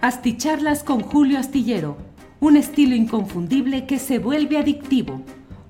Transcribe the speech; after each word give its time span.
Asticharlas 0.00 0.84
con 0.84 1.00
Julio 1.00 1.40
Astillero, 1.40 1.96
un 2.38 2.56
estilo 2.56 2.94
inconfundible 2.94 3.84
que 3.84 3.98
se 3.98 4.20
vuelve 4.20 4.56
adictivo. 4.56 5.22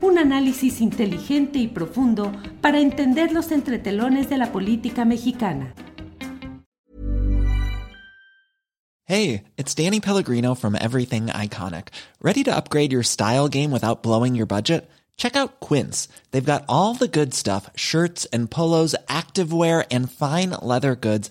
Un 0.03 0.19
análisis 0.19 0.83
inteligente 0.83 1.59
y 1.59 1.67
profundo 1.67 2.31
para 2.61 2.79
entender 2.79 3.33
los 3.33 3.51
entretelones 3.53 4.29
de 4.29 4.37
la 4.37 4.53
política 4.53 5.07
mexicana. 5.07 5.73
Hey, 9.07 9.45
it's 9.57 9.75
Danny 9.75 10.01
Pellegrino 10.01 10.55
from 10.55 10.77
Everything 10.77 11.29
Iconic. 11.29 11.89
¿Ready 12.21 12.45
to 12.45 12.55
upgrade 12.55 12.93
your 12.93 13.03
style 13.03 13.49
game 13.49 13.71
without 13.71 14.03
blowing 14.03 14.35
your 14.35 14.47
budget? 14.47 14.91
Check 15.17 15.37
out 15.37 15.59
Quince. 15.61 16.09
They've 16.31 16.45
got 16.45 16.65
all 16.69 16.95
the 16.95 17.09
good 17.09 17.35
stuff 17.35 17.71
shirts 17.75 18.27
and 18.27 18.51
polos, 18.51 18.95
activewear, 19.09 19.87
and 19.91 20.13
fine 20.13 20.51
leather 20.63 20.95
goods, 20.95 21.31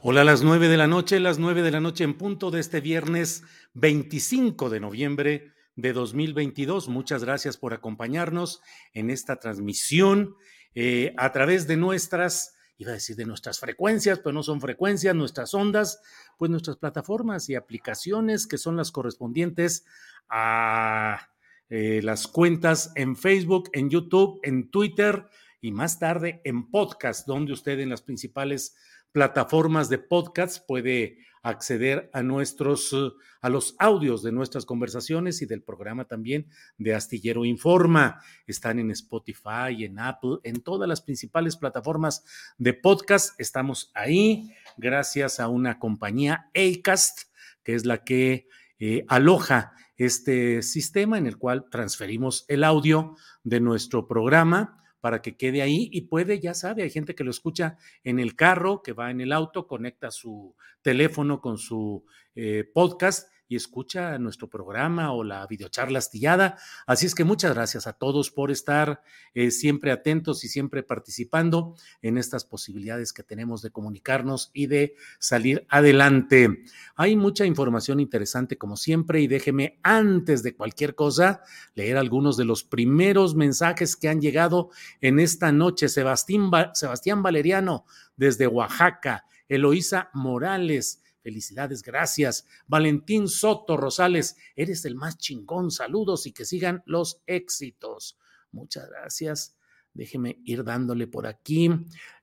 Hola, 0.00 0.20
a 0.20 0.24
las 0.24 0.44
nueve 0.44 0.68
de 0.68 0.76
la 0.76 0.86
noche, 0.86 1.18
las 1.18 1.40
nueve 1.40 1.60
de 1.60 1.72
la 1.72 1.80
noche 1.80 2.04
en 2.04 2.14
punto 2.14 2.52
de 2.52 2.60
este 2.60 2.80
viernes 2.80 3.42
25 3.74 4.70
de 4.70 4.78
noviembre 4.78 5.54
de 5.74 5.92
2022. 5.92 6.88
Muchas 6.88 7.24
gracias 7.24 7.56
por 7.56 7.74
acompañarnos 7.74 8.62
en 8.94 9.10
esta 9.10 9.40
transmisión 9.40 10.36
eh, 10.76 11.14
a 11.16 11.32
través 11.32 11.66
de 11.66 11.76
nuestras, 11.76 12.54
iba 12.76 12.92
a 12.92 12.94
decir 12.94 13.16
de 13.16 13.26
nuestras 13.26 13.58
frecuencias, 13.58 14.20
pero 14.20 14.32
no 14.32 14.44
son 14.44 14.60
frecuencias, 14.60 15.16
nuestras 15.16 15.52
ondas, 15.52 16.00
pues 16.38 16.48
nuestras 16.48 16.76
plataformas 16.76 17.48
y 17.48 17.56
aplicaciones 17.56 18.46
que 18.46 18.56
son 18.56 18.76
las 18.76 18.92
correspondientes 18.92 19.84
a 20.28 21.28
eh, 21.70 22.02
las 22.04 22.28
cuentas 22.28 22.92
en 22.94 23.16
Facebook, 23.16 23.68
en 23.72 23.90
YouTube, 23.90 24.38
en 24.44 24.70
Twitter 24.70 25.26
y 25.60 25.72
más 25.72 25.98
tarde 25.98 26.40
en 26.44 26.70
podcast, 26.70 27.26
donde 27.26 27.52
usted 27.52 27.80
en 27.80 27.88
las 27.88 28.02
principales 28.02 28.76
plataformas 29.18 29.88
de 29.88 29.98
podcast 29.98 30.64
puede 30.64 31.18
acceder 31.42 32.08
a 32.12 32.22
nuestros 32.22 32.94
a 33.40 33.48
los 33.48 33.74
audios 33.80 34.22
de 34.22 34.30
nuestras 34.30 34.64
conversaciones 34.64 35.42
y 35.42 35.46
del 35.46 35.60
programa 35.60 36.04
también 36.04 36.46
de 36.76 36.94
Astillero 36.94 37.44
Informa. 37.44 38.22
Están 38.46 38.78
en 38.78 38.92
Spotify, 38.92 39.84
en 39.84 39.98
Apple, 39.98 40.38
en 40.44 40.60
todas 40.62 40.88
las 40.88 41.00
principales 41.00 41.56
plataformas 41.56 42.24
de 42.58 42.74
podcast. 42.74 43.34
Estamos 43.40 43.90
ahí 43.92 44.54
gracias 44.76 45.40
a 45.40 45.48
una 45.48 45.80
compañía 45.80 46.48
Acast, 46.54 47.22
que 47.64 47.74
es 47.74 47.84
la 47.86 48.04
que 48.04 48.46
eh, 48.78 49.04
aloja 49.08 49.72
este 49.96 50.62
sistema 50.62 51.18
en 51.18 51.26
el 51.26 51.38
cual 51.38 51.64
transferimos 51.72 52.44
el 52.46 52.62
audio 52.62 53.16
de 53.42 53.58
nuestro 53.58 54.06
programa 54.06 54.77
para 55.00 55.22
que 55.22 55.36
quede 55.36 55.62
ahí 55.62 55.88
y 55.92 56.02
puede, 56.02 56.40
ya 56.40 56.54
sabe, 56.54 56.82
hay 56.82 56.90
gente 56.90 57.14
que 57.14 57.24
lo 57.24 57.30
escucha 57.30 57.76
en 58.04 58.18
el 58.18 58.36
carro, 58.36 58.82
que 58.82 58.92
va 58.92 59.10
en 59.10 59.20
el 59.20 59.32
auto, 59.32 59.66
conecta 59.66 60.10
su 60.10 60.54
teléfono 60.82 61.40
con 61.40 61.58
su 61.58 62.04
eh, 62.34 62.64
podcast 62.72 63.30
y 63.48 63.56
escucha 63.56 64.18
nuestro 64.18 64.48
programa 64.48 65.12
o 65.12 65.24
la 65.24 65.46
videocharla 65.46 65.98
astillada. 65.98 66.58
Así 66.86 67.06
es 67.06 67.14
que 67.14 67.24
muchas 67.24 67.54
gracias 67.54 67.86
a 67.86 67.94
todos 67.94 68.30
por 68.30 68.50
estar 68.50 69.02
eh, 69.34 69.50
siempre 69.50 69.90
atentos 69.90 70.44
y 70.44 70.48
siempre 70.48 70.82
participando 70.82 71.74
en 72.02 72.18
estas 72.18 72.44
posibilidades 72.44 73.12
que 73.12 73.22
tenemos 73.22 73.62
de 73.62 73.70
comunicarnos 73.70 74.50
y 74.52 74.66
de 74.66 74.94
salir 75.18 75.66
adelante. 75.68 76.62
Hay 76.94 77.16
mucha 77.16 77.46
información 77.46 78.00
interesante 78.00 78.58
como 78.58 78.76
siempre 78.76 79.20
y 79.20 79.26
déjeme 79.26 79.78
antes 79.82 80.42
de 80.42 80.54
cualquier 80.54 80.94
cosa 80.94 81.42
leer 81.74 81.96
algunos 81.96 82.36
de 82.36 82.44
los 82.44 82.64
primeros 82.64 83.34
mensajes 83.34 83.96
que 83.96 84.08
han 84.08 84.20
llegado 84.20 84.70
en 85.00 85.18
esta 85.18 85.52
noche. 85.52 85.88
Sebastián, 85.88 86.50
Sebastián 86.74 87.22
Valeriano 87.22 87.84
desde 88.16 88.46
Oaxaca, 88.46 89.24
Eloísa 89.48 90.10
Morales 90.12 91.02
Felicidades, 91.28 91.82
gracias. 91.82 92.46
Valentín 92.66 93.28
Soto 93.28 93.76
Rosales, 93.76 94.38
eres 94.56 94.86
el 94.86 94.94
más 94.94 95.18
chingón. 95.18 95.70
Saludos 95.70 96.26
y 96.26 96.32
que 96.32 96.46
sigan 96.46 96.82
los 96.86 97.20
éxitos. 97.26 98.16
Muchas 98.50 98.88
gracias. 98.88 99.54
Déjeme 99.92 100.40
ir 100.44 100.64
dándole 100.64 101.06
por 101.06 101.26
aquí. 101.26 101.70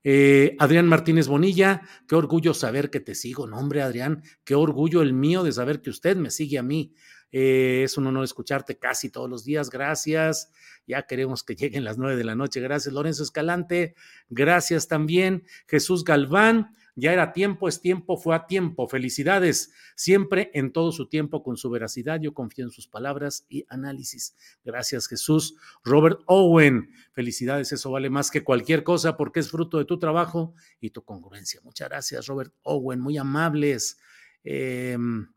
Eh, 0.03 0.55
Adrián 0.57 0.87
Martínez 0.87 1.27
Bonilla, 1.27 1.83
qué 2.07 2.15
orgullo 2.15 2.55
saber 2.55 2.89
que 2.89 2.99
te 2.99 3.13
sigo. 3.13 3.45
Nombre, 3.45 3.83
Adrián, 3.83 4.23
qué 4.43 4.55
orgullo 4.55 5.03
el 5.03 5.13
mío 5.13 5.43
de 5.43 5.51
saber 5.51 5.83
que 5.83 5.91
usted 5.91 6.17
me 6.17 6.31
sigue 6.31 6.57
a 6.57 6.63
mí. 6.63 6.95
Eh, 7.31 7.83
es 7.83 7.99
un 7.99 8.07
honor 8.07 8.23
escucharte 8.23 8.79
casi 8.79 9.11
todos 9.11 9.29
los 9.29 9.45
días. 9.45 9.69
Gracias. 9.69 10.49
Ya 10.87 11.03
queremos 11.03 11.43
que 11.43 11.53
lleguen 11.53 11.83
las 11.83 11.99
nueve 11.99 12.15
de 12.15 12.23
la 12.23 12.33
noche. 12.33 12.59
Gracias, 12.59 12.91
Lorenzo 12.91 13.21
Escalante. 13.21 13.93
Gracias 14.29 14.87
también, 14.87 15.43
Jesús 15.67 16.03
Galván. 16.03 16.71
Ya 16.95 17.11
era 17.11 17.33
tiempo, 17.33 17.67
es 17.67 17.81
tiempo, 17.81 18.15
fue 18.15 18.35
a 18.35 18.45
tiempo. 18.45 18.87
Felicidades. 18.87 19.73
Siempre 19.95 20.49
en 20.53 20.71
todo 20.71 20.93
su 20.93 21.09
tiempo 21.09 21.43
con 21.43 21.57
su 21.57 21.69
veracidad. 21.69 22.21
Yo 22.21 22.33
confío 22.33 22.63
en 22.63 22.71
sus 22.71 22.87
palabras 22.87 23.45
y 23.49 23.65
análisis. 23.67 24.33
Gracias, 24.63 25.07
Jesús. 25.07 25.57
Robert 25.83 26.21
Owen. 26.25 26.89
Felicidades. 27.11 27.73
Eso 27.73 27.91
vale 27.91 28.09
más 28.09 28.31
que 28.31 28.45
cualquier 28.45 28.83
cosa 28.83 29.17
porque 29.17 29.41
es 29.41 29.51
fruto 29.51 29.77
de 29.77 29.85
tu 29.85 29.99
trabajo 29.99 30.53
y 30.79 30.91
tu 30.91 31.03
congruencia. 31.03 31.59
Muchas 31.63 31.89
gracias, 31.89 32.27
Robert 32.27 32.53
Owen. 32.63 33.01
Muy 33.01 33.17
amables. 33.17 33.97
Em, 34.43 35.27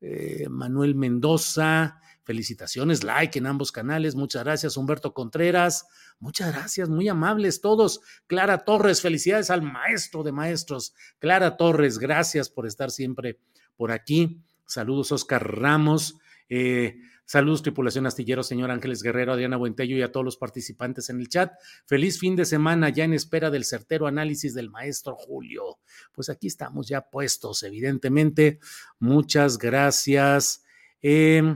eh, 0.00 0.48
Manuel 0.50 0.96
Mendoza. 0.96 2.00
Felicitaciones, 2.26 3.04
like 3.04 3.38
en 3.38 3.46
ambos 3.46 3.70
canales. 3.70 4.16
Muchas 4.16 4.42
gracias, 4.42 4.76
Humberto 4.76 5.14
Contreras. 5.14 5.86
Muchas 6.18 6.52
gracias, 6.52 6.88
muy 6.88 7.06
amables 7.06 7.60
todos. 7.60 8.00
Clara 8.26 8.64
Torres, 8.64 9.00
felicidades 9.00 9.48
al 9.48 9.62
maestro 9.62 10.24
de 10.24 10.32
maestros. 10.32 10.92
Clara 11.20 11.56
Torres, 11.56 11.98
gracias 11.98 12.50
por 12.50 12.66
estar 12.66 12.90
siempre 12.90 13.38
por 13.76 13.92
aquí. 13.92 14.42
Saludos, 14.66 15.12
Oscar 15.12 15.56
Ramos. 15.56 16.16
Eh, 16.48 16.96
saludos, 17.26 17.62
tripulación 17.62 18.06
astillero, 18.06 18.42
señor 18.42 18.72
Ángeles 18.72 19.04
Guerrero, 19.04 19.32
Adriana 19.32 19.56
Buentello 19.56 19.96
y 19.96 20.02
a 20.02 20.10
todos 20.10 20.24
los 20.24 20.36
participantes 20.36 21.08
en 21.10 21.20
el 21.20 21.28
chat. 21.28 21.52
Feliz 21.84 22.18
fin 22.18 22.34
de 22.34 22.44
semana, 22.44 22.88
ya 22.88 23.04
en 23.04 23.14
espera 23.14 23.50
del 23.50 23.64
certero 23.64 24.08
análisis 24.08 24.52
del 24.52 24.68
maestro 24.68 25.14
Julio. 25.14 25.78
Pues 26.10 26.28
aquí 26.28 26.48
estamos 26.48 26.88
ya 26.88 27.02
puestos, 27.02 27.62
evidentemente. 27.62 28.58
Muchas 28.98 29.58
gracias. 29.58 30.64
Eh, 31.02 31.54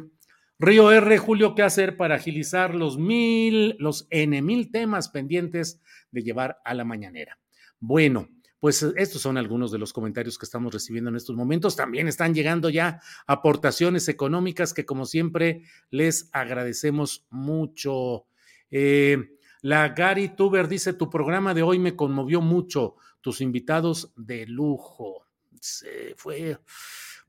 Río 0.62 0.92
R, 0.92 1.16
Julio, 1.16 1.54
¿qué 1.54 1.62
hacer 1.62 1.96
para 1.96 2.16
agilizar 2.16 2.74
los 2.74 2.98
mil, 2.98 3.76
los 3.78 4.06
N 4.10 4.42
mil 4.42 4.70
temas 4.70 5.08
pendientes 5.08 5.80
de 6.10 6.22
llevar 6.22 6.60
a 6.66 6.74
la 6.74 6.84
mañanera? 6.84 7.38
Bueno, 7.78 8.28
pues 8.58 8.82
estos 8.82 9.22
son 9.22 9.38
algunos 9.38 9.72
de 9.72 9.78
los 9.78 9.94
comentarios 9.94 10.36
que 10.36 10.44
estamos 10.44 10.74
recibiendo 10.74 11.08
en 11.08 11.16
estos 11.16 11.34
momentos. 11.34 11.76
También 11.76 12.08
están 12.08 12.34
llegando 12.34 12.68
ya 12.68 13.00
aportaciones 13.26 14.06
económicas 14.10 14.74
que 14.74 14.84
como 14.84 15.06
siempre 15.06 15.62
les 15.88 16.28
agradecemos 16.34 17.26
mucho. 17.30 18.26
Eh, 18.70 19.30
la 19.62 19.88
Gary 19.88 20.36
Tuber 20.36 20.68
dice, 20.68 20.92
tu 20.92 21.08
programa 21.08 21.54
de 21.54 21.62
hoy 21.62 21.78
me 21.78 21.96
conmovió 21.96 22.42
mucho, 22.42 22.96
tus 23.22 23.40
invitados 23.40 24.12
de 24.14 24.46
lujo. 24.46 25.26
Se 25.58 26.12
fue 26.18 26.58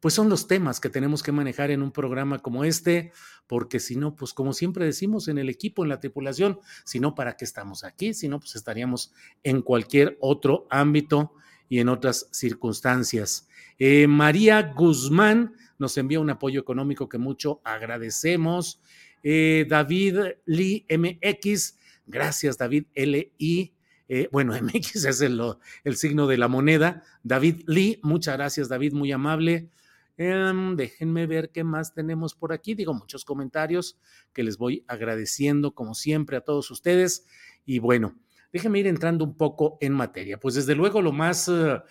pues 0.02 0.14
son 0.16 0.30
los 0.30 0.48
temas 0.48 0.82
que 0.82 0.90
tenemos 0.90 1.24
que 1.24 1.32
manejar 1.32 1.72
en 1.72 1.82
un 1.82 1.92
programa 1.92 2.40
como 2.40 2.66
este, 2.66 3.14
porque 3.48 3.80
si 3.80 3.96
no, 3.96 4.16
pues 4.16 4.34
como 4.34 4.52
siempre 4.52 4.84
decimos 4.84 5.28
en 5.28 5.38
el 5.38 5.48
equipo, 5.48 5.84
en 5.84 5.90
la 5.90 6.00
tripulación, 6.00 6.60
si 6.84 7.00
no, 7.00 7.16
¿para 7.16 7.38
qué 7.38 7.46
estamos 7.46 7.84
aquí? 7.84 8.14
Si 8.14 8.28
no, 8.28 8.40
pues 8.40 8.56
estaríamos 8.56 9.14
en 9.44 9.62
cualquier 9.62 10.18
otro 10.20 10.68
ámbito 10.70 11.34
y 11.70 11.80
en 11.80 11.88
otras 11.88 12.28
circunstancias. 12.32 13.48
Eh, 13.78 14.08
María 14.08 14.74
Guzmán 14.76 15.56
nos 15.78 15.98
envía 15.98 16.20
un 16.20 16.30
apoyo 16.30 16.60
económico 16.60 17.08
que 17.08 17.18
mucho 17.18 17.62
agradecemos. 17.64 18.82
Eh, 19.24 19.66
David 19.70 20.18
Lee 20.46 20.86
MX, 20.90 21.78
gracias 22.08 22.58
David 22.58 22.86
LI. 22.96 23.74
Eh, 24.10 24.30
bueno, 24.32 24.54
MX 24.62 25.06
es 25.06 25.22
el, 25.22 25.40
el, 25.84 25.96
signo 25.96 26.28
de 26.28 26.38
la 26.38 26.48
moneda. 26.48 27.04
David 27.24 27.62
Lee, 27.68 28.00
muchas 28.04 28.36
gracias 28.36 28.68
David, 28.68 28.94
muy 28.94 29.12
amable. 29.12 29.70
Em, 30.18 30.76
déjenme 30.76 31.28
ver 31.28 31.52
qué 31.52 31.64
más 31.64 31.94
tenemos 31.94 32.36
por 32.36 32.54
aquí. 32.54 32.76
Digo, 32.76 32.94
muchos 32.94 33.26
comentarios 33.26 34.00
que 34.34 34.44
les 34.44 34.58
voy 34.58 34.84
agradeciendo 34.88 35.74
como 35.74 35.94
siempre 35.94 36.38
a 36.38 36.42
todos 36.42 36.72
ustedes. 36.72 37.26
Y 37.66 37.80
bueno, 37.80 38.16
déjenme 38.52 38.80
ir 38.80 38.88
entrando 38.88 39.26
un 39.26 39.38
poco 39.38 39.78
en 39.82 39.94
materia. 39.94 40.40
Pues 40.40 40.56
desde 40.56 40.76
luego 40.76 41.02
lo 41.02 41.12
más... 41.12 41.48
Uh, 41.48 41.82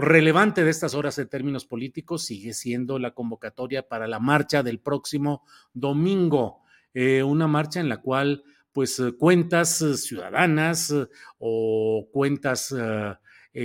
relevante 0.00 0.64
de 0.64 0.70
estas 0.70 0.94
horas 0.94 1.18
en 1.18 1.28
términos 1.28 1.66
políticos 1.66 2.24
sigue 2.24 2.54
siendo 2.54 2.98
la 2.98 3.12
convocatoria 3.12 3.86
para 3.86 4.08
la 4.08 4.18
marcha 4.18 4.62
del 4.62 4.80
próximo 4.80 5.44
domingo, 5.74 6.62
eh, 6.94 7.22
una 7.22 7.46
marcha 7.46 7.80
en 7.80 7.88
la 7.88 7.98
cual 7.98 8.42
pues 8.72 8.98
eh, 8.98 9.12
cuentas 9.12 9.82
eh, 9.82 9.96
ciudadanas 9.96 10.94
o 11.38 12.08
cuentas 12.12 12.74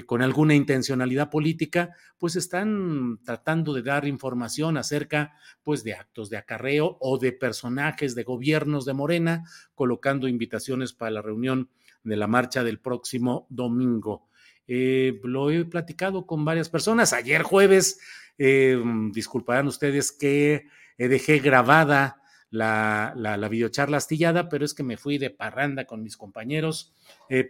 con 0.08 0.22
alguna 0.22 0.56
intencionalidad 0.56 1.30
política, 1.30 1.96
pues 2.18 2.36
están 2.36 3.20
tratando 3.24 3.74
de 3.74 3.84
dar 3.84 4.08
información 4.08 4.78
acerca 4.78 5.36
pues 5.62 5.84
de 5.84 5.94
actos 5.94 6.30
de 6.30 6.38
acarreo 6.38 6.98
o 7.00 7.20
de 7.20 7.32
personajes 7.32 8.16
de 8.16 8.24
gobiernos 8.24 8.86
de 8.86 8.94
Morena, 8.94 9.44
colocando 9.76 10.28
invitaciones 10.28 10.94
para 10.94 11.12
la 11.12 11.22
reunión 11.22 11.70
de 12.06 12.16
la 12.16 12.28
marcha 12.28 12.64
del 12.64 12.80
próximo 12.80 13.46
domingo. 13.50 14.28
Eh, 14.68 15.20
lo 15.24 15.52
he 15.52 15.66
platicado 15.66 16.26
con 16.26 16.46
varias 16.46 16.70
personas. 16.70 17.14
Ayer 17.14 17.44
jueves, 17.44 18.00
eh, 18.38 18.82
disculparán 19.12 19.68
ustedes 19.68 20.12
que 20.12 20.68
eh, 20.98 21.08
dejé 21.08 21.40
grabada 21.40 22.22
la, 22.50 23.14
la, 23.16 23.50
videocharla 23.50 23.98
astillada, 23.98 24.48
pero 24.48 24.64
es 24.64 24.74
que 24.74 24.84
me 24.84 24.98
fui 24.98 25.18
de 25.18 25.30
parranda 25.30 25.86
con 25.86 26.02
mis 26.02 26.16
compañeros 26.16 26.94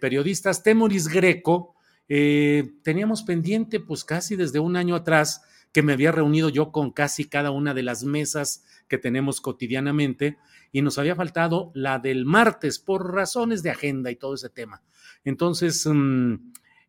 periodistas. 0.02 0.64
Temoris 0.64 1.10
Greco, 1.10 1.75
teníamos 2.08 3.24
pendiente 3.24 3.80
pues 3.80 4.04
casi 4.04 4.36
desde 4.36 4.60
un 4.60 4.76
año 4.76 4.96
atrás 4.96 5.42
que 5.76 5.82
me 5.82 5.92
había 5.92 6.14
reunido 6.14 6.48
yo 6.48 6.72
con 6.72 6.92
casi 6.92 7.26
cada 7.26 7.52
una 7.52 7.74
de 7.74 7.84
las 7.84 8.06
mesas 8.06 8.64
que 8.88 8.98
tenemos 8.98 9.42
cotidianamente 9.42 10.38
y 10.72 10.82
nos 10.82 10.98
había 10.98 11.16
faltado 11.16 11.72
la 11.74 12.00
del 12.00 12.26
martes 12.26 12.80
por 12.80 13.14
razones 13.14 13.62
de 13.62 13.72
agenda 13.72 14.10
y 14.10 14.16
todo 14.16 14.36
ese 14.36 14.50
tema. 14.50 14.84
Entonces, 15.26 15.86
mm, 15.86 16.36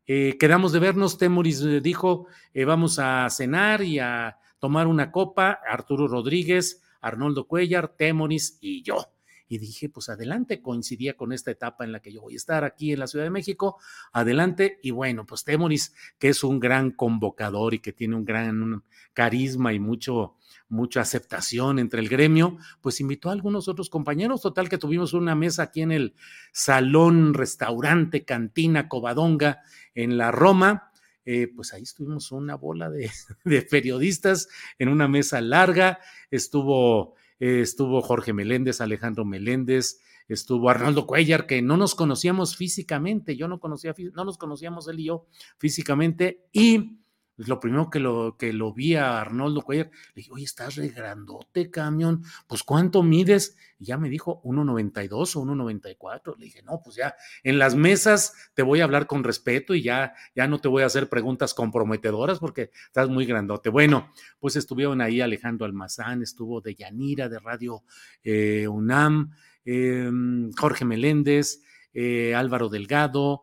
eh, 0.07 0.37
quedamos 0.39 0.71
de 0.73 0.79
vernos, 0.79 1.19
Temoris 1.19 1.63
eh, 1.63 1.81
dijo, 1.81 2.29
eh, 2.55 2.65
vamos 2.65 3.01
a 3.01 3.29
cenar 3.29 3.83
y 3.83 3.99
a 3.99 4.39
tomar 4.61 4.87
una 4.87 5.11
copa, 5.11 5.59
Arturo 5.69 6.07
Rodríguez, 6.07 6.81
Arnoldo 7.01 7.49
Cuellar, 7.49 7.89
Temoris 7.97 8.59
y 8.61 8.83
yo. 8.83 9.16
Y 9.49 9.59
dije, 9.59 9.89
pues 9.89 10.09
adelante, 10.09 10.61
coincidía 10.61 11.17
con 11.17 11.33
esta 11.33 11.51
etapa 11.51 11.85
en 11.85 11.93
la 11.93 12.01
que 12.01 12.13
yo 12.13 12.21
voy 12.21 12.35
a 12.35 12.37
estar 12.37 12.65
aquí 12.65 12.93
en 12.93 13.01
la 13.01 13.07
Ciudad 13.07 13.25
de 13.25 13.31
México, 13.31 13.79
adelante. 14.13 14.81
Y 14.83 14.91
bueno, 14.91 15.27
pues 15.27 15.45
Temoris, 15.45 15.95
que 16.19 16.29
es 16.29 16.43
un 16.45 16.59
gran 16.61 16.91
convocador 16.91 17.75
y 17.75 17.79
que 17.79 17.93
tiene 17.93 18.17
un 18.17 18.25
gran 18.25 18.83
carisma 19.13 19.73
y 19.73 19.79
mucho, 19.79 20.37
mucha 20.69 21.01
aceptación 21.01 21.79
entre 21.79 22.01
el 22.01 22.09
gremio, 22.09 22.59
pues 22.81 23.01
invitó 23.01 23.31
a 23.31 23.33
algunos 23.33 23.69
otros 23.69 23.89
compañeros. 23.89 24.43
Total 24.43 24.69
que 24.69 24.79
tuvimos 24.79 25.13
una 25.13 25.35
mesa 25.35 25.65
aquí 25.65 25.83
en 25.83 25.93
el 25.93 26.15
salón, 26.53 27.35
restaurante, 27.35 28.25
cantina, 28.25 28.89
Covadonga, 28.89 29.63
en 29.95 30.19
la 30.19 30.31
Roma. 30.31 30.93
Eh, 31.25 31.49
pues 31.55 31.75
ahí 31.75 31.83
estuvimos 31.83 32.31
una 32.31 32.55
bola 32.55 32.89
de, 32.89 33.11
periodistas 33.71 34.49
en 34.79 34.89
una 34.89 35.09
mesa 35.09 35.41
larga. 35.41 35.99
Estuvo, 36.31 37.15
eh, 37.41 37.61
estuvo 37.61 38.01
Jorge 38.03 38.33
Meléndez, 38.33 38.81
Alejandro 38.81 39.25
Meléndez, 39.25 40.01
estuvo 40.29 40.69
Arnaldo 40.69 41.07
Cuellar, 41.07 41.47
que 41.47 41.63
no 41.63 41.77
nos 41.77 41.95
conocíamos 41.95 42.57
físicamente, 42.57 43.37
yo 43.37 43.49
no 43.49 43.61
conocía, 43.61 43.95
no 44.15 44.25
nos 44.25 44.39
conocíamos 44.39 44.89
él 44.89 45.01
y 45.01 45.05
yo 45.05 45.27
físicamente, 45.59 46.45
y 46.53 46.99
lo 47.37 47.61
primero 47.61 47.91
que 47.91 48.01
lo, 48.01 48.37
que 48.39 48.53
lo 48.53 48.73
vi 48.73 48.95
a 48.95 49.21
Arnoldo 49.21 49.63
Cuellar, 49.63 49.91
le 50.15 50.15
dije, 50.15 50.31
oye, 50.33 50.45
estás 50.45 50.79
grandote, 50.79 51.71
camión, 51.71 52.23
pues 52.47 52.63
¿cuánto 52.63 53.03
mides? 53.03 53.57
Y 53.79 53.87
ya 53.87 53.99
me 53.99 54.09
dijo 54.09 54.41
1.92 54.43 55.37
o 55.37 55.45
1.94. 55.45 56.37
Le 56.39 56.47
dije, 56.47 56.63
no, 56.63 56.81
pues 56.83 56.97
ya 56.97 57.15
en 57.43 57.59
las 57.59 57.75
mesas 57.75 58.33
te 58.55 58.63
voy 58.63 58.81
a 58.81 58.85
hablar 58.85 59.07
con 59.07 59.23
respeto 59.23 59.75
y 59.75 59.83
ya, 59.83 60.15
ya 60.35 60.47
no 60.47 60.61
te 60.61 60.69
voy 60.69 60.83
a 60.83 60.87
hacer 60.87 61.09
preguntas 61.09 61.53
comprometedoras 61.53 62.39
porque 62.39 62.71
estás 62.87 63.09
muy 63.09 63.27
grandote. 63.27 63.69
Bueno, 63.69 64.11
pues 64.41 64.57
estuvieron 64.57 65.01
ahí 65.01 65.21
Alejandro 65.21 65.67
Almazán, 65.67 66.23
estuvo 66.23 66.61
de 66.61 66.75
Yanira, 66.75 67.29
de 67.29 67.39
Radio 67.39 67.83
eh, 68.25 68.67
UNAM, 68.67 69.33
em, 69.65 70.51
Jorge 70.53 70.85
Meléndez, 70.87 71.63
eh, 71.93 72.35
Álvaro 72.35 72.69
Delgado, 72.69 73.43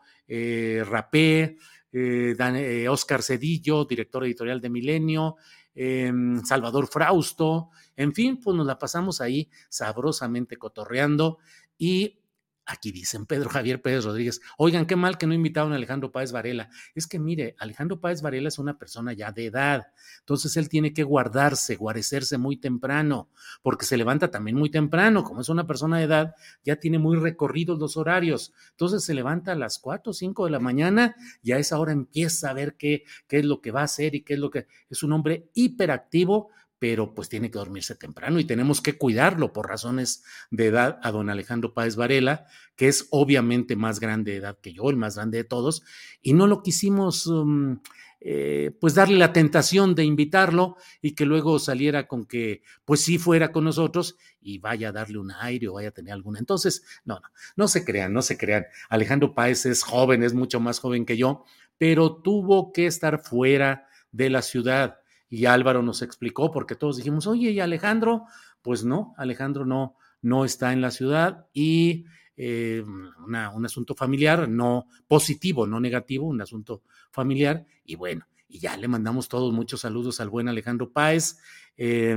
eh, 1.94 2.36
eh, 2.38 2.90
Oscar 2.90 3.22
Cedillo, 3.22 3.86
director 3.86 4.26
editorial 4.26 4.60
de 4.60 4.70
Milenio, 4.70 5.36
em, 5.76 6.44
Salvador 6.44 6.88
Frausto, 6.88 7.70
en 7.96 8.14
fin, 8.14 8.40
pues 8.40 8.58
nos 8.58 8.66
la 8.66 8.80
pasamos 8.80 9.22
ahí 9.22 9.50
sabrosamente 9.70 10.58
cotorreando 10.58 11.38
y 11.78 12.23
Aquí 12.66 12.94
dicen 12.94 13.26
Pedro 13.26 13.50
Javier 13.50 13.82
Pérez 13.82 14.06
Rodríguez, 14.06 14.40
oigan, 14.58 14.86
qué 14.86 14.96
mal 14.96 15.18
que 15.18 15.28
no 15.28 15.34
invitaron 15.34 15.74
a 15.74 15.76
Alejandro 15.76 16.14
Páez 16.14 16.32
Varela. 16.32 16.70
Es 16.96 17.08
que 17.08 17.20
mire, 17.20 17.56
Alejandro 17.60 18.00
Páez 18.00 18.22
Varela 18.22 18.48
es 18.48 18.58
una 18.58 18.78
persona 18.78 19.12
ya 19.12 19.34
de 19.34 19.48
edad, 19.48 19.88
entonces 20.20 20.56
él 20.56 20.70
tiene 20.70 20.94
que 20.94 21.04
guardarse, 21.04 21.76
guarecerse 21.76 22.38
muy 22.38 22.56
temprano, 22.56 23.30
porque 23.62 23.86
se 23.86 23.98
levanta 23.98 24.32
también 24.32 24.56
muy 24.56 24.70
temprano, 24.70 25.24
como 25.26 25.42
es 25.42 25.50
una 25.50 25.68
persona 25.68 25.98
de 25.98 26.06
edad, 26.06 26.36
ya 26.64 26.78
tiene 26.78 27.00
muy 27.00 27.18
recorridos 27.18 27.80
los 27.80 27.98
horarios, 27.98 28.54
entonces 28.72 29.04
se 29.04 29.14
levanta 29.14 29.52
a 29.52 29.56
las 29.56 29.80
4 29.80 30.12
o 30.12 30.14
5 30.14 30.46
de 30.46 30.52
la 30.52 30.60
mañana 30.60 31.16
y 31.42 31.52
a 31.52 31.58
esa 31.58 31.78
hora 31.80 31.92
empieza 31.92 32.50
a 32.50 32.54
ver 32.54 32.78
qué, 32.78 33.04
qué 33.28 33.40
es 33.40 33.46
lo 33.46 33.60
que 33.60 33.72
va 33.72 33.82
a 33.82 33.86
hacer 33.86 34.16
y 34.16 34.22
qué 34.22 34.36
es 34.36 34.40
lo 34.40 34.50
que 34.50 34.68
es 34.90 35.04
un 35.04 35.12
hombre 35.12 35.50
hiperactivo 35.54 36.50
pero 36.84 37.16
pues 37.16 37.30
tiene 37.30 37.50
que 37.50 37.60
dormirse 37.60 37.96
temprano 37.96 38.42
y 38.42 38.44
tenemos 38.44 38.82
que 38.82 38.98
cuidarlo 38.98 39.54
por 39.54 39.70
razones 39.70 40.26
de 40.52 40.66
edad 40.66 41.00
a 41.02 41.12
don 41.12 41.30
Alejandro 41.30 41.74
Páez 41.74 41.96
Varela, 41.96 42.46
que 42.76 42.90
es 42.90 43.08
obviamente 43.12 43.78
más 43.78 44.02
grande 44.02 44.34
de 44.34 44.40
edad 44.40 44.58
que 44.60 44.74
yo, 44.74 44.90
el 44.90 44.98
más 44.98 45.16
grande 45.16 45.38
de 45.38 45.44
todos, 45.46 45.84
y 46.22 46.34
no 46.34 46.46
lo 46.46 46.62
quisimos 46.62 47.26
um, 47.26 47.80
eh, 48.20 48.76
pues 48.82 48.96
darle 48.96 49.18
la 49.18 49.32
tentación 49.32 49.96
de 49.96 50.04
invitarlo 50.04 50.76
y 51.02 51.16
que 51.16 51.26
luego 51.26 51.58
saliera 51.58 52.06
con 52.06 52.26
que 52.26 52.64
pues 52.84 53.00
sí 53.00 53.18
fuera 53.18 53.54
con 53.54 53.64
nosotros 53.64 54.18
y 54.42 54.58
vaya 54.58 54.90
a 54.90 54.92
darle 54.92 55.20
un 55.20 55.32
aire 55.32 55.70
o 55.70 55.76
vaya 55.76 55.88
a 55.88 55.94
tener 55.94 56.12
alguna. 56.12 56.40
Entonces, 56.40 56.84
no, 57.06 57.16
no, 57.16 57.30
no 57.56 57.68
se 57.70 57.86
crean, 57.86 58.12
no 58.12 58.22
se 58.22 58.38
crean. 58.38 58.66
Alejandro 58.90 59.34
Páez 59.34 59.66
es 59.68 59.84
joven, 59.84 60.22
es 60.22 60.34
mucho 60.34 60.60
más 60.60 60.80
joven 60.80 61.06
que 61.06 61.16
yo, 61.16 61.46
pero 61.78 62.18
tuvo 62.18 62.74
que 62.74 62.88
estar 62.88 63.24
fuera 63.24 63.88
de 64.12 64.30
la 64.30 64.42
ciudad 64.42 65.00
y 65.34 65.48
Álvaro 65.48 65.82
nos 65.82 66.04
explicó, 66.04 66.52
porque 66.52 66.76
todos 66.76 66.98
dijimos, 66.98 67.26
oye, 67.26 67.50
¿y 67.50 67.60
Alejandro? 67.60 68.26
Pues 68.62 68.86
no, 68.86 69.16
Alejandro 69.18 69.66
no, 69.66 69.96
no 70.22 70.46
está 70.46 70.74
en 70.74 70.80
la 70.80 70.92
ciudad 70.92 71.48
y 71.54 72.06
eh, 72.38 72.84
un 72.86 73.66
asunto 73.66 73.96
familiar, 73.96 74.48
no 74.48 74.86
positivo, 75.08 75.66
no 75.66 75.80
negativo, 75.80 76.28
un 76.28 76.40
asunto 76.40 76.84
familiar. 77.10 77.66
Y 77.84 77.96
bueno, 77.96 78.28
y 78.48 78.60
ya 78.60 78.78
le 78.78 78.88
mandamos 78.88 79.28
todos 79.28 79.52
muchos 79.52 79.82
saludos 79.82 80.20
al 80.20 80.30
buen 80.30 80.50
Alejandro 80.50 80.92
Páez, 80.92 81.40
eh, 81.78 82.16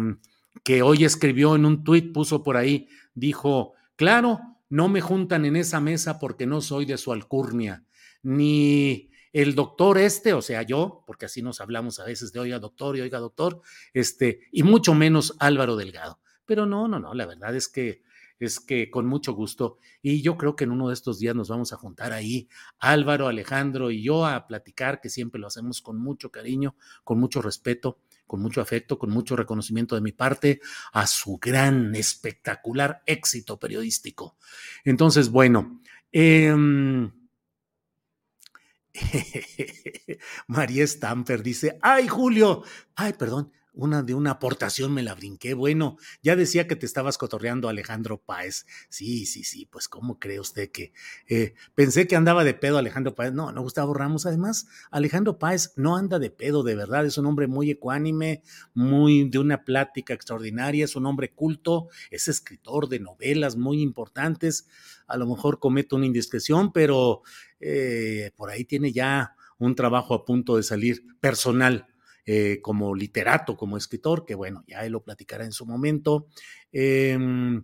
que 0.63 0.83
hoy 0.83 1.07
escribió 1.07 1.57
en 1.57 1.65
un 1.65 1.85
tuit, 1.85 2.13
puso 2.13 2.43
por 2.43 2.59
ahí, 2.59 2.87
dijo, 3.15 3.73
claro, 3.97 4.41
no 4.69 4.91
me 4.91 5.01
juntan 5.01 5.47
en 5.47 5.57
esa 5.57 5.81
mesa 5.81 6.19
porque 6.19 6.47
no 6.47 6.61
soy 6.61 6.85
de 6.85 6.99
su 6.99 7.15
alcurnia, 7.15 7.83
ni 8.23 9.09
el 9.37 9.55
doctor 9.55 9.99
este, 9.99 10.33
o 10.33 10.41
sea, 10.41 10.63
yo, 10.63 11.05
porque 11.07 11.27
así 11.27 11.43
nos 11.43 11.61
hablamos 11.61 12.01
a 12.01 12.07
veces 12.07 12.33
de 12.33 12.41
oiga 12.41 12.59
doctor 12.59 12.97
y 12.97 13.03
oiga 13.03 13.19
doctor, 13.19 13.61
este, 13.93 14.41
y 14.51 14.63
mucho 14.63 14.95
menos 14.95 15.37
Álvaro 15.41 15.77
Delgado. 15.77 16.21
Pero 16.47 16.65
no, 16.65 16.89
no, 16.89 16.99
no, 16.99 17.13
la 17.13 17.27
verdad 17.27 17.55
es 17.55 17.69
que 17.69 18.03
es 18.39 18.61
que 18.61 18.91
con 18.91 19.07
mucho 19.07 19.35
gusto. 19.35 19.77
Y 20.01 20.23
yo 20.23 20.39
creo 20.39 20.57
que 20.57 20.65
en 20.65 20.71
uno 20.71 20.89
de 20.89 20.95
estos 20.95 21.19
días 21.19 21.35
nos 21.35 21.51
vamos 21.51 21.75
a 21.75 21.77
juntar 21.77 22.15
ahí, 22.15 22.49
Álvaro, 22.79 23.29
Alejandro 23.29 23.91
y 23.91 24.03
yo, 24.03 24.25
a 24.25 24.47
platicar, 24.47 25.03
que 25.03 25.11
siempre 25.11 25.39
lo 25.39 25.49
hacemos 25.49 25.83
con 25.83 25.99
mucho 25.99 26.31
cariño, 26.31 26.75
con 27.05 27.21
mucho 27.21 27.43
respeto, 27.43 27.99
con 28.27 28.41
mucho 28.41 28.63
afecto, 28.63 28.99
con 28.99 29.11
mucho 29.11 29.37
reconocimiento 29.37 29.97
de 29.97 30.01
mi 30.01 30.13
parte 30.13 30.61
a 30.95 31.07
su 31.07 31.37
gran, 31.37 31.95
espectacular 31.95 33.03
éxito 33.05 33.59
periodístico. 33.59 34.39
Entonces, 34.83 35.29
bueno, 35.29 35.83
eh, 36.11 36.55
María 40.47 40.87
Stamper 40.87 41.43
dice, 41.43 41.79
ay 41.83 42.09
Julio, 42.09 42.63
ay 42.95 43.13
perdón, 43.15 43.53
una 43.77 44.03
de 44.03 44.15
una 44.15 44.33
aportación 44.33 44.93
me 44.93 45.03
la 45.03 45.15
brinqué. 45.15 45.55
Bueno, 45.55 45.99
ya 46.23 46.35
decía 46.35 46.67
que 46.67 46.77
te 46.77 46.87
estabas 46.87 47.19
cotorreando 47.19 47.69
Alejandro 47.69 48.19
Páez. 48.19 48.67
Sí, 48.89 49.27
sí, 49.27 49.45
sí, 49.45 49.67
pues 49.67 49.87
¿cómo 49.87 50.19
cree 50.19 50.41
usted 50.41 50.71
que 50.71 50.93
eh, 51.29 51.55
pensé 51.75 52.07
que 52.07 52.17
andaba 52.17 52.43
de 52.43 52.55
pedo 52.55 52.79
Alejandro 52.79 53.15
Páez? 53.15 53.35
No, 53.35 53.53
no 53.53 53.63
Gustavo 53.63 53.93
Ramos. 53.93 54.25
Además, 54.25 54.67
Alejandro 54.91 55.39
Páez 55.39 55.75
no 55.77 55.97
anda 55.97 56.19
de 56.19 56.31
pedo, 56.31 56.63
de 56.63 56.75
verdad. 56.75 57.05
Es 57.05 57.19
un 57.19 57.27
hombre 57.27 57.47
muy 57.47 57.71
ecuánime, 57.71 58.43
muy 58.73 59.29
de 59.29 59.39
una 59.39 59.63
plática 59.65 60.15
extraordinaria, 60.15 60.87
es 60.87 60.97
un 60.97 61.05
hombre 61.05 61.33
culto, 61.33 61.89
es 62.11 62.29
escritor 62.29 62.89
de 62.89 63.01
novelas 63.01 63.57
muy 63.57 63.83
importantes. 63.83 64.67
A 65.07 65.19
lo 65.19 65.27
mejor 65.27 65.61
comete 65.61 65.95
una 65.95 66.07
indiscreción, 66.07 66.73
pero 66.73 67.23
eh, 67.61 68.31
por 68.37 68.51
ahí 68.51 68.65
tiene 68.65 68.93
ya 68.93 69.35
un 69.59 69.75
trabajo 69.75 70.15
a 70.15 70.25
punto 70.25 70.57
de 70.57 70.63
salir 70.63 71.05
personal 71.21 71.87
eh, 72.25 72.59
como 72.61 72.95
literato, 72.95 73.57
como 73.57 73.77
escritor, 73.77 74.25
que 74.25 74.35
bueno, 74.35 74.65
ya 74.67 74.85
él 74.85 74.93
lo 74.93 75.03
platicará 75.03 75.45
en 75.45 75.53
su 75.53 75.65
momento. 75.65 76.27
Em, 76.73 77.63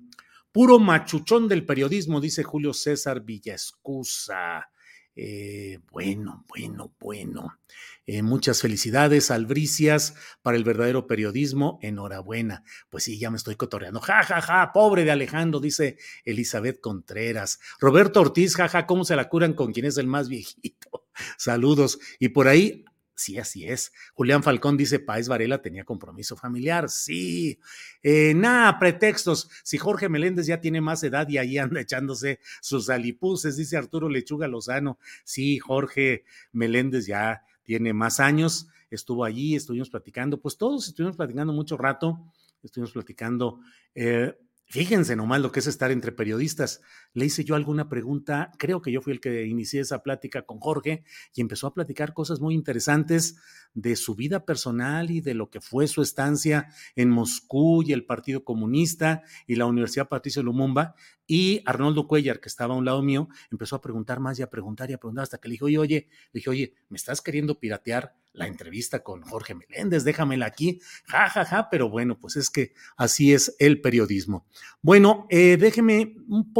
puro 0.52 0.78
machuchón 0.78 1.48
del 1.48 1.66
periodismo, 1.66 2.20
dice 2.20 2.44
Julio 2.44 2.72
César 2.72 3.22
Villascusa. 3.22 4.68
Eh, 5.14 5.78
bueno, 5.90 6.44
bueno, 6.48 6.94
bueno. 6.98 7.58
Eh, 8.06 8.22
muchas 8.22 8.60
felicidades, 8.60 9.30
albricias, 9.30 10.14
para 10.42 10.56
el 10.56 10.64
verdadero 10.64 11.06
periodismo. 11.06 11.78
Enhorabuena. 11.82 12.64
Pues 12.90 13.04
sí, 13.04 13.18
ya 13.18 13.30
me 13.30 13.36
estoy 13.36 13.56
cotorreando. 13.56 14.00
Ja, 14.00 14.22
ja, 14.22 14.40
ja, 14.40 14.72
pobre 14.72 15.04
de 15.04 15.10
Alejandro, 15.10 15.60
dice 15.60 15.98
Elizabeth 16.24 16.80
Contreras. 16.80 17.60
Roberto 17.80 18.20
Ortiz, 18.20 18.56
ja, 18.56 18.68
ja, 18.68 18.86
¿cómo 18.86 19.04
se 19.04 19.16
la 19.16 19.28
curan 19.28 19.54
con 19.54 19.72
quien 19.72 19.86
es 19.86 19.98
el 19.98 20.06
más 20.06 20.28
viejito? 20.28 21.06
Saludos. 21.36 21.98
Y 22.18 22.30
por 22.30 22.48
ahí 22.48 22.84
Sí, 23.22 23.38
así 23.38 23.64
es. 23.68 23.92
Julián 24.14 24.42
Falcón 24.42 24.76
dice, 24.76 24.98
Paez 24.98 25.28
Varela 25.28 25.62
tenía 25.62 25.84
compromiso 25.84 26.36
familiar. 26.36 26.90
Sí. 26.90 27.60
Eh, 28.02 28.34
nada, 28.34 28.80
pretextos. 28.80 29.48
Si 29.62 29.78
Jorge 29.78 30.08
Meléndez 30.08 30.46
ya 30.46 30.60
tiene 30.60 30.80
más 30.80 31.04
edad 31.04 31.28
y 31.28 31.38
ahí 31.38 31.56
anda 31.56 31.80
echándose 31.80 32.40
sus 32.60 32.90
alipuses, 32.90 33.56
dice 33.56 33.76
Arturo 33.76 34.08
Lechuga 34.08 34.48
Lozano. 34.48 34.98
Sí, 35.22 35.60
Jorge 35.60 36.24
Meléndez 36.50 37.06
ya 37.06 37.44
tiene 37.62 37.92
más 37.92 38.18
años. 38.18 38.66
Estuvo 38.90 39.24
allí, 39.24 39.54
estuvimos 39.54 39.88
platicando. 39.88 40.40
Pues 40.40 40.56
todos 40.58 40.88
estuvimos 40.88 41.16
platicando 41.16 41.52
mucho 41.52 41.76
rato. 41.76 42.18
Estuvimos 42.60 42.90
platicando. 42.90 43.60
Eh, 43.94 44.36
Fíjense 44.72 45.16
nomás 45.16 45.42
lo 45.42 45.52
que 45.52 45.60
es 45.60 45.66
estar 45.66 45.90
entre 45.90 46.12
periodistas. 46.12 46.80
Le 47.14 47.26
hice 47.26 47.44
yo 47.44 47.54
alguna 47.54 47.88
pregunta, 47.88 48.50
creo 48.58 48.80
que 48.80 48.90
yo 48.90 49.02
fui 49.02 49.12
el 49.12 49.20
que 49.20 49.46
inicié 49.46 49.80
esa 49.80 50.02
plática 50.02 50.42
con 50.42 50.58
Jorge 50.60 51.04
y 51.34 51.40
empezó 51.40 51.66
a 51.66 51.74
platicar 51.74 52.14
cosas 52.14 52.40
muy 52.40 52.54
interesantes 52.54 53.36
de 53.74 53.96
su 53.96 54.14
vida 54.14 54.44
personal 54.44 55.10
y 55.10 55.20
de 55.20 55.34
lo 55.34 55.50
que 55.50 55.60
fue 55.60 55.88
su 55.88 56.02
estancia 56.02 56.68
en 56.96 57.10
Moscú 57.10 57.82
y 57.82 57.92
el 57.92 58.04
Partido 58.04 58.44
Comunista 58.44 59.22
y 59.46 59.56
la 59.56 59.66
Universidad 59.66 60.08
Patricio 60.08 60.42
Lumumba. 60.42 60.94
Y 61.26 61.62
Arnoldo 61.66 62.08
Cuellar, 62.08 62.40
que 62.40 62.48
estaba 62.48 62.74
a 62.74 62.76
un 62.76 62.84
lado 62.84 63.02
mío, 63.02 63.28
empezó 63.50 63.76
a 63.76 63.80
preguntar 63.80 64.20
más 64.20 64.38
y 64.38 64.42
a 64.42 64.50
preguntar 64.50 64.90
y 64.90 64.94
a 64.94 64.98
preguntar 64.98 65.22
hasta 65.22 65.38
que 65.38 65.48
le 65.48 65.52
dije, 65.52 65.64
oye, 65.64 65.78
oye, 65.78 66.08
le 66.32 66.38
dije, 66.38 66.50
oye, 66.50 66.74
¿me 66.88 66.96
estás 66.96 67.20
queriendo 67.20 67.58
piratear 67.58 68.16
la 68.32 68.46
entrevista 68.46 69.02
con 69.02 69.22
Jorge 69.22 69.54
Meléndez? 69.54 70.04
Déjamela 70.04 70.46
aquí. 70.46 70.80
Ja, 71.06 71.28
ja, 71.30 71.44
ja, 71.44 71.68
pero 71.70 71.88
bueno, 71.88 72.18
pues 72.18 72.36
es 72.36 72.50
que 72.50 72.74
así 72.96 73.32
es 73.32 73.54
el 73.60 73.80
periodismo. 73.80 74.46
Bueno, 74.82 75.26
eh, 75.30 75.56
déjeme 75.56 76.16
un 76.28 76.52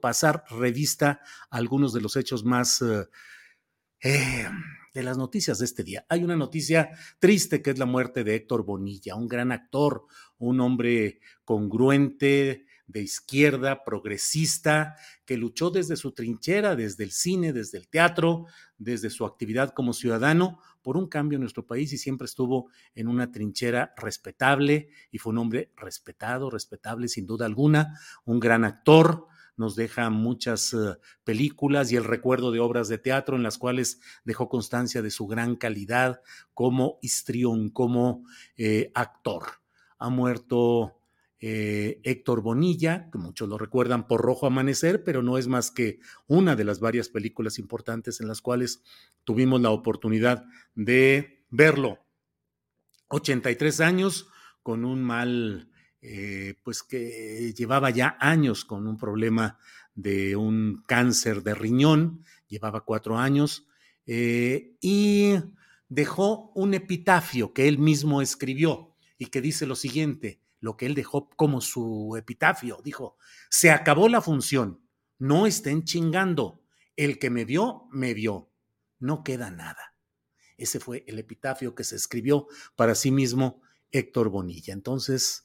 pasar 0.00 0.44
revista 0.50 1.20
a 1.50 1.56
algunos 1.56 1.92
de 1.92 2.00
los 2.00 2.16
hechos 2.16 2.44
más... 2.44 2.82
Eh, 2.82 3.06
eh, 4.02 4.46
de 4.92 5.02
las 5.02 5.18
noticias 5.18 5.58
de 5.58 5.64
este 5.64 5.82
día. 5.82 6.06
Hay 6.08 6.22
una 6.22 6.36
noticia 6.36 6.90
triste 7.18 7.62
que 7.62 7.70
es 7.70 7.78
la 7.78 7.86
muerte 7.86 8.22
de 8.22 8.36
Héctor 8.36 8.64
Bonilla, 8.64 9.16
un 9.16 9.26
gran 9.26 9.50
actor, 9.50 10.04
un 10.38 10.60
hombre 10.60 11.20
congruente, 11.44 12.66
de 12.86 13.00
izquierda, 13.00 13.82
progresista, 13.82 14.96
que 15.24 15.36
luchó 15.36 15.70
desde 15.70 15.96
su 15.96 16.12
trinchera, 16.12 16.76
desde 16.76 17.04
el 17.04 17.12
cine, 17.12 17.52
desde 17.52 17.78
el 17.78 17.88
teatro, 17.88 18.46
desde 18.76 19.10
su 19.10 19.24
actividad 19.24 19.70
como 19.70 19.92
ciudadano, 19.92 20.60
por 20.82 20.96
un 20.96 21.08
cambio 21.08 21.36
en 21.36 21.40
nuestro 21.40 21.66
país 21.66 21.92
y 21.92 21.98
siempre 21.98 22.26
estuvo 22.26 22.70
en 22.94 23.08
una 23.08 23.32
trinchera 23.32 23.94
respetable 23.96 24.90
y 25.10 25.18
fue 25.18 25.32
un 25.32 25.38
hombre 25.38 25.72
respetado, 25.76 26.50
respetable 26.50 27.08
sin 27.08 27.26
duda 27.26 27.46
alguna, 27.46 27.98
un 28.26 28.38
gran 28.38 28.64
actor, 28.64 29.28
nos 29.56 29.76
deja 29.76 30.10
muchas 30.10 30.72
eh, 30.72 30.96
películas 31.24 31.92
y 31.92 31.96
el 31.96 32.04
recuerdo 32.04 32.50
de 32.50 32.60
obras 32.60 32.88
de 32.88 32.98
teatro 32.98 33.36
en 33.36 33.42
las 33.42 33.58
cuales 33.58 34.00
dejó 34.24 34.48
constancia 34.48 35.02
de 35.02 35.10
su 35.10 35.26
gran 35.26 35.56
calidad 35.56 36.22
como 36.52 36.98
histrión, 37.02 37.70
como 37.70 38.24
eh, 38.56 38.90
actor. 38.94 39.44
Ha 39.98 40.08
muerto 40.08 40.96
eh, 41.46 42.00
Héctor 42.04 42.40
Bonilla, 42.40 43.10
que 43.10 43.18
muchos 43.18 43.48
lo 43.48 43.58
recuerdan 43.58 44.06
por 44.06 44.22
Rojo 44.22 44.46
Amanecer, 44.46 45.04
pero 45.04 45.22
no 45.22 45.36
es 45.36 45.46
más 45.46 45.70
que 45.70 45.98
una 46.26 46.56
de 46.56 46.64
las 46.64 46.80
varias 46.80 47.10
películas 47.10 47.58
importantes 47.58 48.20
en 48.20 48.28
las 48.28 48.40
cuales 48.40 48.82
tuvimos 49.24 49.60
la 49.60 49.70
oportunidad 49.70 50.46
de 50.74 51.44
verlo. 51.50 51.98
83 53.08 53.80
años 53.80 54.28
con 54.62 54.86
un 54.86 55.02
mal 55.02 55.70
eh, 56.06 56.56
pues 56.62 56.82
que 56.82 57.54
llevaba 57.56 57.88
ya 57.88 58.18
años 58.20 58.66
con 58.66 58.86
un 58.86 58.98
problema 58.98 59.58
de 59.94 60.36
un 60.36 60.84
cáncer 60.86 61.42
de 61.42 61.54
riñón, 61.54 62.22
llevaba 62.46 62.84
cuatro 62.84 63.16
años, 63.16 63.66
eh, 64.04 64.76
y 64.82 65.32
dejó 65.88 66.52
un 66.54 66.74
epitafio 66.74 67.54
que 67.54 67.68
él 67.68 67.78
mismo 67.78 68.20
escribió 68.20 68.94
y 69.16 69.26
que 69.26 69.40
dice 69.40 69.64
lo 69.64 69.76
siguiente, 69.76 70.42
lo 70.60 70.76
que 70.76 70.84
él 70.84 70.94
dejó 70.94 71.30
como 71.30 71.62
su 71.62 72.16
epitafio, 72.18 72.82
dijo, 72.84 73.16
se 73.48 73.70
acabó 73.70 74.10
la 74.10 74.20
función, 74.20 74.86
no 75.18 75.46
estén 75.46 75.84
chingando, 75.84 76.62
el 76.96 77.18
que 77.18 77.30
me 77.30 77.46
vio, 77.46 77.88
me 77.90 78.12
vio, 78.12 78.50
no 78.98 79.24
queda 79.24 79.50
nada. 79.50 79.94
Ese 80.58 80.80
fue 80.80 81.02
el 81.06 81.18
epitafio 81.18 81.74
que 81.74 81.82
se 81.82 81.96
escribió 81.96 82.46
para 82.76 82.94
sí 82.94 83.10
mismo 83.10 83.62
Héctor 83.90 84.28
Bonilla. 84.28 84.74
Entonces, 84.74 85.44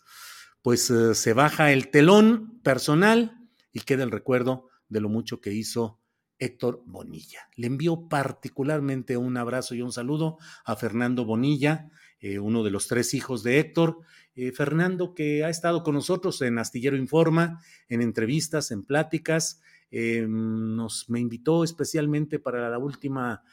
pues 0.61 0.89
eh, 0.89 1.15
se 1.15 1.33
baja 1.33 1.71
el 1.71 1.89
telón 1.89 2.59
personal 2.63 3.47
y 3.71 3.81
queda 3.81 4.03
el 4.03 4.11
recuerdo 4.11 4.67
de 4.87 5.01
lo 5.01 5.09
mucho 5.09 5.41
que 5.41 5.53
hizo 5.53 5.99
Héctor 6.39 6.83
Bonilla. 6.85 7.49
Le 7.55 7.67
envío 7.67 8.07
particularmente 8.07 9.17
un 9.17 9.37
abrazo 9.37 9.75
y 9.75 9.81
un 9.81 9.91
saludo 9.91 10.37
a 10.65 10.75
Fernando 10.75 11.25
Bonilla, 11.25 11.89
eh, 12.19 12.39
uno 12.39 12.63
de 12.63 12.71
los 12.71 12.87
tres 12.87 13.13
hijos 13.13 13.43
de 13.43 13.59
Héctor. 13.59 13.99
Eh, 14.35 14.51
Fernando 14.53 15.13
que 15.13 15.43
ha 15.43 15.49
estado 15.49 15.83
con 15.83 15.95
nosotros 15.95 16.41
en 16.41 16.59
Astillero 16.59 16.95
Informa, 16.95 17.61
en 17.89 18.01
entrevistas, 18.01 18.71
en 18.71 18.83
pláticas. 18.83 19.61
Nos 19.91 21.09
me 21.09 21.19
invitó 21.19 21.63
especialmente 21.63 22.39
para 22.39 22.69
la 22.69 22.77
última 22.77 23.43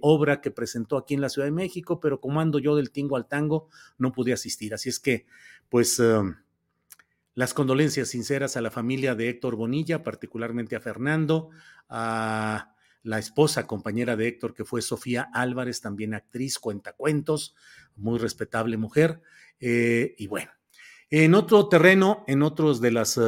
obra 0.00 0.40
que 0.40 0.50
presentó 0.50 0.96
aquí 0.96 1.14
en 1.14 1.20
la 1.20 1.28
Ciudad 1.28 1.46
de 1.46 1.52
México, 1.52 1.98
pero 1.98 2.20
como 2.20 2.40
ando 2.40 2.58
yo 2.58 2.76
del 2.76 2.90
tingo 2.90 3.16
al 3.16 3.26
tango, 3.26 3.68
no 3.98 4.12
pude 4.12 4.32
asistir. 4.32 4.74
Así 4.74 4.88
es 4.88 5.00
que, 5.00 5.26
pues, 5.68 6.00
las 7.34 7.54
condolencias 7.54 8.08
sinceras 8.08 8.56
a 8.56 8.60
la 8.60 8.70
familia 8.70 9.14
de 9.14 9.30
Héctor 9.30 9.56
Bonilla, 9.56 10.02
particularmente 10.02 10.76
a 10.76 10.80
Fernando, 10.80 11.50
a 11.88 12.74
la 13.02 13.18
esposa, 13.18 13.66
compañera 13.66 14.16
de 14.16 14.28
Héctor, 14.28 14.54
que 14.54 14.64
fue 14.64 14.82
Sofía 14.82 15.28
Álvarez, 15.32 15.80
también 15.80 16.14
actriz, 16.14 16.58
cuentacuentos, 16.58 17.54
muy 17.96 18.18
respetable 18.18 18.76
mujer. 18.76 19.22
Eh, 19.60 20.14
y 20.18 20.26
bueno, 20.26 20.50
en 21.10 21.34
otro 21.34 21.68
terreno, 21.68 22.24
en 22.26 22.42
otros 22.42 22.80
de 22.80 22.90
los 22.90 23.18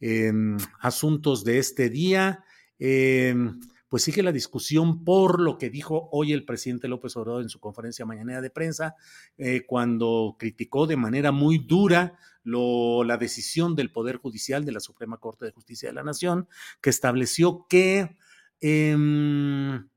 eh, 0.00 0.26
em, 0.26 0.56
asuntos 0.80 1.44
de 1.44 1.58
este 1.58 1.90
día, 1.90 2.44
em, 2.78 3.60
pues 3.88 4.02
sigue 4.02 4.22
la 4.22 4.32
discusión 4.32 5.04
por 5.04 5.40
lo 5.40 5.56
que 5.56 5.70
dijo 5.70 6.08
hoy 6.12 6.32
el 6.32 6.44
presidente 6.44 6.88
López 6.88 7.16
Obrador 7.16 7.42
en 7.42 7.48
su 7.48 7.58
conferencia 7.58 8.04
mañanera 8.04 8.40
de 8.40 8.50
prensa, 8.50 8.96
eh, 9.38 9.64
cuando 9.66 10.36
criticó 10.38 10.86
de 10.86 10.96
manera 10.96 11.32
muy 11.32 11.58
dura 11.58 12.18
la 12.44 13.16
decisión 13.18 13.74
del 13.74 13.92
Poder 13.92 14.16
Judicial 14.16 14.64
de 14.64 14.72
la 14.72 14.80
Suprema 14.80 15.18
Corte 15.18 15.44
de 15.44 15.52
Justicia 15.52 15.88
de 15.90 15.94
la 15.94 16.02
Nación, 16.02 16.48
que 16.80 16.90
estableció 16.90 17.66
que, 17.68 18.16
em, 18.60 19.88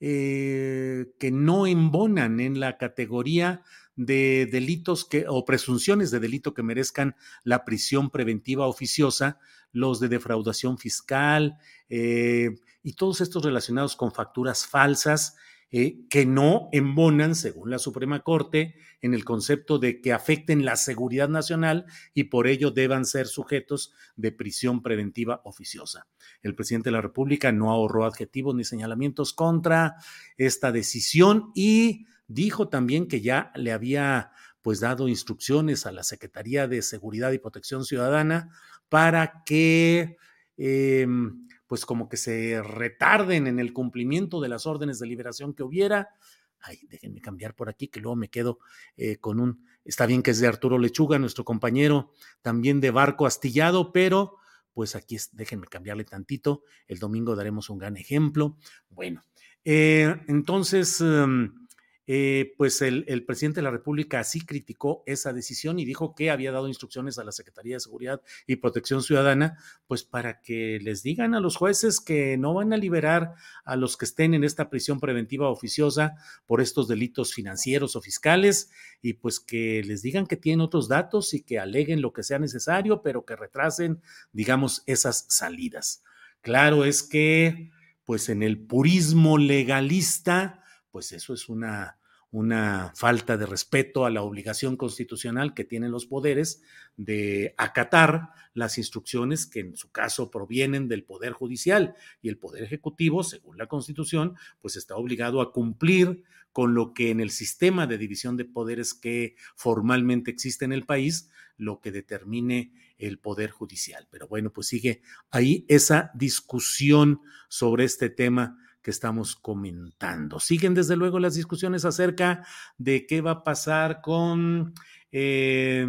eh, 0.00 1.06
que 1.18 1.30
no 1.30 1.66
embonan 1.66 2.40
en 2.40 2.60
la 2.60 2.76
categoría 2.76 3.62
de 3.96 4.48
delitos 4.50 5.04
que, 5.04 5.26
o 5.28 5.44
presunciones 5.44 6.10
de 6.10 6.20
delito 6.20 6.54
que 6.54 6.62
merezcan 6.62 7.16
la 7.42 7.64
prisión 7.64 8.10
preventiva 8.10 8.66
oficiosa, 8.66 9.38
los 9.72 10.00
de 10.00 10.08
defraudación 10.08 10.78
fiscal, 10.78 11.58
eh, 11.88 12.54
y 12.82 12.92
todos 12.94 13.20
estos 13.20 13.44
relacionados 13.44 13.96
con 13.96 14.12
facturas 14.12 14.66
falsas 14.66 15.36
eh, 15.76 16.06
que 16.08 16.24
no 16.24 16.68
embonan, 16.70 17.34
según 17.34 17.68
la 17.68 17.80
Suprema 17.80 18.20
Corte, 18.20 18.76
en 19.02 19.12
el 19.12 19.24
concepto 19.24 19.80
de 19.80 20.00
que 20.00 20.12
afecten 20.12 20.64
la 20.64 20.76
seguridad 20.76 21.28
nacional 21.28 21.86
y 22.14 22.24
por 22.24 22.46
ello 22.46 22.70
deban 22.70 23.04
ser 23.04 23.26
sujetos 23.26 23.92
de 24.14 24.30
prisión 24.30 24.82
preventiva 24.82 25.40
oficiosa. 25.44 26.06
El 26.42 26.54
presidente 26.54 26.90
de 26.90 26.92
la 26.92 27.00
República 27.00 27.50
no 27.50 27.72
ahorró 27.72 28.04
adjetivos 28.04 28.54
ni 28.54 28.62
señalamientos 28.62 29.32
contra 29.32 29.96
esta 30.36 30.70
decisión 30.70 31.50
y 31.56 32.06
dijo 32.26 32.68
también 32.68 33.06
que 33.06 33.20
ya 33.20 33.52
le 33.54 33.72
había 33.72 34.32
pues 34.64 34.80
dado 34.80 35.08
instrucciones 35.08 35.84
a 35.84 35.92
la 35.92 36.02
Secretaría 36.02 36.66
de 36.66 36.80
Seguridad 36.80 37.32
y 37.32 37.38
Protección 37.38 37.84
Ciudadana 37.84 38.48
para 38.88 39.42
que 39.44 40.16
em, 40.56 41.46
pues 41.66 41.84
como 41.84 42.08
que 42.08 42.16
se 42.16 42.62
retarden 42.62 43.46
en 43.46 43.58
el 43.58 43.74
cumplimiento 43.74 44.40
de 44.40 44.48
las 44.48 44.66
órdenes 44.66 44.98
de 44.98 45.06
liberación 45.06 45.52
que 45.52 45.62
hubiera. 45.62 46.14
Ay, 46.60 46.78
déjenme 46.88 47.20
cambiar 47.20 47.54
por 47.54 47.68
aquí, 47.68 47.88
que 47.88 48.00
luego 48.00 48.16
me 48.16 48.30
quedo 48.30 48.58
eh, 48.96 49.18
con 49.18 49.38
un, 49.38 49.66
está 49.84 50.06
bien 50.06 50.22
que 50.22 50.30
es 50.30 50.40
de 50.40 50.46
Arturo 50.46 50.78
Lechuga, 50.78 51.18
nuestro 51.18 51.44
compañero 51.44 52.12
también 52.40 52.80
de 52.80 52.90
barco 52.90 53.26
astillado, 53.26 53.92
pero 53.92 54.38
pues 54.72 54.96
aquí 54.96 55.18
déjenme 55.32 55.66
cambiarle 55.66 56.04
tantito. 56.04 56.62
El 56.88 56.98
domingo 56.98 57.36
daremos 57.36 57.68
un 57.68 57.76
gran 57.76 57.98
ejemplo. 57.98 58.56
Bueno, 58.88 59.22
eh, 59.62 60.22
entonces... 60.26 61.02
Em, 61.02 61.63
eh, 62.06 62.52
pues 62.58 62.82
el, 62.82 63.24
presidente 63.24 63.60
de 63.60 63.64
la 63.64 63.70
República 63.70 64.20
así 64.20 64.42
criticó 64.42 65.02
esa 65.06 65.32
decisión 65.32 65.78
y 65.78 65.86
dijo 65.86 66.14
que 66.14 66.30
había 66.30 66.52
dado 66.52 66.68
instrucciones 66.68 67.18
a 67.18 67.24
la 67.24 67.32
Secretaría 67.32 67.76
de 67.76 67.80
Seguridad 67.80 68.20
y 68.46 68.56
Protección 68.56 69.02
Ciudadana, 69.02 69.58
pues 69.86 70.04
para 70.04 70.42
que 70.42 70.78
les 70.82 71.02
digan 71.02 71.34
a 71.34 71.40
los 71.40 71.56
jueces 71.56 72.00
que 72.00 72.36
no 72.36 72.52
van 72.52 72.72
a 72.72 72.76
liberar 72.76 73.34
a 73.64 73.76
los 73.76 73.96
que 73.96 74.04
estén 74.04 74.34
en 74.34 74.44
esta 74.44 74.68
prisión 74.68 75.00
preventiva 75.00 75.48
oficiosa 75.48 76.16
por 76.46 76.60
estos 76.60 76.88
delitos 76.88 77.32
financieros 77.32 77.96
o 77.96 78.02
fiscales 78.02 78.70
y 79.00 79.14
pues 79.14 79.40
que 79.40 79.82
les 79.84 80.02
digan 80.02 80.26
que 80.26 80.36
tienen 80.36 80.60
otros 80.60 80.88
datos 80.88 81.32
y 81.32 81.42
que 81.42 81.58
aleguen 81.58 82.02
lo 82.02 82.12
que 82.12 82.22
sea 82.22 82.38
necesario, 82.38 83.02
pero 83.02 83.24
que 83.24 83.36
retrasen, 83.36 84.02
digamos, 84.32 84.82
esas 84.86 85.26
salidas. 85.28 86.02
Claro 86.42 86.84
es 86.84 87.02
que, 87.02 87.70
pues 88.04 88.28
en 88.28 88.42
el 88.42 88.58
purismo 88.58 89.38
legalista, 89.38 90.63
pues 90.94 91.10
eso 91.10 91.34
es 91.34 91.48
una, 91.48 91.98
una 92.30 92.92
falta 92.94 93.36
de 93.36 93.46
respeto 93.46 94.06
a 94.06 94.10
la 94.10 94.22
obligación 94.22 94.76
constitucional 94.76 95.52
que 95.52 95.64
tienen 95.64 95.90
los 95.90 96.06
poderes 96.06 96.62
de 96.96 97.52
acatar 97.58 98.28
las 98.52 98.78
instrucciones 98.78 99.44
que 99.44 99.58
en 99.58 99.76
su 99.76 99.90
caso 99.90 100.30
provienen 100.30 100.86
del 100.86 101.02
Poder 101.02 101.32
Judicial 101.32 101.96
y 102.22 102.28
el 102.28 102.38
Poder 102.38 102.62
Ejecutivo, 102.62 103.24
según 103.24 103.58
la 103.58 103.66
Constitución, 103.66 104.36
pues 104.60 104.76
está 104.76 104.94
obligado 104.94 105.40
a 105.40 105.50
cumplir 105.50 106.22
con 106.52 106.74
lo 106.74 106.94
que 106.94 107.10
en 107.10 107.18
el 107.18 107.32
sistema 107.32 107.88
de 107.88 107.98
división 107.98 108.36
de 108.36 108.44
poderes 108.44 108.94
que 108.94 109.34
formalmente 109.56 110.30
existe 110.30 110.64
en 110.64 110.72
el 110.72 110.86
país, 110.86 111.28
lo 111.56 111.80
que 111.80 111.90
determine 111.90 112.72
el 112.98 113.18
Poder 113.18 113.50
Judicial. 113.50 114.06
Pero 114.12 114.28
bueno, 114.28 114.52
pues 114.52 114.68
sigue 114.68 115.02
ahí 115.32 115.66
esa 115.66 116.12
discusión 116.14 117.20
sobre 117.48 117.82
este 117.82 118.10
tema 118.10 118.60
que 118.84 118.90
estamos 118.90 119.34
comentando. 119.34 120.38
Siguen 120.38 120.74
desde 120.74 120.94
luego 120.94 121.18
las 121.18 121.34
discusiones 121.34 121.86
acerca 121.86 122.46
de 122.76 123.06
qué 123.06 123.22
va 123.22 123.30
a 123.30 123.42
pasar 123.42 124.02
con 124.02 124.74
eh, 125.10 125.86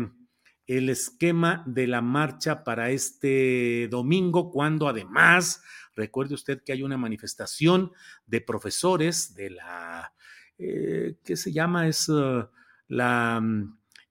el 0.66 0.90
esquema 0.90 1.62
de 1.68 1.88
la 1.88 2.02
marcha 2.02 2.64
para 2.64 2.92
este 2.92 3.90
domingo, 3.90 4.50
cuando 4.50 4.88
además, 4.88 5.62
recuerde 5.94 6.36
usted 6.36 6.64
que 6.64 6.72
hay 6.72 6.84
una 6.84 6.98
manifestación 6.98 7.92
de 8.26 8.40
profesores 8.40 9.36
de 9.36 9.50
la, 9.50 10.14
eh, 10.58 11.18
¿qué 11.26 11.36
se 11.36 11.52
llama? 11.52 11.90
Es 11.90 12.08
uh, 12.08 12.48
la, 12.88 13.44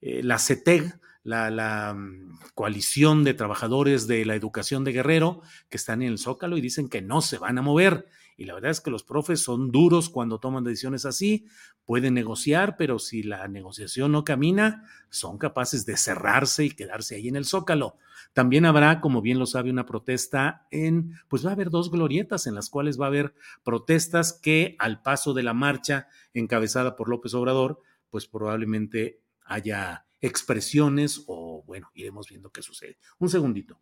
eh, 0.02 0.22
la 0.22 0.38
CETEG, 0.38 1.00
la, 1.22 1.50
la, 1.50 1.94
mm, 1.94 2.38
coalición 2.54 3.24
de 3.24 3.32
trabajadores 3.32 4.06
de 4.06 4.26
la 4.26 4.34
educación 4.34 4.84
de 4.84 4.92
Guerrero, 4.92 5.40
que 5.70 5.78
están 5.78 6.02
en 6.02 6.08
el 6.08 6.18
Zócalo 6.18 6.58
y 6.58 6.60
dicen 6.60 6.90
que 6.90 7.00
no 7.00 7.22
se 7.22 7.38
van 7.38 7.56
a 7.56 7.62
mover 7.62 8.06
y 8.36 8.44
la 8.44 8.54
verdad 8.54 8.70
es 8.70 8.80
que 8.80 8.90
los 8.90 9.04
profes 9.04 9.40
son 9.40 9.70
duros 9.70 10.08
cuando 10.08 10.38
toman 10.38 10.64
decisiones 10.64 11.04
así, 11.04 11.46
pueden 11.84 12.14
negociar, 12.14 12.76
pero 12.76 12.98
si 12.98 13.22
la 13.22 13.46
negociación 13.48 14.12
no 14.12 14.24
camina, 14.24 14.84
son 15.10 15.38
capaces 15.38 15.86
de 15.86 15.96
cerrarse 15.96 16.64
y 16.64 16.70
quedarse 16.70 17.16
ahí 17.16 17.28
en 17.28 17.36
el 17.36 17.44
zócalo. 17.44 17.96
También 18.32 18.64
habrá, 18.64 19.00
como 19.00 19.22
bien 19.22 19.38
lo 19.38 19.46
sabe, 19.46 19.70
una 19.70 19.86
protesta 19.86 20.66
en, 20.70 21.18
pues 21.28 21.44
va 21.46 21.50
a 21.50 21.52
haber 21.52 21.70
dos 21.70 21.90
glorietas 21.90 22.46
en 22.46 22.54
las 22.54 22.70
cuales 22.70 23.00
va 23.00 23.04
a 23.04 23.08
haber 23.08 23.34
protestas 23.62 24.32
que 24.32 24.76
al 24.78 25.02
paso 25.02 25.34
de 25.34 25.44
la 25.44 25.54
marcha 25.54 26.08
encabezada 26.32 26.96
por 26.96 27.08
López 27.08 27.34
Obrador, 27.34 27.80
pues 28.10 28.26
probablemente 28.26 29.20
haya 29.44 30.06
expresiones 30.20 31.22
o 31.26 31.62
bueno, 31.66 31.90
iremos 31.94 32.28
viendo 32.28 32.50
qué 32.50 32.62
sucede. 32.62 32.98
Un 33.18 33.28
segundito. 33.28 33.78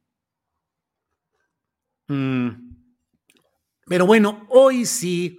Mm. 2.09 2.72
Pero 3.93 4.07
bueno, 4.07 4.47
hoy 4.49 4.87
sí 4.87 5.39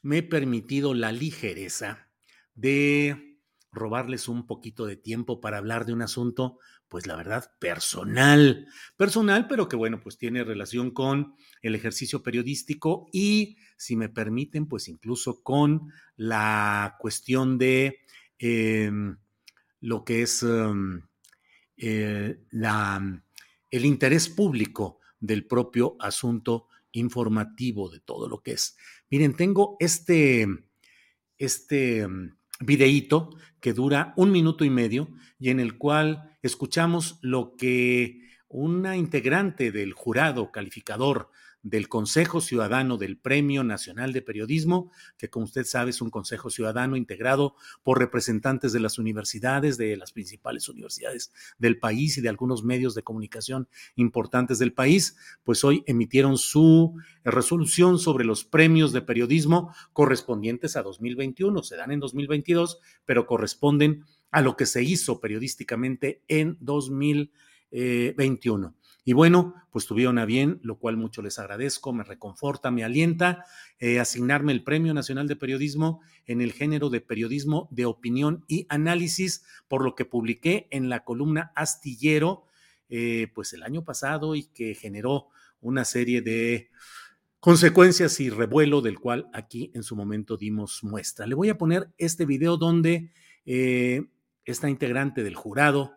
me 0.00 0.16
he 0.16 0.22
permitido 0.22 0.94
la 0.94 1.12
ligereza 1.12 2.08
de 2.54 3.38
robarles 3.72 4.26
un 4.26 4.46
poquito 4.46 4.86
de 4.86 4.96
tiempo 4.96 5.42
para 5.42 5.58
hablar 5.58 5.84
de 5.84 5.92
un 5.92 6.00
asunto, 6.00 6.58
pues 6.88 7.06
la 7.06 7.14
verdad, 7.14 7.52
personal. 7.58 8.66
Personal, 8.96 9.46
pero 9.48 9.68
que 9.68 9.76
bueno, 9.76 10.00
pues 10.00 10.16
tiene 10.16 10.44
relación 10.44 10.92
con 10.92 11.34
el 11.60 11.74
ejercicio 11.74 12.22
periodístico 12.22 13.06
y, 13.12 13.58
si 13.76 13.96
me 13.96 14.08
permiten, 14.08 14.66
pues 14.66 14.88
incluso 14.88 15.42
con 15.42 15.92
la 16.16 16.96
cuestión 17.00 17.58
de 17.58 17.98
em, 18.38 19.18
lo 19.82 20.06
que 20.06 20.22
es 20.22 20.42
em, 20.42 21.02
eh, 21.76 22.46
la, 22.50 23.22
el 23.70 23.84
interés 23.84 24.30
público 24.30 25.00
del 25.20 25.46
propio 25.46 25.96
asunto 26.00 26.68
informativo 26.92 27.88
de 27.90 28.00
todo 28.00 28.28
lo 28.28 28.42
que 28.42 28.52
es. 28.52 28.76
Miren, 29.10 29.34
tengo 29.34 29.76
este, 29.80 30.46
este 31.38 32.06
mm, 32.06 32.36
videíto 32.60 33.30
que 33.60 33.72
dura 33.72 34.12
un 34.16 34.32
minuto 34.32 34.64
y 34.64 34.70
medio 34.70 35.08
y 35.38 35.50
en 35.50 35.60
el 35.60 35.78
cual 35.78 36.38
escuchamos 36.42 37.18
lo 37.22 37.56
que 37.56 38.20
una 38.48 38.96
integrante 38.96 39.70
del 39.70 39.92
jurado 39.92 40.50
calificador 40.50 41.30
del 41.62 41.88
Consejo 41.88 42.40
Ciudadano 42.40 42.96
del 42.96 43.18
Premio 43.18 43.64
Nacional 43.64 44.12
de 44.12 44.22
Periodismo, 44.22 44.90
que 45.18 45.28
como 45.28 45.44
usted 45.44 45.64
sabe 45.64 45.90
es 45.90 46.00
un 46.00 46.10
Consejo 46.10 46.50
Ciudadano 46.50 46.96
integrado 46.96 47.54
por 47.82 47.98
representantes 47.98 48.72
de 48.72 48.80
las 48.80 48.98
universidades, 48.98 49.76
de 49.76 49.96
las 49.96 50.12
principales 50.12 50.68
universidades 50.68 51.32
del 51.58 51.78
país 51.78 52.18
y 52.18 52.20
de 52.20 52.28
algunos 52.28 52.64
medios 52.64 52.94
de 52.94 53.02
comunicación 53.02 53.68
importantes 53.96 54.58
del 54.58 54.72
país, 54.72 55.16
pues 55.44 55.64
hoy 55.64 55.82
emitieron 55.86 56.38
su 56.38 56.94
resolución 57.24 57.98
sobre 57.98 58.24
los 58.24 58.44
premios 58.44 58.92
de 58.92 59.02
periodismo 59.02 59.74
correspondientes 59.92 60.76
a 60.76 60.82
2021. 60.82 61.62
Se 61.62 61.76
dan 61.76 61.92
en 61.92 62.00
2022, 62.00 62.80
pero 63.04 63.26
corresponden 63.26 64.04
a 64.30 64.42
lo 64.42 64.56
que 64.56 64.66
se 64.66 64.82
hizo 64.82 65.20
periodísticamente 65.20 66.22
en 66.28 66.56
2021. 66.60 68.74
Y 69.10 69.12
bueno, 69.12 69.56
pues 69.72 69.86
tuvieron 69.86 70.18
a 70.18 70.24
bien, 70.24 70.60
lo 70.62 70.78
cual 70.78 70.96
mucho 70.96 71.20
les 71.20 71.40
agradezco, 71.40 71.92
me 71.92 72.04
reconforta, 72.04 72.70
me 72.70 72.84
alienta, 72.84 73.44
eh, 73.80 73.98
asignarme 73.98 74.52
el 74.52 74.62
Premio 74.62 74.94
Nacional 74.94 75.26
de 75.26 75.34
Periodismo 75.34 76.00
en 76.26 76.40
el 76.40 76.52
género 76.52 76.90
de 76.90 77.00
periodismo 77.00 77.66
de 77.72 77.86
opinión 77.86 78.44
y 78.46 78.66
análisis, 78.68 79.44
por 79.66 79.82
lo 79.82 79.96
que 79.96 80.04
publiqué 80.04 80.68
en 80.70 80.88
la 80.88 81.02
columna 81.02 81.50
Astillero, 81.56 82.44
eh, 82.88 83.26
pues 83.34 83.52
el 83.52 83.64
año 83.64 83.84
pasado 83.84 84.36
y 84.36 84.44
que 84.44 84.76
generó 84.76 85.26
una 85.60 85.84
serie 85.84 86.22
de 86.22 86.70
consecuencias 87.40 88.20
y 88.20 88.30
revuelo 88.30 88.80
del 88.80 89.00
cual 89.00 89.28
aquí 89.32 89.72
en 89.74 89.82
su 89.82 89.96
momento 89.96 90.36
dimos 90.36 90.84
muestra. 90.84 91.26
Le 91.26 91.34
voy 91.34 91.48
a 91.48 91.58
poner 91.58 91.90
este 91.98 92.26
video 92.26 92.56
donde 92.56 93.10
eh, 93.44 94.02
esta 94.44 94.70
integrante 94.70 95.24
del 95.24 95.34
jurado 95.34 95.96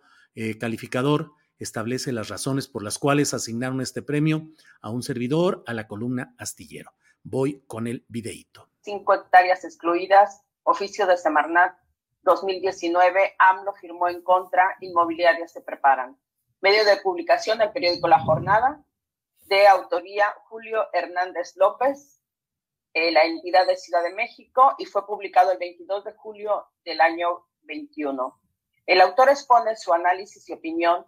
calificador 0.60 1.34
establece 1.63 2.12
las 2.12 2.30
razones 2.30 2.67
por 2.67 2.84
las 2.84 2.99
cuales 2.99 3.34
asignaron 3.34 3.82
este 3.82 4.02
premio 4.02 4.47
a 4.82 4.89
un 4.89 5.04
servidor 5.04 5.63
a 5.65 5.73
la 5.73 5.88
columna 5.88 6.36
astillero. 6.38 6.91
Voy 7.23 7.63
con 7.67 7.88
el 7.88 8.06
videíto. 8.08 8.69
Cinco 8.82 9.13
hectáreas 9.13 9.63
excluidas, 9.63 10.43
oficio 10.63 11.08
de 11.08 11.17
Semarnat, 11.17 11.78
2019, 12.23 13.36
AMLO 13.38 13.73
firmó 13.73 14.08
en 14.08 14.21
contra, 14.21 14.78
inmobiliarias 14.80 15.52
se 15.52 15.62
preparan. 15.62 16.17
Medio 16.62 16.86
de 16.86 16.97
publicación 16.97 17.58
del 17.58 17.71
periódico 17.71 18.08
La 18.08 18.19
Jornada, 18.19 18.84
de 19.47 19.67
autoría 19.67 20.26
Julio 20.47 20.88
Hernández 20.93 21.56
López, 21.58 22.21
eh, 22.93 23.12
la 23.12 23.23
entidad 23.23 23.67
de 23.67 23.76
Ciudad 23.76 24.04
de 24.04 24.13
México, 24.13 24.76
y 24.78 24.86
fue 24.86 25.06
publicado 25.06 25.52
el 25.52 25.58
22 25.58 26.06
de 26.06 26.13
julio 26.13 26.65
del 26.86 27.02
año 27.02 27.45
21. 27.63 28.39
El 28.86 29.02
autor 29.02 29.30
expone 29.30 29.76
su 29.76 29.93
análisis 29.93 30.47
y 30.49 30.54
opinión 30.54 31.06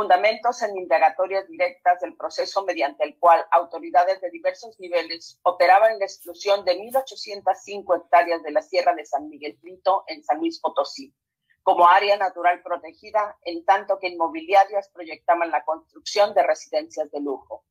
fundamentos 0.00 0.62
en 0.62 0.78
indagatorias 0.78 1.46
directas 1.46 2.00
del 2.00 2.16
proceso 2.16 2.64
mediante 2.64 3.04
el 3.04 3.18
cual 3.18 3.44
autoridades 3.50 4.18
de 4.22 4.30
diversos 4.30 4.80
niveles 4.80 5.38
operaban 5.42 5.98
la 5.98 6.06
exclusión 6.06 6.64
de 6.64 6.78
1.805 6.78 7.98
hectáreas 7.98 8.42
de 8.42 8.50
la 8.50 8.62
Sierra 8.62 8.94
de 8.94 9.04
San 9.04 9.28
Miguel 9.28 9.58
Frito 9.60 10.04
en 10.06 10.24
San 10.24 10.38
Luis 10.38 10.58
Potosí 10.58 11.14
como 11.62 11.86
área 11.86 12.16
natural 12.16 12.62
protegida, 12.62 13.36
en 13.42 13.62
tanto 13.66 13.98
que 13.98 14.08
inmobiliarias 14.08 14.88
proyectaban 14.88 15.50
la 15.50 15.62
construcción 15.66 16.32
de 16.32 16.44
residencias 16.44 17.10
de 17.10 17.20
lujo. 17.20 17.66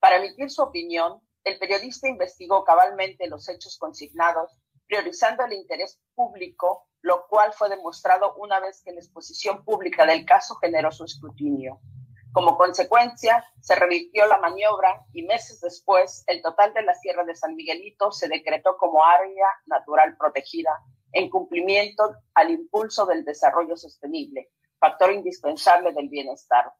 Para 0.00 0.16
emitir 0.16 0.50
su 0.50 0.62
opinión, 0.62 1.20
el 1.44 1.60
periodista 1.60 2.08
investigó 2.08 2.64
cabalmente 2.64 3.28
los 3.28 3.48
hechos 3.48 3.78
consignados 3.78 4.50
priorizando 4.92 5.46
el 5.46 5.54
interés 5.54 5.98
público, 6.14 6.86
lo 7.00 7.26
cual 7.26 7.54
fue 7.54 7.70
demostrado 7.70 8.34
una 8.34 8.60
vez 8.60 8.82
que 8.84 8.92
la 8.92 9.00
exposición 9.00 9.64
pública 9.64 10.04
del 10.04 10.26
caso 10.26 10.56
generó 10.56 10.92
su 10.92 11.04
escrutinio. 11.04 11.80
Como 12.30 12.58
consecuencia, 12.58 13.42
se 13.58 13.74
revirtió 13.74 14.26
la 14.26 14.36
maniobra 14.36 15.02
y 15.14 15.22
meses 15.22 15.62
después 15.62 16.24
el 16.26 16.42
total 16.42 16.74
de 16.74 16.82
la 16.82 16.94
Sierra 16.94 17.24
de 17.24 17.34
San 17.34 17.56
Miguelito 17.56 18.12
se 18.12 18.28
decretó 18.28 18.76
como 18.76 19.02
área 19.02 19.46
natural 19.64 20.14
protegida 20.18 20.78
en 21.12 21.30
cumplimiento 21.30 22.14
al 22.34 22.50
impulso 22.50 23.06
del 23.06 23.24
desarrollo 23.24 23.78
sostenible, 23.78 24.50
factor 24.78 25.10
indispensable 25.10 25.94
del 25.94 26.10
bienestar. 26.10 26.70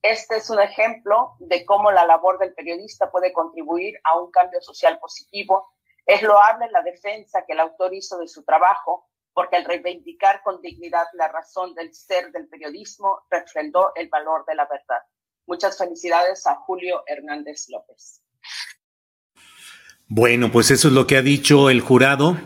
Este 0.00 0.38
es 0.38 0.48
un 0.48 0.62
ejemplo 0.62 1.34
de 1.40 1.66
cómo 1.66 1.92
la 1.92 2.06
labor 2.06 2.38
del 2.38 2.54
periodista 2.54 3.10
puede 3.10 3.34
contribuir 3.34 4.00
a 4.02 4.18
un 4.18 4.30
cambio 4.30 4.62
social 4.62 4.98
positivo. 4.98 5.74
Es 6.06 6.22
loable 6.22 6.70
la 6.70 6.82
defensa 6.82 7.44
que 7.46 7.52
el 7.52 7.60
autor 7.60 7.94
hizo 7.94 8.18
de 8.18 8.28
su 8.28 8.44
trabajo, 8.44 9.08
porque 9.32 9.56
al 9.56 9.64
reivindicar 9.64 10.42
con 10.42 10.60
dignidad 10.60 11.06
la 11.14 11.28
razón 11.28 11.74
del 11.74 11.94
ser 11.94 12.32
del 12.32 12.48
periodismo, 12.48 13.20
refrendó 13.30 13.92
el 13.94 14.08
valor 14.08 14.44
de 14.46 14.54
la 14.54 14.66
verdad. 14.66 15.02
Muchas 15.46 15.78
felicidades 15.78 16.46
a 16.46 16.56
Julio 16.56 17.02
Hernández 17.06 17.66
López. 17.68 18.22
Bueno, 20.06 20.52
pues 20.52 20.70
eso 20.70 20.88
es 20.88 20.94
lo 20.94 21.06
que 21.06 21.16
ha 21.16 21.22
dicho 21.22 21.70
el 21.70 21.80
jurado. 21.80 22.36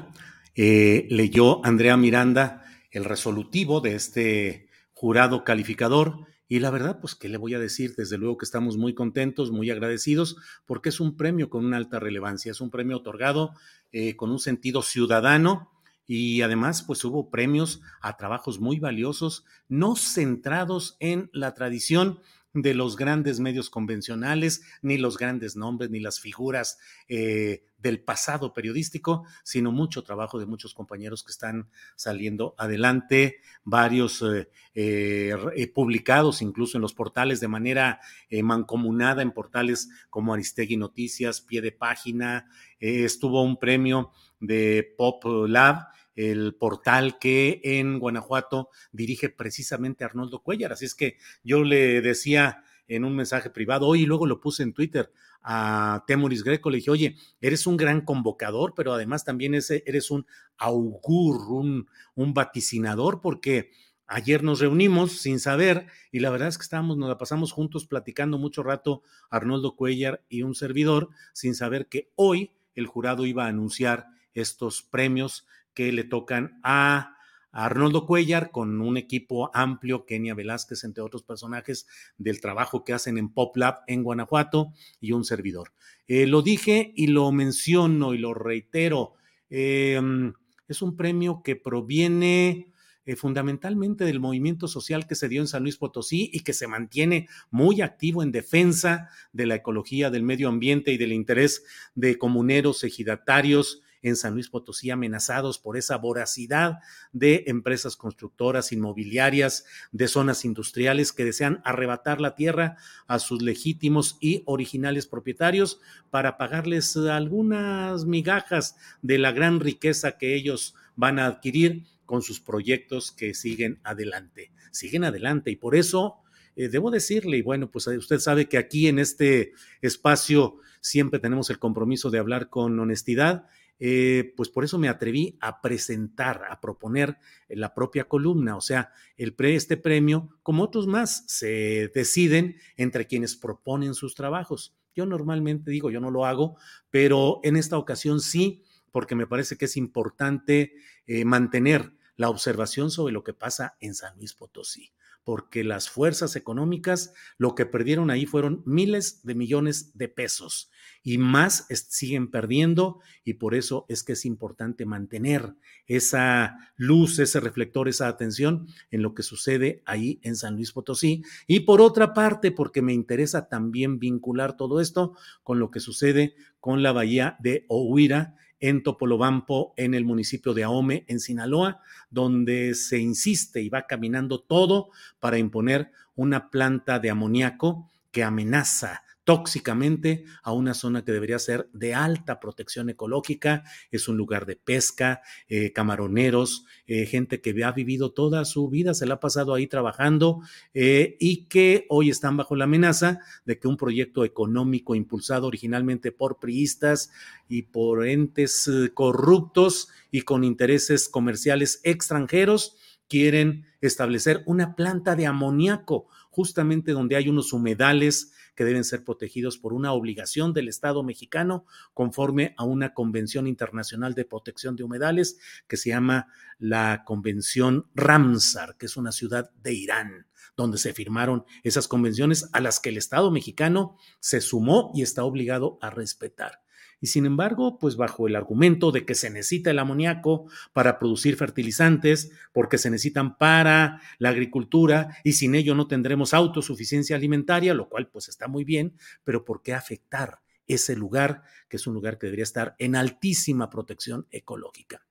Eh, 0.54 1.06
leyó 1.10 1.64
Andrea 1.64 1.96
Miranda 1.96 2.62
el 2.90 3.04
resolutivo 3.04 3.80
de 3.80 3.94
este 3.94 4.68
jurado 4.94 5.44
calificador. 5.44 6.26
Y 6.48 6.60
la 6.60 6.70
verdad, 6.70 7.00
pues, 7.00 7.14
¿qué 7.14 7.28
le 7.28 7.38
voy 7.38 7.54
a 7.54 7.58
decir? 7.58 7.94
Desde 7.96 8.18
luego 8.18 8.38
que 8.38 8.44
estamos 8.44 8.76
muy 8.76 8.94
contentos, 8.94 9.50
muy 9.50 9.70
agradecidos, 9.70 10.36
porque 10.64 10.90
es 10.90 11.00
un 11.00 11.16
premio 11.16 11.50
con 11.50 11.64
una 11.64 11.76
alta 11.76 11.98
relevancia, 11.98 12.52
es 12.52 12.60
un 12.60 12.70
premio 12.70 12.98
otorgado 12.98 13.52
eh, 13.92 14.14
con 14.16 14.30
un 14.30 14.38
sentido 14.38 14.82
ciudadano 14.82 15.70
y 16.06 16.42
además 16.42 16.84
pues 16.84 17.04
hubo 17.04 17.30
premios 17.30 17.80
a 18.00 18.16
trabajos 18.16 18.60
muy 18.60 18.78
valiosos, 18.78 19.44
no 19.68 19.96
centrados 19.96 20.96
en 21.00 21.30
la 21.32 21.54
tradición 21.54 22.20
de 22.62 22.72
los 22.72 22.96
grandes 22.96 23.38
medios 23.38 23.68
convencionales, 23.68 24.62
ni 24.80 24.96
los 24.96 25.18
grandes 25.18 25.56
nombres, 25.56 25.90
ni 25.90 26.00
las 26.00 26.20
figuras 26.20 26.78
eh, 27.06 27.64
del 27.76 28.00
pasado 28.00 28.54
periodístico, 28.54 29.26
sino 29.44 29.72
mucho 29.72 30.02
trabajo 30.02 30.38
de 30.38 30.46
muchos 30.46 30.72
compañeros 30.72 31.22
que 31.22 31.32
están 31.32 31.68
saliendo 31.96 32.54
adelante, 32.56 33.40
varios 33.62 34.22
eh, 34.22 34.48
eh, 34.74 35.72
publicados 35.74 36.40
incluso 36.40 36.78
en 36.78 36.82
los 36.82 36.94
portales 36.94 37.40
de 37.40 37.48
manera 37.48 38.00
mancomunada, 38.42 39.20
en 39.20 39.32
portales 39.32 39.90
como 40.08 40.32
Aristegui 40.32 40.78
Noticias, 40.78 41.42
Pie 41.42 41.60
de 41.60 41.72
Página, 41.72 42.48
estuvo 42.78 43.42
un 43.42 43.58
premio 43.58 44.12
de 44.40 44.94
Pop 44.96 45.22
Lab 45.46 45.88
el 46.16 46.54
portal 46.54 47.18
que 47.18 47.60
en 47.62 47.98
Guanajuato 48.00 48.70
dirige 48.90 49.28
precisamente 49.28 50.04
Arnoldo 50.04 50.42
Cuellar. 50.42 50.72
Así 50.72 50.86
es 50.86 50.94
que 50.94 51.18
yo 51.44 51.62
le 51.62 52.00
decía 52.00 52.64
en 52.88 53.04
un 53.04 53.14
mensaje 53.14 53.50
privado 53.50 53.86
hoy 53.86 54.02
y 54.02 54.06
luego 54.06 54.26
lo 54.26 54.40
puse 54.40 54.62
en 54.62 54.72
Twitter 54.72 55.12
a 55.48 56.02
Temuris 56.08 56.42
Greco, 56.42 56.70
le 56.70 56.78
dije, 56.78 56.90
oye, 56.90 57.16
eres 57.40 57.68
un 57.68 57.76
gran 57.76 58.00
convocador, 58.00 58.74
pero 58.74 58.92
además 58.92 59.24
también 59.24 59.54
eres 59.54 60.10
un 60.10 60.26
augur, 60.56 61.52
un, 61.52 61.88
un 62.16 62.34
vaticinador, 62.34 63.20
porque 63.20 63.70
ayer 64.08 64.42
nos 64.42 64.58
reunimos 64.58 65.20
sin 65.20 65.38
saber 65.38 65.86
y 66.10 66.18
la 66.18 66.30
verdad 66.30 66.48
es 66.48 66.58
que 66.58 66.62
estábamos, 66.62 66.96
nos 66.96 67.08
la 67.08 67.18
pasamos 67.18 67.52
juntos 67.52 67.86
platicando 67.86 68.38
mucho 68.38 68.64
rato 68.64 69.02
Arnoldo 69.30 69.76
Cuellar 69.76 70.24
y 70.28 70.42
un 70.42 70.56
servidor, 70.56 71.10
sin 71.32 71.54
saber 71.54 71.86
que 71.86 72.10
hoy 72.16 72.52
el 72.74 72.86
jurado 72.86 73.24
iba 73.24 73.44
a 73.44 73.48
anunciar 73.48 74.06
estos 74.34 74.82
premios 74.82 75.46
que 75.76 75.92
le 75.92 76.04
tocan 76.04 76.58
a 76.64 77.16
Arnoldo 77.52 78.06
Cuellar 78.06 78.50
con 78.50 78.80
un 78.80 78.96
equipo 78.96 79.50
amplio, 79.54 80.06
Kenia 80.06 80.34
Velázquez, 80.34 80.84
entre 80.84 81.02
otros 81.02 81.22
personajes 81.22 81.86
del 82.18 82.40
trabajo 82.40 82.82
que 82.82 82.94
hacen 82.94 83.18
en 83.18 83.28
Pop 83.28 83.56
Lab 83.56 83.80
en 83.86 84.02
Guanajuato 84.02 84.72
y 85.00 85.12
un 85.12 85.24
servidor. 85.24 85.72
Eh, 86.08 86.26
lo 86.26 86.42
dije 86.42 86.92
y 86.96 87.08
lo 87.08 87.30
menciono 87.30 88.14
y 88.14 88.18
lo 88.18 88.34
reitero. 88.34 89.14
Em, 89.50 90.32
es 90.66 90.82
un 90.82 90.96
premio 90.96 91.42
que 91.44 91.56
proviene 91.56 92.72
eh, 93.04 93.16
fundamentalmente 93.16 94.04
del 94.04 94.18
movimiento 94.18 94.66
social 94.66 95.06
que 95.06 95.14
se 95.14 95.28
dio 95.28 95.40
en 95.40 95.46
San 95.46 95.62
Luis 95.62 95.76
Potosí 95.76 96.30
y 96.32 96.40
que 96.40 96.52
se 96.52 96.66
mantiene 96.66 97.28
muy 97.50 97.80
activo 97.80 98.22
en 98.22 98.32
defensa 98.32 99.08
de 99.32 99.46
la 99.46 99.56
ecología, 99.56 100.10
del 100.10 100.24
medio 100.24 100.48
ambiente 100.48 100.92
y 100.92 100.98
del 100.98 101.12
interés 101.12 101.64
de 101.94 102.18
comuneros, 102.18 102.82
ejidatarios 102.82 103.82
en 104.08 104.14
San 104.14 104.34
Luis 104.34 104.48
Potosí 104.48 104.90
amenazados 104.90 105.58
por 105.58 105.76
esa 105.76 105.96
voracidad 105.96 106.78
de 107.12 107.44
empresas 107.48 107.96
constructoras, 107.96 108.70
inmobiliarias, 108.70 109.64
de 109.90 110.06
zonas 110.06 110.44
industriales 110.44 111.12
que 111.12 111.24
desean 111.24 111.60
arrebatar 111.64 112.20
la 112.20 112.36
tierra 112.36 112.76
a 113.08 113.18
sus 113.18 113.42
legítimos 113.42 114.16
y 114.20 114.42
originales 114.46 115.08
propietarios 115.08 115.80
para 116.10 116.38
pagarles 116.38 116.96
algunas 116.96 118.04
migajas 118.04 118.76
de 119.02 119.18
la 119.18 119.32
gran 119.32 119.58
riqueza 119.58 120.18
que 120.18 120.36
ellos 120.36 120.76
van 120.94 121.18
a 121.18 121.26
adquirir 121.26 121.84
con 122.04 122.22
sus 122.22 122.38
proyectos 122.38 123.10
que 123.10 123.34
siguen 123.34 123.80
adelante. 123.82 124.52
Siguen 124.70 125.02
adelante 125.02 125.50
y 125.50 125.56
por 125.56 125.74
eso 125.74 126.18
eh, 126.54 126.68
debo 126.68 126.92
decirle, 126.92 127.38
y 127.38 127.42
bueno, 127.42 127.72
pues 127.72 127.88
usted 127.88 128.20
sabe 128.20 128.48
que 128.48 128.56
aquí 128.56 128.86
en 128.86 129.00
este 129.00 129.52
espacio 129.82 130.60
siempre 130.80 131.18
tenemos 131.18 131.50
el 131.50 131.58
compromiso 131.58 132.10
de 132.10 132.20
hablar 132.20 132.50
con 132.50 132.78
honestidad 132.78 133.46
eh, 133.78 134.32
pues 134.36 134.48
por 134.48 134.64
eso 134.64 134.78
me 134.78 134.88
atreví 134.88 135.36
a 135.40 135.60
presentar, 135.60 136.42
a 136.48 136.60
proponer 136.60 137.18
la 137.48 137.74
propia 137.74 138.04
columna. 138.04 138.56
O 138.56 138.60
sea, 138.60 138.92
el 139.16 139.34
este 139.38 139.76
premio, 139.76 140.28
como 140.42 140.62
otros 140.62 140.86
más, 140.86 141.24
se 141.26 141.90
deciden 141.94 142.56
entre 142.76 143.06
quienes 143.06 143.36
proponen 143.36 143.94
sus 143.94 144.14
trabajos. 144.14 144.76
Yo 144.94 145.04
normalmente 145.06 145.70
digo, 145.70 145.90
yo 145.90 146.00
no 146.00 146.10
lo 146.10 146.24
hago, 146.24 146.56
pero 146.90 147.40
en 147.42 147.56
esta 147.56 147.76
ocasión 147.76 148.20
sí, 148.20 148.62
porque 148.92 149.14
me 149.14 149.26
parece 149.26 149.56
que 149.56 149.66
es 149.66 149.76
importante 149.76 150.74
eh, 151.06 151.24
mantener 151.24 151.92
la 152.16 152.30
observación 152.30 152.90
sobre 152.90 153.12
lo 153.12 153.22
que 153.22 153.34
pasa 153.34 153.76
en 153.80 153.94
San 153.94 154.16
Luis 154.16 154.32
Potosí 154.32 154.92
porque 155.26 155.64
las 155.64 155.90
fuerzas 155.90 156.36
económicas 156.36 157.12
lo 157.36 157.56
que 157.56 157.66
perdieron 157.66 158.12
ahí 158.12 158.26
fueron 158.26 158.62
miles 158.64 159.24
de 159.24 159.34
millones 159.34 159.98
de 159.98 160.06
pesos 160.06 160.70
y 161.02 161.18
más 161.18 161.66
siguen 161.68 162.30
perdiendo 162.30 163.00
y 163.24 163.34
por 163.34 163.56
eso 163.56 163.86
es 163.88 164.04
que 164.04 164.12
es 164.12 164.24
importante 164.24 164.86
mantener 164.86 165.56
esa 165.88 166.72
luz, 166.76 167.18
ese 167.18 167.40
reflector, 167.40 167.88
esa 167.88 168.06
atención 168.06 168.68
en 168.92 169.02
lo 169.02 169.14
que 169.14 169.24
sucede 169.24 169.82
ahí 169.84 170.20
en 170.22 170.36
San 170.36 170.54
Luis 170.54 170.70
Potosí. 170.70 171.24
Y 171.48 171.60
por 171.60 171.80
otra 171.80 172.14
parte, 172.14 172.52
porque 172.52 172.80
me 172.80 172.92
interesa 172.92 173.48
también 173.48 173.98
vincular 173.98 174.56
todo 174.56 174.80
esto 174.80 175.16
con 175.42 175.58
lo 175.58 175.72
que 175.72 175.80
sucede 175.80 176.36
con 176.60 176.84
la 176.84 176.92
bahía 176.92 177.36
de 177.40 177.66
Ohuira 177.68 178.36
en 178.68 178.82
Topolobampo, 178.82 179.74
en 179.76 179.94
el 179.94 180.04
municipio 180.04 180.52
de 180.52 180.64
Ahome, 180.64 181.04
en 181.06 181.20
Sinaloa, 181.20 181.80
donde 182.10 182.74
se 182.74 182.98
insiste 182.98 183.62
y 183.62 183.68
va 183.68 183.86
caminando 183.86 184.40
todo 184.40 184.90
para 185.20 185.38
imponer 185.38 185.92
una 186.16 186.50
planta 186.50 186.98
de 186.98 187.10
amoníaco 187.10 187.90
que 188.10 188.24
amenaza 188.24 189.04
tóxicamente 189.26 190.24
a 190.44 190.52
una 190.52 190.72
zona 190.72 191.04
que 191.04 191.10
debería 191.10 191.40
ser 191.40 191.68
de 191.72 191.94
alta 191.94 192.38
protección 192.38 192.90
ecológica. 192.90 193.64
Es 193.90 194.06
un 194.06 194.16
lugar 194.16 194.46
de 194.46 194.54
pesca, 194.54 195.20
eh, 195.48 195.72
camaroneros, 195.72 196.64
eh, 196.86 197.06
gente 197.06 197.40
que 197.40 197.64
ha 197.64 197.72
vivido 197.72 198.12
toda 198.12 198.44
su 198.44 198.68
vida, 198.68 198.94
se 198.94 199.04
la 199.04 199.14
ha 199.14 199.20
pasado 199.20 199.52
ahí 199.52 199.66
trabajando 199.66 200.42
eh, 200.74 201.16
y 201.18 201.46
que 201.46 201.86
hoy 201.88 202.08
están 202.08 202.36
bajo 202.36 202.54
la 202.54 202.64
amenaza 202.64 203.18
de 203.44 203.58
que 203.58 203.66
un 203.66 203.76
proyecto 203.76 204.24
económico 204.24 204.94
impulsado 204.94 205.48
originalmente 205.48 206.12
por 206.12 206.38
priistas 206.38 207.10
y 207.48 207.62
por 207.62 208.06
entes 208.06 208.70
corruptos 208.94 209.88
y 210.12 210.20
con 210.20 210.44
intereses 210.44 211.08
comerciales 211.08 211.80
extranjeros 211.82 212.76
quieren 213.08 213.64
establecer 213.80 214.44
una 214.46 214.76
planta 214.76 215.16
de 215.16 215.26
amoníaco 215.26 216.06
justamente 216.30 216.92
donde 216.92 217.16
hay 217.16 217.28
unos 217.28 217.52
humedales 217.52 218.34
que 218.56 218.64
deben 218.64 218.82
ser 218.82 219.04
protegidos 219.04 219.58
por 219.58 219.72
una 219.72 219.92
obligación 219.92 220.52
del 220.52 220.68
Estado 220.68 221.02
mexicano 221.02 221.66
conforme 221.94 222.54
a 222.56 222.64
una 222.64 222.94
Convención 222.94 223.46
Internacional 223.46 224.14
de 224.14 224.24
Protección 224.24 224.74
de 224.74 224.82
Humedales 224.82 225.38
que 225.68 225.76
se 225.76 225.90
llama 225.90 226.26
la 226.58 227.04
Convención 227.04 227.88
Ramsar, 227.94 228.76
que 228.76 228.86
es 228.86 228.96
una 228.96 229.12
ciudad 229.12 229.50
de 229.62 229.74
Irán 229.74 230.26
donde 230.56 230.78
se 230.78 230.94
firmaron 230.94 231.44
esas 231.64 231.86
convenciones 231.86 232.48
a 232.52 232.60
las 232.60 232.80
que 232.80 232.88
el 232.88 232.96
Estado 232.96 233.30
mexicano 233.30 233.98
se 234.20 234.40
sumó 234.40 234.90
y 234.94 235.02
está 235.02 235.22
obligado 235.22 235.78
a 235.82 235.90
respetar 235.90 236.62
y 237.00 237.08
sin 237.08 237.26
embargo, 237.26 237.78
pues 237.78 237.96
bajo 237.96 238.26
el 238.26 238.36
argumento 238.36 238.90
de 238.92 239.04
que 239.04 239.14
se 239.14 239.30
necesita 239.30 239.70
el 239.70 239.78
amoníaco 239.78 240.46
para 240.72 240.98
producir 240.98 241.36
fertilizantes, 241.36 242.30
porque 242.52 242.78
se 242.78 242.90
necesitan 242.90 243.36
para 243.36 244.00
la 244.18 244.30
agricultura 244.30 245.16
y 245.22 245.32
sin 245.32 245.54
ello 245.54 245.74
no 245.74 245.86
tendremos 245.86 246.34
autosuficiencia 246.34 247.16
alimentaria, 247.16 247.74
lo 247.74 247.88
cual 247.88 248.08
pues 248.08 248.28
está 248.28 248.48
muy 248.48 248.64
bien, 248.64 248.96
pero 249.24 249.44
¿por 249.44 249.62
qué 249.62 249.74
afectar 249.74 250.40
ese 250.66 250.96
lugar, 250.96 251.42
que 251.68 251.76
es 251.76 251.86
un 251.86 251.94
lugar 251.94 252.18
que 252.18 252.26
debería 252.26 252.42
estar 252.42 252.74
en 252.78 252.96
altísima 252.96 253.70
protección 253.70 254.26
ecológica. 254.30 255.02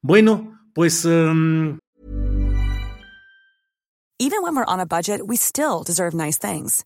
Bueno, 0.00 0.60
pues... 0.74 1.04
Um... 1.04 1.78
Even 4.20 4.42
when 4.42 4.56
we're 4.56 4.64
on 4.66 4.80
a 4.80 4.86
budget, 4.86 5.22
we 5.24 5.36
still 5.36 5.84
deserve 5.84 6.12
nice 6.12 6.38
things. 6.38 6.84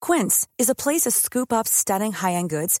Quince 0.00 0.46
is 0.58 0.70
a 0.70 0.74
place 0.74 1.02
to 1.02 1.10
scoop 1.10 1.52
up 1.52 1.68
stunning 1.68 2.12
high-end 2.12 2.50
goods 2.50 2.80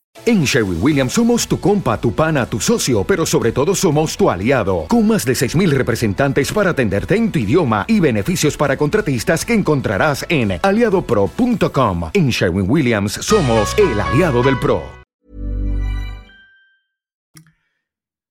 En 0.25 0.43
Sherwin 0.43 0.77
Williams 0.81 1.13
somos 1.13 1.47
tu 1.47 1.59
compa, 1.59 1.99
tu 1.99 2.13
pana, 2.13 2.45
tu 2.45 2.59
socio, 2.59 3.03
pero 3.03 3.25
sobre 3.25 3.51
todo 3.51 3.73
somos 3.73 4.15
tu 4.15 4.29
aliado, 4.29 4.85
con 4.87 5.07
más 5.07 5.25
de 5.25 5.33
6000 5.33 5.71
representantes 5.71 6.51
para 6.51 6.71
atenderte 6.71 7.15
en 7.15 7.31
tu 7.31 7.39
idioma 7.39 7.85
y 7.87 7.99
beneficios 7.99 8.55
para 8.55 8.77
contratistas 8.77 9.43
que 9.45 9.53
encontrarás 9.53 10.23
en 10.29 10.59
aliadopro.com. 10.61 12.11
En 12.13 12.29
Sherwin 12.29 12.69
Williams 12.69 13.13
somos 13.13 13.75
el 13.79 13.99
aliado 13.99 14.43
del 14.43 14.59
pro. 14.59 14.83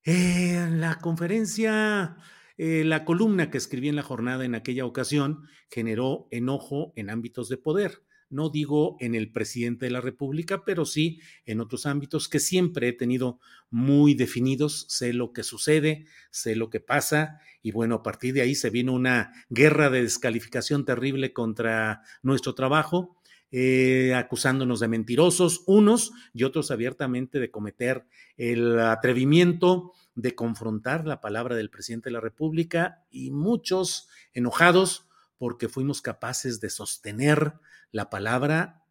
Eh, 0.04 0.68
la 0.70 0.98
conferencia 0.98 2.16
eh, 2.62 2.84
la 2.84 3.06
columna 3.06 3.50
que 3.50 3.56
escribí 3.56 3.88
en 3.88 3.96
la 3.96 4.02
jornada 4.02 4.44
en 4.44 4.54
aquella 4.54 4.84
ocasión 4.84 5.48
generó 5.70 6.28
enojo 6.30 6.92
en 6.94 7.08
ámbitos 7.08 7.48
de 7.48 7.56
poder. 7.56 8.02
No 8.30 8.48
digo 8.48 8.96
en 9.00 9.14
el 9.14 9.30
presidente 9.30 9.86
de 9.86 9.90
la 9.90 10.00
República, 10.00 10.64
pero 10.64 10.84
sí 10.84 11.20
en 11.44 11.60
otros 11.60 11.84
ámbitos 11.84 12.28
que 12.28 12.40
siempre 12.40 12.88
he 12.88 12.92
tenido 12.92 13.40
muy 13.70 14.14
definidos. 14.14 14.86
Sé 14.88 15.12
lo 15.12 15.32
que 15.32 15.42
sucede, 15.42 16.06
sé 16.30 16.56
lo 16.56 16.70
que 16.70 16.80
pasa 16.80 17.40
y 17.62 17.72
bueno, 17.72 17.96
a 17.96 18.02
partir 18.02 18.34
de 18.34 18.42
ahí 18.42 18.54
se 18.54 18.70
vino 18.70 18.92
una 18.92 19.32
guerra 19.48 19.90
de 19.90 20.02
descalificación 20.02 20.84
terrible 20.84 21.32
contra 21.32 22.02
nuestro 22.22 22.54
trabajo. 22.54 23.16
Eh, 23.52 24.14
acusándonos 24.14 24.78
de 24.78 24.86
mentirosos, 24.86 25.64
unos 25.66 26.12
y 26.32 26.44
otros 26.44 26.70
abiertamente 26.70 27.40
de 27.40 27.50
cometer 27.50 28.06
el 28.36 28.78
atrevimiento 28.78 29.92
de 30.14 30.36
confrontar 30.36 31.04
la 31.04 31.20
palabra 31.20 31.56
del 31.56 31.68
presidente 31.68 32.10
de 32.10 32.12
la 32.12 32.20
República 32.20 33.04
y 33.10 33.32
muchos 33.32 34.08
enojados 34.34 35.09
porque 35.40 35.70
fuimos 35.70 36.02
capaces 36.02 36.60
de 36.60 36.68
sostener 36.68 37.54
la 37.92 38.10
palabra 38.10 38.84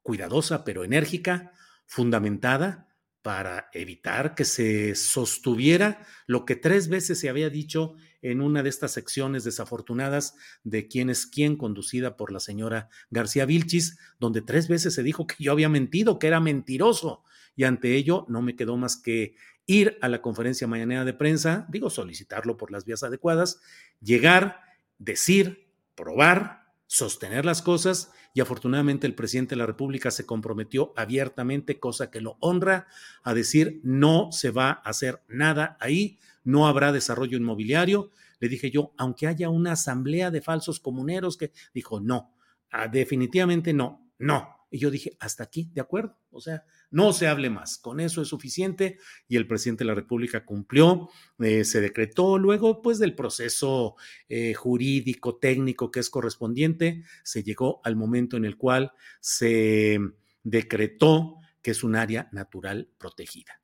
cuidadosa 0.00 0.62
pero 0.62 0.84
enérgica, 0.84 1.50
fundamentada, 1.86 2.86
para 3.20 3.68
evitar 3.72 4.36
que 4.36 4.44
se 4.44 4.94
sostuviera 4.94 6.06
lo 6.28 6.44
que 6.44 6.54
tres 6.54 6.88
veces 6.88 7.18
se 7.18 7.28
había 7.28 7.50
dicho 7.50 7.94
en 8.22 8.42
una 8.42 8.62
de 8.62 8.68
estas 8.68 8.92
secciones 8.92 9.42
desafortunadas 9.42 10.36
de 10.62 10.86
quién 10.86 11.10
es 11.10 11.26
quién, 11.26 11.56
conducida 11.56 12.16
por 12.16 12.30
la 12.30 12.38
señora 12.38 12.88
García 13.10 13.44
Vilchis, 13.44 13.98
donde 14.20 14.42
tres 14.42 14.68
veces 14.68 14.94
se 14.94 15.02
dijo 15.02 15.26
que 15.26 15.34
yo 15.40 15.50
había 15.50 15.68
mentido, 15.68 16.20
que 16.20 16.28
era 16.28 16.38
mentiroso. 16.38 17.24
Y 17.56 17.64
ante 17.64 17.96
ello 17.96 18.24
no 18.28 18.40
me 18.40 18.54
quedó 18.54 18.76
más 18.76 18.96
que 18.96 19.34
ir 19.66 19.98
a 20.00 20.08
la 20.08 20.22
conferencia 20.22 20.68
mañanera 20.68 21.04
de 21.04 21.12
prensa, 21.12 21.66
digo 21.70 21.90
solicitarlo 21.90 22.56
por 22.56 22.70
las 22.70 22.84
vías 22.84 23.02
adecuadas, 23.02 23.60
llegar, 24.00 24.69
decir, 25.00 25.66
probar, 25.96 26.60
sostener 26.86 27.44
las 27.44 27.62
cosas 27.62 28.12
y 28.34 28.40
afortunadamente 28.40 29.06
el 29.06 29.14
presidente 29.14 29.54
de 29.54 29.58
la 29.58 29.66
República 29.66 30.10
se 30.10 30.26
comprometió 30.26 30.92
abiertamente, 30.96 31.80
cosa 31.80 32.10
que 32.10 32.20
lo 32.20 32.36
honra, 32.40 32.86
a 33.24 33.34
decir 33.34 33.80
no 33.82 34.30
se 34.30 34.50
va 34.50 34.70
a 34.70 34.90
hacer 34.90 35.22
nada 35.26 35.76
ahí, 35.80 36.18
no 36.44 36.68
habrá 36.68 36.92
desarrollo 36.92 37.36
inmobiliario. 37.36 38.10
Le 38.38 38.48
dije 38.48 38.70
yo, 38.70 38.92
aunque 38.96 39.26
haya 39.26 39.48
una 39.48 39.72
asamblea 39.72 40.30
de 40.30 40.42
falsos 40.42 40.78
comuneros 40.78 41.36
que 41.36 41.52
dijo 41.74 42.00
no, 42.00 42.34
ah, 42.70 42.86
definitivamente 42.86 43.72
no, 43.72 44.12
no. 44.18 44.59
Y 44.70 44.78
yo 44.78 44.90
dije, 44.90 45.16
hasta 45.18 45.42
aquí, 45.42 45.70
de 45.74 45.80
acuerdo. 45.80 46.16
O 46.30 46.40
sea, 46.40 46.64
no 46.90 47.12
se 47.12 47.26
hable 47.26 47.50
más, 47.50 47.76
con 47.78 47.98
eso 47.98 48.22
es 48.22 48.28
suficiente 48.28 48.98
y 49.28 49.36
el 49.36 49.46
presidente 49.46 49.84
de 49.84 49.88
la 49.88 49.94
República 49.94 50.44
cumplió, 50.44 51.08
eh, 51.40 51.64
se 51.64 51.80
decretó 51.80 52.38
luego 52.38 52.80
pues 52.82 52.98
del 52.98 53.14
proceso 53.14 53.96
eh, 54.28 54.54
jurídico, 54.54 55.36
técnico 55.36 55.90
que 55.90 56.00
es 56.00 56.10
correspondiente, 56.10 57.04
se 57.24 57.42
llegó 57.42 57.80
al 57.84 57.96
momento 57.96 58.36
en 58.36 58.44
el 58.44 58.56
cual 58.56 58.92
se 59.20 59.98
decretó 60.42 61.36
que 61.62 61.72
es 61.72 61.84
un 61.84 61.96
área 61.96 62.28
natural 62.32 62.88
protegida. 62.98 63.60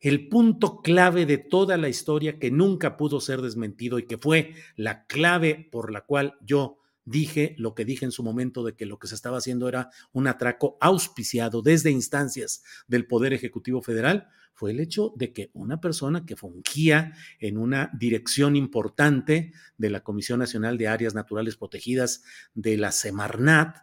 El 0.00 0.28
punto 0.28 0.80
clave 0.80 1.26
de 1.26 1.36
toda 1.36 1.76
la 1.76 1.90
historia 1.90 2.38
que 2.38 2.50
nunca 2.50 2.96
pudo 2.96 3.20
ser 3.20 3.42
desmentido 3.42 3.98
y 3.98 4.06
que 4.06 4.16
fue 4.16 4.54
la 4.76 5.04
clave 5.06 5.68
por 5.70 5.92
la 5.92 6.02
cual 6.02 6.38
yo 6.40 6.79
dije 7.10 7.54
lo 7.58 7.74
que 7.74 7.84
dije 7.84 8.04
en 8.04 8.12
su 8.12 8.22
momento 8.22 8.64
de 8.64 8.74
que 8.74 8.86
lo 8.86 8.98
que 8.98 9.08
se 9.08 9.14
estaba 9.14 9.38
haciendo 9.38 9.68
era 9.68 9.90
un 10.12 10.26
atraco 10.26 10.78
auspiciado 10.80 11.60
desde 11.60 11.90
instancias 11.90 12.62
del 12.86 13.06
Poder 13.06 13.32
Ejecutivo 13.32 13.82
Federal, 13.82 14.28
fue 14.54 14.70
el 14.70 14.80
hecho 14.80 15.12
de 15.16 15.32
que 15.32 15.50
una 15.54 15.80
persona 15.80 16.26
que 16.26 16.36
fungía 16.36 17.14
en 17.38 17.56
una 17.56 17.90
dirección 17.98 18.56
importante 18.56 19.52
de 19.78 19.90
la 19.90 20.02
Comisión 20.02 20.38
Nacional 20.38 20.78
de 20.78 20.88
Áreas 20.88 21.14
Naturales 21.14 21.56
Protegidas 21.56 22.22
de 22.54 22.76
la 22.76 22.92
Semarnat, 22.92 23.78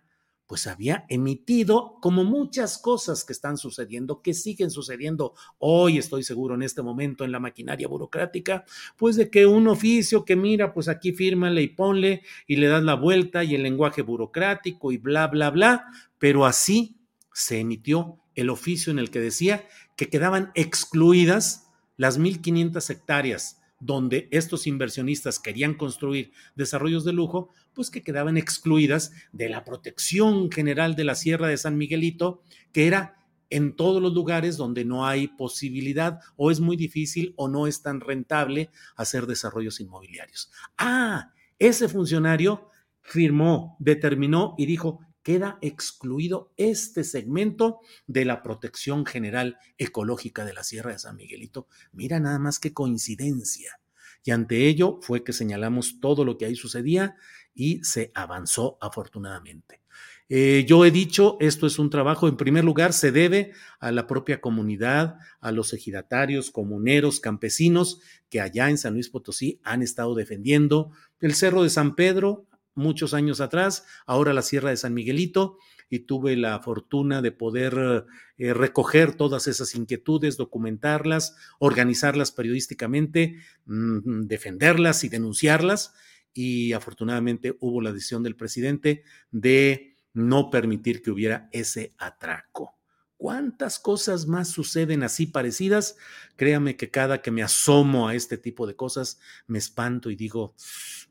pues 0.48 0.66
había 0.66 1.06
emitido 1.10 1.98
como 2.02 2.24
muchas 2.24 2.78
cosas 2.78 3.26
que 3.26 3.34
están 3.34 3.58
sucediendo, 3.58 4.22
que 4.22 4.34
siguen 4.34 4.72
sucediendo 4.72 5.34
hoy, 5.60 5.98
estoy 5.98 6.24
seguro, 6.24 6.56
en 6.56 6.64
este 6.64 6.82
momento 6.82 7.26
en 7.26 7.34
la 7.34 7.40
maquinaria 7.40 7.88
burocrática, 7.88 8.64
pues 8.96 9.18
de 9.18 9.30
que 9.30 9.46
un 9.46 9.68
oficio 9.68 10.24
que 10.24 10.38
mira, 10.38 10.74
pues 10.74 10.88
aquí 10.88 11.12
fírmale 11.12 11.62
y 11.62 11.68
ponle 11.68 12.24
y 12.48 12.56
le 12.56 12.68
das 12.68 12.84
la 12.84 12.96
vuelta 12.96 13.44
y 13.44 13.56
el 13.56 13.64
lenguaje 13.64 14.02
burocrático 14.02 14.94
y 14.94 14.98
bla, 14.98 15.28
bla, 15.28 15.50
bla, 15.50 15.86
pero 16.18 16.46
así 16.46 16.98
se 17.34 17.60
emitió 17.60 18.18
el 18.34 18.50
oficio 18.50 18.92
en 18.92 19.00
el 19.00 19.12
que 19.12 19.20
decía 19.20 19.68
que 19.98 20.10
quedaban 20.10 20.52
excluidas 20.56 21.68
las 21.98 22.20
1.500 22.20 22.90
hectáreas 22.90 23.57
donde 23.80 24.28
estos 24.32 24.68
inversionistas 24.68 25.40
querían 25.40 25.76
construir 25.76 26.32
desarrollos 26.56 27.06
de 27.06 27.14
lujo, 27.14 27.50
pues 27.74 27.90
que 27.90 28.02
quedaban 28.02 28.38
excluidas 28.38 29.12
de 29.32 29.50
la 29.50 29.64
protección 29.64 30.52
general 30.52 30.96
de 30.96 31.04
la 31.04 31.16
Sierra 31.16 31.48
de 31.48 31.58
San 31.58 31.78
Miguelito, 31.78 32.42
que 32.72 32.88
era 32.88 33.18
en 33.50 33.76
todos 33.76 34.02
los 34.02 34.14
lugares 34.14 34.58
donde 34.58 34.84
no 34.84 35.06
hay 35.06 35.28
posibilidad 35.28 36.20
o 36.36 36.52
es 36.52 36.60
muy 36.60 36.76
difícil 36.76 37.34
o 37.38 37.48
no 37.48 37.68
es 37.68 37.82
tan 37.82 38.02
rentable 38.02 38.70
hacer 38.96 39.26
desarrollos 39.26 39.80
inmobiliarios. 39.80 40.52
Ah, 40.78 41.34
ese 41.60 41.88
funcionario 41.88 42.70
firmó, 43.02 43.78
determinó 43.80 44.54
y 44.58 44.66
dijo, 44.66 45.00
queda 45.28 45.58
excluido 45.60 46.54
este 46.56 47.04
segmento 47.04 47.82
de 48.06 48.24
la 48.24 48.42
protección 48.44 49.06
general 49.06 49.58
ecológica 49.78 50.46
de 50.46 50.54
la 50.54 50.64
Sierra 50.64 50.94
de 50.94 51.00
San 51.00 51.18
Miguelito. 51.18 51.68
Mira 51.92 52.22
nada 52.22 52.40
más 52.40 52.60
qué 52.60 52.72
coincidencia. 52.72 53.82
Y 54.24 54.32
ante 54.32 54.70
ello 54.70 55.00
fue 55.02 55.26
que 55.26 55.34
señalamos 55.34 56.00
todo 56.00 56.24
lo 56.24 56.38
que 56.38 56.46
ahí 56.46 56.56
sucedía 56.56 57.18
y 57.54 57.84
se 57.84 58.10
avanzó 58.16 58.78
afortunadamente. 58.80 59.82
Eh, 60.30 60.64
yo 60.66 60.86
he 60.86 60.92
dicho, 60.92 61.36
esto 61.42 61.68
es 61.68 61.78
un 61.78 61.90
trabajo, 61.90 62.30
en 62.30 62.38
primer 62.38 62.64
lugar, 62.64 62.94
se 62.94 63.12
debe 63.12 63.52
a 63.82 63.92
la 63.92 64.08
propia 64.08 64.40
comunidad, 64.40 65.18
a 65.42 65.52
los 65.52 65.74
ejidatarios, 65.74 66.52
comuneros, 66.52 67.20
campesinos 67.20 68.00
que 68.30 68.40
allá 68.40 68.70
en 68.70 68.78
San 68.78 68.94
Luis 68.94 69.10
Potosí 69.10 69.60
han 69.66 69.82
estado 69.82 70.16
defendiendo 70.16 70.90
el 71.20 71.34
Cerro 71.36 71.64
de 71.64 71.70
San 71.70 71.96
Pedro 71.96 72.46
muchos 72.78 73.14
años 73.14 73.42
atrás, 73.42 73.86
ahora 74.06 74.34
la 74.34 74.42
Sierra 74.42 74.70
de 74.70 74.78
San 74.78 74.94
Miguelito, 74.94 75.58
y 75.90 76.00
tuve 76.00 76.36
la 76.36 76.60
fortuna 76.60 77.22
de 77.22 77.32
poder 77.32 78.06
eh, 78.38 78.54
recoger 78.54 79.16
todas 79.16 79.48
esas 79.48 79.74
inquietudes, 79.76 80.38
documentarlas, 80.38 81.36
organizarlas 81.60 82.32
periodísticamente, 82.32 83.38
mm, 83.66 84.28
defenderlas 84.28 85.04
y 85.04 85.10
denunciarlas 85.10 85.94
y 86.34 86.74
afortunadamente 86.74 87.58
hubo 87.60 87.82
la 87.82 87.92
decisión 87.92 88.22
del 88.22 88.36
presidente 88.36 89.04
de 89.32 89.96
no 90.14 90.50
permitir 90.50 91.02
que 91.02 91.12
hubiera 91.12 91.50
ese 91.52 91.94
atraco. 91.98 92.77
¿Cuántas 93.18 93.80
cosas 93.80 94.28
más 94.28 94.50
suceden 94.50 95.02
así 95.02 95.26
parecidas? 95.26 95.98
Créame 96.36 96.76
que 96.76 96.92
cada 96.92 97.24
que 97.24 97.32
me 97.32 97.42
asomo 97.42 98.08
a 98.08 98.14
este 98.14 98.38
tipo 98.38 98.68
de 98.68 98.76
cosas 98.76 99.20
me 99.48 99.58
espanto 99.58 100.12
y 100.12 100.16
digo, 100.16 100.54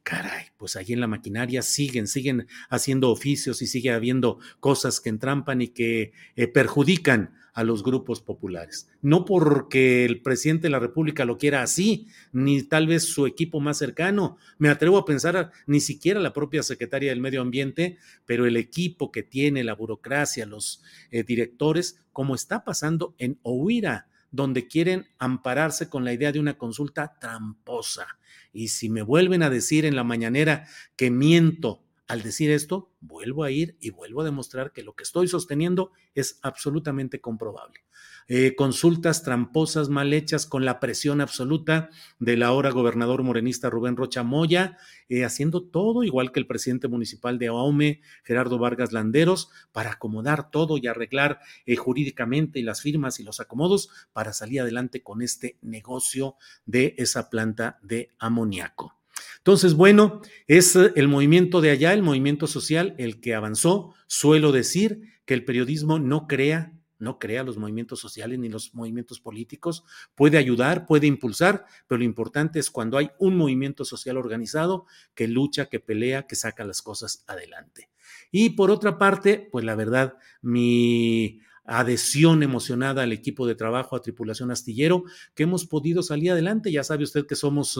caray, 0.04 0.46
pues 0.56 0.76
ahí 0.76 0.92
en 0.92 1.00
la 1.00 1.08
maquinaria 1.08 1.62
siguen, 1.62 2.06
siguen 2.06 2.46
haciendo 2.70 3.10
oficios 3.10 3.60
y 3.60 3.66
sigue 3.66 3.90
habiendo 3.90 4.38
cosas 4.60 5.00
que 5.00 5.08
entrampan 5.08 5.62
y 5.62 5.68
que 5.68 6.12
eh, 6.36 6.46
perjudican 6.46 7.34
a 7.56 7.64
los 7.64 7.82
grupos 7.82 8.20
populares. 8.20 8.86
No 9.00 9.24
porque 9.24 10.04
el 10.04 10.20
presidente 10.20 10.64
de 10.64 10.70
la 10.70 10.78
República 10.78 11.24
lo 11.24 11.38
quiera 11.38 11.62
así, 11.62 12.06
ni 12.30 12.62
tal 12.62 12.86
vez 12.86 13.04
su 13.04 13.26
equipo 13.26 13.60
más 13.60 13.78
cercano. 13.78 14.36
Me 14.58 14.68
atrevo 14.68 14.98
a 14.98 15.06
pensar 15.06 15.52
ni 15.66 15.80
siquiera 15.80 16.20
la 16.20 16.34
propia 16.34 16.62
secretaria 16.62 17.08
del 17.08 17.22
Medio 17.22 17.40
Ambiente, 17.40 17.96
pero 18.26 18.44
el 18.44 18.58
equipo 18.58 19.10
que 19.10 19.22
tiene, 19.22 19.64
la 19.64 19.74
burocracia, 19.74 20.44
los 20.44 20.82
eh, 21.10 21.22
directores, 21.24 21.98
como 22.12 22.34
está 22.34 22.62
pasando 22.62 23.14
en 23.16 23.40
Ohuira, 23.42 24.06
donde 24.30 24.68
quieren 24.68 25.06
ampararse 25.18 25.88
con 25.88 26.04
la 26.04 26.12
idea 26.12 26.32
de 26.32 26.40
una 26.40 26.58
consulta 26.58 27.16
tramposa. 27.18 28.18
Y 28.52 28.68
si 28.68 28.90
me 28.90 29.00
vuelven 29.00 29.42
a 29.42 29.48
decir 29.48 29.86
en 29.86 29.96
la 29.96 30.04
mañanera 30.04 30.68
que 30.94 31.10
miento 31.10 31.85
al 32.06 32.22
decir 32.22 32.50
esto, 32.50 32.92
vuelvo 33.00 33.42
a 33.42 33.50
ir 33.50 33.76
y 33.80 33.90
vuelvo 33.90 34.20
a 34.20 34.24
demostrar 34.24 34.72
que 34.72 34.82
lo 34.82 34.94
que 34.94 35.02
estoy 35.02 35.26
sosteniendo 35.26 35.92
es 36.14 36.38
absolutamente 36.42 37.20
comprobable. 37.20 37.80
Eh, 38.28 38.54
consultas 38.56 39.22
tramposas, 39.22 39.88
mal 39.88 40.12
hechas, 40.12 40.46
con 40.46 40.64
la 40.64 40.80
presión 40.80 41.20
absoluta 41.20 41.90
del 42.18 42.42
ahora 42.42 42.70
gobernador 42.70 43.22
morenista 43.22 43.70
Rubén 43.70 43.96
Rocha 43.96 44.22
Moya, 44.22 44.76
eh, 45.08 45.24
haciendo 45.24 45.62
todo 45.62 46.02
igual 46.02 46.32
que 46.32 46.40
el 46.40 46.46
presidente 46.46 46.88
municipal 46.88 47.38
de 47.38 47.48
Aume, 47.48 48.00
Gerardo 48.24 48.58
Vargas 48.58 48.92
Landeros, 48.92 49.50
para 49.72 49.92
acomodar 49.92 50.50
todo 50.50 50.76
y 50.78 50.86
arreglar 50.86 51.40
eh, 51.66 51.76
jurídicamente 51.76 52.58
y 52.58 52.62
las 52.62 52.82
firmas 52.82 53.20
y 53.20 53.24
los 53.24 53.40
acomodos 53.40 53.90
para 54.12 54.32
salir 54.32 54.60
adelante 54.60 55.02
con 55.02 55.22
este 55.22 55.58
negocio 55.62 56.36
de 56.64 56.94
esa 56.98 57.30
planta 57.30 57.78
de 57.82 58.10
amoníaco. 58.18 58.96
Entonces, 59.38 59.74
bueno, 59.74 60.20
es 60.46 60.74
el 60.76 61.08
movimiento 61.08 61.60
de 61.60 61.70
allá, 61.70 61.92
el 61.92 62.02
movimiento 62.02 62.46
social, 62.46 62.94
el 62.98 63.20
que 63.20 63.34
avanzó. 63.34 63.94
Suelo 64.06 64.52
decir 64.52 65.02
que 65.24 65.34
el 65.34 65.44
periodismo 65.44 65.98
no 65.98 66.26
crea, 66.26 66.72
no 66.98 67.18
crea 67.18 67.44
los 67.44 67.56
movimientos 67.56 68.00
sociales 68.00 68.38
ni 68.38 68.48
los 68.48 68.74
movimientos 68.74 69.20
políticos. 69.20 69.84
Puede 70.14 70.38
ayudar, 70.38 70.86
puede 70.86 71.06
impulsar, 71.06 71.66
pero 71.86 71.98
lo 71.98 72.04
importante 72.04 72.58
es 72.58 72.70
cuando 72.70 72.98
hay 72.98 73.10
un 73.18 73.36
movimiento 73.36 73.84
social 73.84 74.16
organizado 74.16 74.86
que 75.14 75.28
lucha, 75.28 75.66
que 75.66 75.80
pelea, 75.80 76.26
que 76.26 76.36
saca 76.36 76.64
las 76.64 76.82
cosas 76.82 77.24
adelante. 77.26 77.90
Y 78.30 78.50
por 78.50 78.70
otra 78.70 78.98
parte, 78.98 79.48
pues 79.52 79.64
la 79.64 79.74
verdad, 79.74 80.14
mi 80.42 81.40
adhesión 81.66 82.42
emocionada 82.42 83.02
al 83.02 83.12
equipo 83.12 83.46
de 83.46 83.54
trabajo, 83.54 83.96
a 83.96 84.02
Tripulación 84.02 84.50
Astillero, 84.50 85.04
que 85.34 85.42
hemos 85.42 85.66
podido 85.66 86.02
salir 86.02 86.30
adelante. 86.30 86.72
Ya 86.72 86.84
sabe 86.84 87.04
usted 87.04 87.26
que 87.26 87.36
somos 87.36 87.78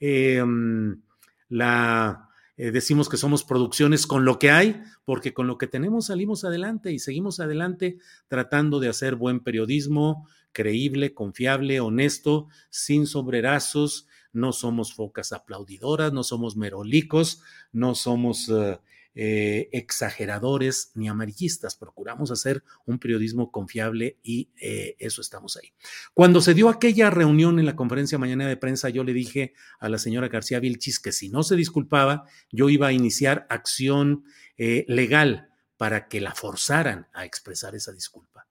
eh, 0.00 0.36
em, 0.38 1.00
la... 1.48 2.28
Eh, 2.58 2.70
decimos 2.70 3.08
que 3.08 3.16
somos 3.16 3.44
producciones 3.44 4.06
con 4.06 4.26
lo 4.26 4.38
que 4.38 4.50
hay, 4.50 4.82
porque 5.06 5.32
con 5.32 5.46
lo 5.46 5.56
que 5.56 5.66
tenemos 5.66 6.06
salimos 6.06 6.44
adelante 6.44 6.92
y 6.92 6.98
seguimos 6.98 7.40
adelante 7.40 7.96
tratando 8.28 8.78
de 8.78 8.88
hacer 8.88 9.16
buen 9.16 9.40
periodismo, 9.40 10.28
creíble, 10.52 11.14
confiable, 11.14 11.80
honesto, 11.80 12.48
sin 12.68 13.06
sobrerazos. 13.06 14.06
No 14.34 14.52
somos 14.52 14.94
focas 14.94 15.32
aplaudidoras, 15.32 16.12
no 16.12 16.24
somos 16.24 16.56
merolicos, 16.56 17.42
no 17.72 17.94
somos 17.94 18.48
eh, 18.50 18.78
eh, 19.14 19.68
exageradores 19.72 20.90
ni 20.94 21.08
amarillistas. 21.08 21.76
Procuramos 21.76 22.30
hacer 22.30 22.64
un 22.86 22.98
periodismo 22.98 23.50
confiable 23.50 24.18
y 24.22 24.50
eh, 24.60 24.96
eso 24.98 25.20
estamos 25.20 25.56
ahí. 25.56 25.72
Cuando 26.14 26.40
se 26.40 26.54
dio 26.54 26.68
aquella 26.68 27.10
reunión 27.10 27.58
en 27.58 27.66
la 27.66 27.76
conferencia 27.76 28.18
mañana 28.18 28.48
de 28.48 28.56
prensa, 28.56 28.88
yo 28.88 29.04
le 29.04 29.12
dije 29.12 29.54
a 29.80 29.88
la 29.88 29.98
señora 29.98 30.28
García 30.28 30.60
Vilchis 30.60 30.98
que 30.98 31.12
si 31.12 31.28
no 31.28 31.42
se 31.42 31.56
disculpaba, 31.56 32.24
yo 32.50 32.70
iba 32.70 32.86
a 32.86 32.92
iniciar 32.92 33.46
acción 33.50 34.24
eh, 34.56 34.84
legal 34.88 35.48
para 35.76 36.08
que 36.08 36.20
la 36.20 36.34
forzaran 36.34 37.08
a 37.12 37.24
expresar 37.24 37.74
esa 37.74 37.92
disculpa. 37.92 38.46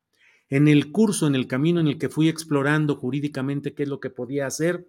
En 0.50 0.68
el 0.68 0.92
curso, 0.92 1.28
en 1.28 1.36
el 1.36 1.48
camino 1.48 1.80
en 1.80 1.88
el 1.88 1.98
que 1.98 2.10
fui 2.10 2.28
explorando 2.28 2.98
jurídicamente 2.98 3.74
qué 3.74 3.84
es 3.84 3.90
lo 3.90 4.00
que 4.00 4.10
podía 4.10 4.46
hacer, 4.46 4.86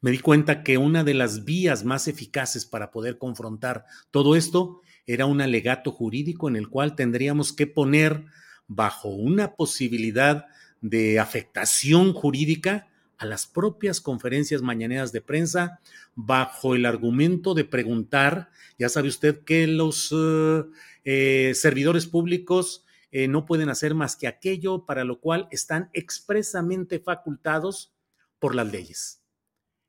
me 0.00 0.10
di 0.10 0.18
cuenta 0.18 0.62
que 0.62 0.78
una 0.78 1.04
de 1.04 1.14
las 1.14 1.44
vías 1.44 1.84
más 1.84 2.08
eficaces 2.08 2.64
para 2.64 2.90
poder 2.90 3.18
confrontar 3.18 3.84
todo 4.10 4.36
esto 4.36 4.80
era 5.06 5.26
un 5.26 5.40
alegato 5.40 5.92
jurídico 5.92 6.48
en 6.48 6.56
el 6.56 6.68
cual 6.68 6.94
tendríamos 6.94 7.52
que 7.52 7.66
poner 7.66 8.24
bajo 8.66 9.08
una 9.08 9.56
posibilidad 9.56 10.46
de 10.80 11.18
afectación 11.18 12.12
jurídica 12.12 12.88
a 13.18 13.26
las 13.26 13.46
propias 13.46 14.00
conferencias 14.00 14.62
mañaneras 14.62 15.12
de 15.12 15.20
prensa 15.20 15.80
bajo 16.14 16.74
el 16.74 16.86
argumento 16.86 17.52
de 17.52 17.64
preguntar, 17.64 18.50
ya 18.78 18.88
sabe 18.88 19.08
usted 19.08 19.44
que 19.44 19.66
los 19.66 20.14
eh, 20.16 20.64
eh, 21.04 21.52
servidores 21.54 22.06
públicos 22.06 22.86
eh, 23.12 23.28
no 23.28 23.44
pueden 23.44 23.68
hacer 23.68 23.94
más 23.94 24.16
que 24.16 24.26
aquello 24.26 24.86
para 24.86 25.04
lo 25.04 25.20
cual 25.20 25.48
están 25.50 25.90
expresamente 25.92 26.98
facultados 26.98 27.92
por 28.38 28.54
las 28.54 28.72
leyes. 28.72 29.19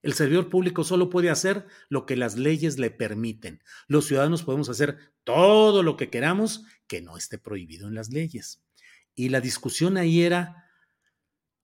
El 0.02 0.14
servidor 0.14 0.50
público 0.50 0.84
solo 0.84 1.10
puede 1.10 1.30
hacer 1.30 1.68
lo 1.90 2.06
que 2.06 2.16
las 2.16 2.38
leyes 2.38 2.80
le 2.80 2.90
permiten. 2.90 3.62
Los 3.88 4.06
ciudadanos 4.06 4.44
podemos 4.44 4.70
hacer 4.70 4.98
todo 5.24 5.84
lo 5.84 5.96
que 5.96 6.10
queramos 6.10 6.66
que 6.88 7.02
no 7.02 7.18
esté 7.18 7.38
prohibido 7.38 7.88
en 7.88 7.96
las 7.96 8.10
leyes. 8.10 8.64
Y 9.14 9.30
la 9.30 9.42
discusión 9.42 9.98
ahí 9.98 10.24
era, 10.24 10.72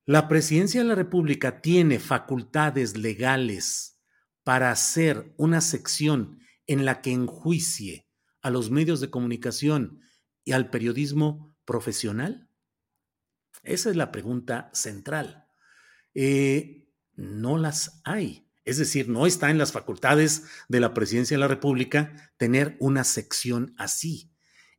¿la 0.06 0.28
presidencia 0.28 0.82
de 0.82 0.88
la 0.88 0.96
República 0.96 1.62
tiene 1.62 2.00
facultades 2.00 2.96
legales 2.96 4.00
para 4.44 4.72
hacer 4.72 5.34
una 5.38 5.62
sección 5.62 6.40
en 6.68 6.86
la 6.86 7.02
que 7.02 7.12
enjuicie 7.12 8.08
a 8.42 8.52
los 8.52 8.70
medios 8.70 9.00
de 9.00 9.10
comunicación 9.10 10.02
y 10.46 10.52
al 10.52 10.70
periodismo 10.70 11.56
profesional? 11.66 12.50
Esa 13.64 13.90
es 13.90 13.96
la 13.96 14.12
pregunta 14.12 14.70
central. 14.74 15.48
Eh, 16.14 16.87
no 17.18 17.58
las 17.58 18.02
hay. 18.06 18.48
Es 18.64 18.78
decir, 18.78 19.10
no 19.10 19.26
está 19.26 19.50
en 19.50 19.58
las 19.58 19.72
facultades 19.72 20.44
de 20.70 20.80
la 20.80 20.94
presidencia 20.94 21.36
de 21.36 21.42
la 21.42 21.48
República 21.48 22.32
tener 22.38 22.78
una 22.80 23.04
sección 23.04 23.74
así. 23.78 24.30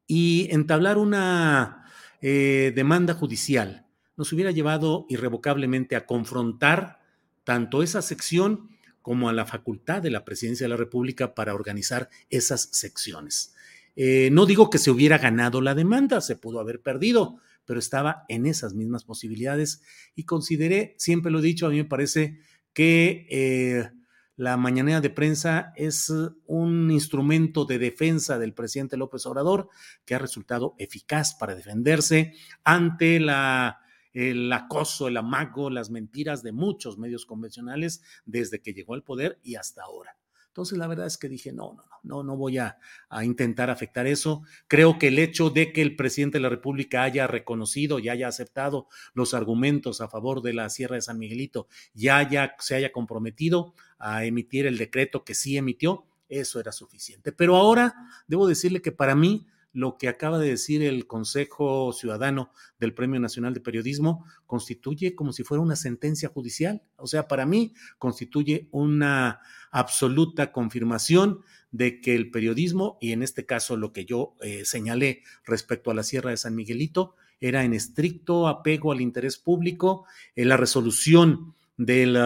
Y 0.07 0.49
entablar 0.51 0.97
una 0.97 1.85
eh, 2.23 2.73
demanda 2.75 3.15
judicial 3.15 3.87
nos 4.17 4.33
hubiera 4.33 4.51
llevado 4.51 5.07
irrevocablemente 5.09 5.95
a 5.95 6.05
confrontar 6.05 7.01
tanto 7.45 7.83
esa 7.83 8.03
sección 8.03 8.69
como 9.01 9.29
a 9.29 9.33
la 9.33 9.47
facultad 9.47 10.03
de 10.03 10.11
la 10.11 10.25
presidencia 10.25 10.65
de 10.65 10.69
la 10.69 10.77
República 10.77 11.35
para 11.35 11.55
organizar 11.55 12.11
esas 12.29 12.69
secciones. 12.73 13.55
Eh, 13.97 14.29
no 14.33 14.45
digo 14.45 14.71
que 14.71 14.79
se 14.79 14.91
hubiera 14.91 15.19
ganado 15.19 15.61
la 15.61 15.75
demanda, 15.75 16.21
se 16.21 16.37
pudo 16.37 16.61
haber 16.61 16.83
perdido, 16.83 17.41
pero 17.69 17.81
estaba 17.81 18.25
en 18.29 18.47
esas 18.47 18.73
mismas 18.73 19.05
posibilidades 19.05 19.83
y 20.15 20.25
consideré, 20.25 20.95
siempre 20.97 21.31
lo 21.31 21.41
he 21.41 21.43
dicho, 21.43 21.67
a 21.67 21.69
mí 21.71 21.77
me 21.77 21.85
parece 21.85 22.41
que 22.73 23.27
eh, 23.29 23.91
la 24.37 24.57
mañanera 24.57 25.03
de 25.03 25.11
prensa 25.11 25.75
es 25.77 26.11
un 26.47 26.91
instrumento 26.91 27.67
de 27.67 27.79
defensa 27.79 28.39
del 28.39 28.55
presidente 28.55 28.97
López 28.97 29.27
Obrador 29.27 29.69
que 30.07 30.15
ha 30.15 30.19
resultado 30.19 30.77
eficaz 30.79 31.35
para 31.35 31.55
defenderse 31.55 32.33
ante 32.65 33.21
la 33.21 33.81
el 34.15 34.51
acoso, 34.51 35.07
el 35.07 35.19
amago, 35.19 35.69
las 35.69 35.91
mentiras 35.91 36.43
de 36.43 36.53
muchos 36.53 36.97
medios 36.97 37.27
convencionales 37.27 38.03
desde 38.25 38.63
que 38.63 38.73
llegó 38.73 38.95
al 38.95 39.05
poder 39.05 39.39
y 39.45 39.57
hasta 39.57 39.83
ahora. 39.83 40.18
Entonces, 40.49 40.79
la 40.79 40.87
verdad 40.87 41.07
es 41.07 41.19
que 41.19 41.29
dije, 41.29 41.53
no, 41.53 41.75
no, 41.75 41.85
no, 41.85 41.99
no, 42.03 42.23
no 42.23 42.37
voy 42.37 42.59
a, 42.59 42.79
intentar 43.23 43.71
afectar 43.71 44.07
eso. 44.07 44.43
Creo 44.67 44.99
que 44.99 45.09
el 45.09 45.19
hecho 45.19 45.51
de 45.51 45.73
que 45.73 45.83
el 45.83 45.97
presidente 45.97 46.39
de 46.39 46.43
la 46.43 46.49
República 46.49 47.03
haya 47.03 47.27
reconocido 47.27 47.99
y 47.99 48.09
haya 48.09 48.29
aceptado 48.29 48.89
los 49.15 49.35
argumentos 49.35 50.01
a 50.01 50.09
favor 50.09 50.43
de 50.43 50.55
la 50.55 50.71
Sierra 50.71 50.97
de 50.97 51.03
San 51.03 51.19
Miguelito 51.19 51.69
y 51.95 52.09
haya, 52.09 52.55
se 52.59 52.75
haya 52.75 52.93
comprometido 52.93 53.75
a 53.99 54.25
emitir 54.25 54.67
el 54.67 54.79
decreto 54.79 55.25
que 55.25 55.35
sí 55.35 55.57
emitió, 55.57 56.07
eso 56.29 56.61
era 56.61 56.73
suficiente. 56.73 57.33
Pero 57.33 57.57
ahora 57.57 57.95
debo 58.27 58.47
decirle 58.47 58.83
que 58.83 58.93
para 58.93 59.15
mí 59.15 59.47
lo 59.73 59.99
que 59.99 60.09
acaba 60.09 60.39
de 60.39 60.49
decir 60.49 60.83
el 60.83 61.07
Consejo 61.07 61.93
Ciudadano 61.93 62.53
del 62.79 62.95
Premio 62.95 63.21
Nacional 63.21 63.55
de 63.55 63.61
Periodismo 63.61 64.25
constituye 64.47 65.15
como 65.15 65.33
si 65.33 65.45
fuera 65.45 65.63
una 65.63 65.77
sentencia 65.77 66.29
judicial. 66.29 66.83
O 66.97 67.07
sea, 67.07 67.29
para 67.29 67.47
mí 67.47 67.75
constituye 67.99 68.69
una 68.71 69.41
absoluta 69.71 70.53
confirmación 70.53 71.41
de 71.71 72.01
que 72.01 72.15
el 72.15 72.31
periodismo, 72.31 72.99
y 73.01 73.13
en 73.13 73.23
este 73.23 73.45
caso 73.45 73.77
lo 73.77 73.93
que 73.93 74.05
yo 74.05 74.35
eh, 74.41 74.65
señalé 74.65 75.23
respecto 75.45 75.91
a 75.91 75.95
la 75.95 76.03
Sierra 76.03 76.31
de 76.31 76.39
San 76.39 76.55
Miguelito, 76.55 77.15
era 77.41 77.65
en 77.65 77.75
estricto 77.75 78.49
apego 78.49 78.91
al 78.91 79.01
interés 79.01 79.37
público, 79.37 80.07
en 80.35 80.49
la 80.49 80.57
resolución 80.57 81.55
del 81.77 82.19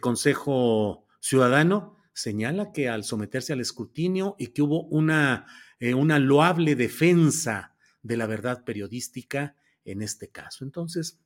Consejo 0.00 1.04
Ciudadano 1.20 1.96
señala 2.18 2.72
que 2.72 2.88
al 2.88 3.04
someterse 3.04 3.52
al 3.52 3.60
escrutinio 3.60 4.34
y 4.38 4.48
que 4.48 4.62
hubo 4.62 4.82
una 4.84 5.46
eh, 5.80 5.94
una 5.94 6.18
loable 6.18 6.74
defensa 6.76 7.74
de 8.02 8.16
la 8.16 8.26
verdad 8.26 8.64
periodística 8.64 9.56
en 9.84 10.02
este 10.02 10.28
caso. 10.28 10.64
Entonces, 10.64 11.20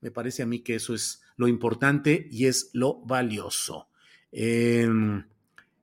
me 0.00 0.10
parece 0.10 0.42
a 0.42 0.46
mí 0.46 0.60
que 0.60 0.76
eso 0.76 0.94
es 0.94 1.22
lo 1.36 1.48
importante 1.48 2.28
y 2.30 2.46
es 2.46 2.70
lo 2.72 3.00
valioso. 3.04 3.88
Em, 4.32 5.24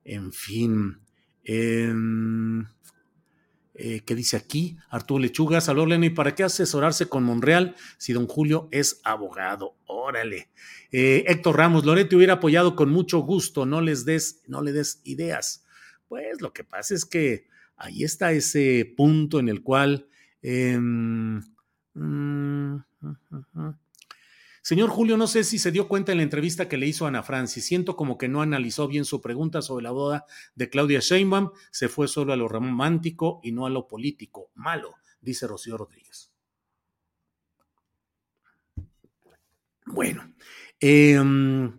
en 0.04 0.32
fin, 0.32 0.98
em, 1.44 2.66
eh, 3.76 4.02
¿Qué 4.06 4.14
dice 4.14 4.36
aquí? 4.36 4.76
Arturo 4.88 5.18
Lechuga, 5.18 5.60
saludos 5.60 5.88
Lenny, 5.88 6.10
¿para 6.10 6.36
qué 6.36 6.44
asesorarse 6.44 7.08
con 7.08 7.24
Monreal 7.24 7.74
si 7.98 8.12
don 8.12 8.28
Julio 8.28 8.68
es 8.70 9.00
abogado? 9.02 9.74
Órale. 9.86 10.48
Eh, 10.92 11.24
Héctor 11.26 11.56
Ramos, 11.56 11.84
Loreto 11.84 12.16
hubiera 12.16 12.34
apoyado 12.34 12.76
con 12.76 12.90
mucho 12.90 13.18
gusto, 13.18 13.66
no 13.66 13.80
les 13.80 14.04
des, 14.04 14.42
no 14.46 14.62
le 14.62 14.70
des 14.70 15.00
ideas. 15.02 15.64
Pues 16.06 16.40
lo 16.40 16.52
que 16.52 16.62
pasa 16.62 16.94
es 16.94 17.04
que 17.04 17.48
ahí 17.76 18.04
está 18.04 18.32
ese 18.32 18.92
punto 18.96 19.38
en 19.38 19.48
el 19.48 19.62
cual... 19.62 20.08
Em, 20.42 21.40
mm, 21.94 22.76
Señor 24.64 24.88
Julio, 24.88 25.18
no 25.18 25.26
sé 25.26 25.44
si 25.44 25.58
se 25.58 25.70
dio 25.72 25.88
cuenta 25.88 26.12
en 26.12 26.16
la 26.16 26.24
entrevista 26.24 26.70
que 26.70 26.78
le 26.78 26.86
hizo 26.86 27.06
Ana 27.06 27.22
Francis. 27.22 27.66
Siento 27.66 27.96
como 27.96 28.16
que 28.16 28.28
no 28.28 28.40
analizó 28.40 28.88
bien 28.88 29.04
su 29.04 29.20
pregunta 29.20 29.60
sobre 29.60 29.82
la 29.82 29.90
boda 29.90 30.24
de 30.54 30.70
Claudia 30.70 31.00
Sheinbaum. 31.00 31.50
Se 31.70 31.90
fue 31.90 32.08
solo 32.08 32.32
a 32.32 32.36
lo 32.36 32.48
romántico 32.48 33.40
y 33.42 33.52
no 33.52 33.66
a 33.66 33.70
lo 33.70 33.86
político. 33.86 34.50
Malo, 34.54 34.94
dice 35.20 35.46
Rocío 35.46 35.76
Rodríguez. 35.76 36.32
Bueno, 39.84 40.32
em, 40.80 41.78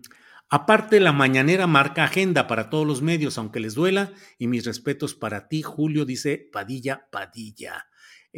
aparte 0.49 0.99
la 0.99 1.11
mañanera 1.11 1.67
marca 1.67 2.03
agenda 2.03 2.47
para 2.47 2.69
todos 2.69 2.85
los 2.85 3.01
medios, 3.01 3.37
aunque 3.37 3.59
les 3.59 3.75
duela, 3.75 4.13
y 4.37 4.47
mis 4.47 4.65
respetos 4.65 5.15
para 5.15 5.47
ti, 5.47 5.61
Julio, 5.61 6.05
dice 6.05 6.49
Padilla 6.51 7.07
Padilla. 7.11 7.87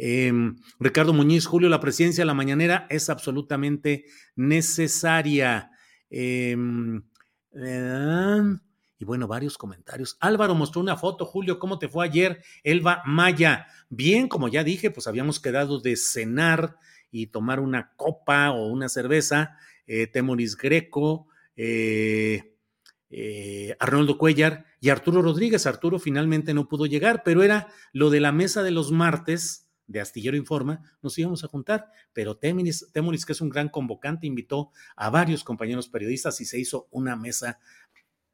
Em, 0.00 0.56
Ricardo 0.78 1.12
Muñiz, 1.12 1.46
Julio, 1.46 1.68
la 1.68 1.80
presidencia 1.80 2.22
de 2.22 2.26
la 2.26 2.34
mañanera 2.34 2.86
es 2.88 3.10
absolutamente 3.10 4.04
necesaria. 4.36 5.72
Em, 6.08 7.02
y 9.00 9.04
bueno, 9.04 9.26
varios 9.26 9.58
comentarios. 9.58 10.16
Álvaro 10.20 10.54
mostró 10.54 10.80
una 10.80 10.96
foto, 10.96 11.24
Julio, 11.24 11.58
¿cómo 11.58 11.78
te 11.78 11.88
fue 11.88 12.04
ayer? 12.04 12.42
Elba 12.62 13.02
Maya. 13.06 13.66
Bien, 13.88 14.28
como 14.28 14.48
ya 14.48 14.62
dije, 14.62 14.90
pues 14.90 15.06
habíamos 15.06 15.40
quedado 15.40 15.80
de 15.80 15.96
cenar 15.96 16.76
y 17.10 17.28
tomar 17.28 17.58
una 17.58 17.92
copa 17.96 18.50
o 18.50 18.66
una 18.68 18.88
cerveza. 18.88 19.56
Eh, 19.86 20.06
Temoris 20.06 20.56
Greco, 20.56 21.26
eh, 21.58 22.54
eh, 23.10 23.76
Arnoldo 23.80 24.16
Cuellar 24.16 24.64
y 24.80 24.88
Arturo 24.88 25.20
Rodríguez. 25.20 25.66
Arturo 25.66 25.98
finalmente 25.98 26.54
no 26.54 26.68
pudo 26.68 26.86
llegar, 26.86 27.22
pero 27.24 27.42
era 27.42 27.68
lo 27.92 28.08
de 28.08 28.20
la 28.20 28.32
mesa 28.32 28.62
de 28.62 28.70
los 28.70 28.92
martes 28.92 29.68
de 29.88 30.00
Astillero 30.00 30.36
Informa, 30.36 30.82
nos 31.02 31.18
íbamos 31.18 31.42
a 31.44 31.48
juntar, 31.48 31.90
pero 32.12 32.36
Temuris, 32.36 32.84
que 33.26 33.32
es 33.32 33.40
un 33.40 33.48
gran 33.48 33.70
convocante, 33.70 34.26
invitó 34.26 34.70
a 34.94 35.08
varios 35.08 35.42
compañeros 35.42 35.88
periodistas 35.88 36.40
y 36.42 36.44
se 36.44 36.60
hizo 36.60 36.88
una 36.90 37.16
mesa 37.16 37.58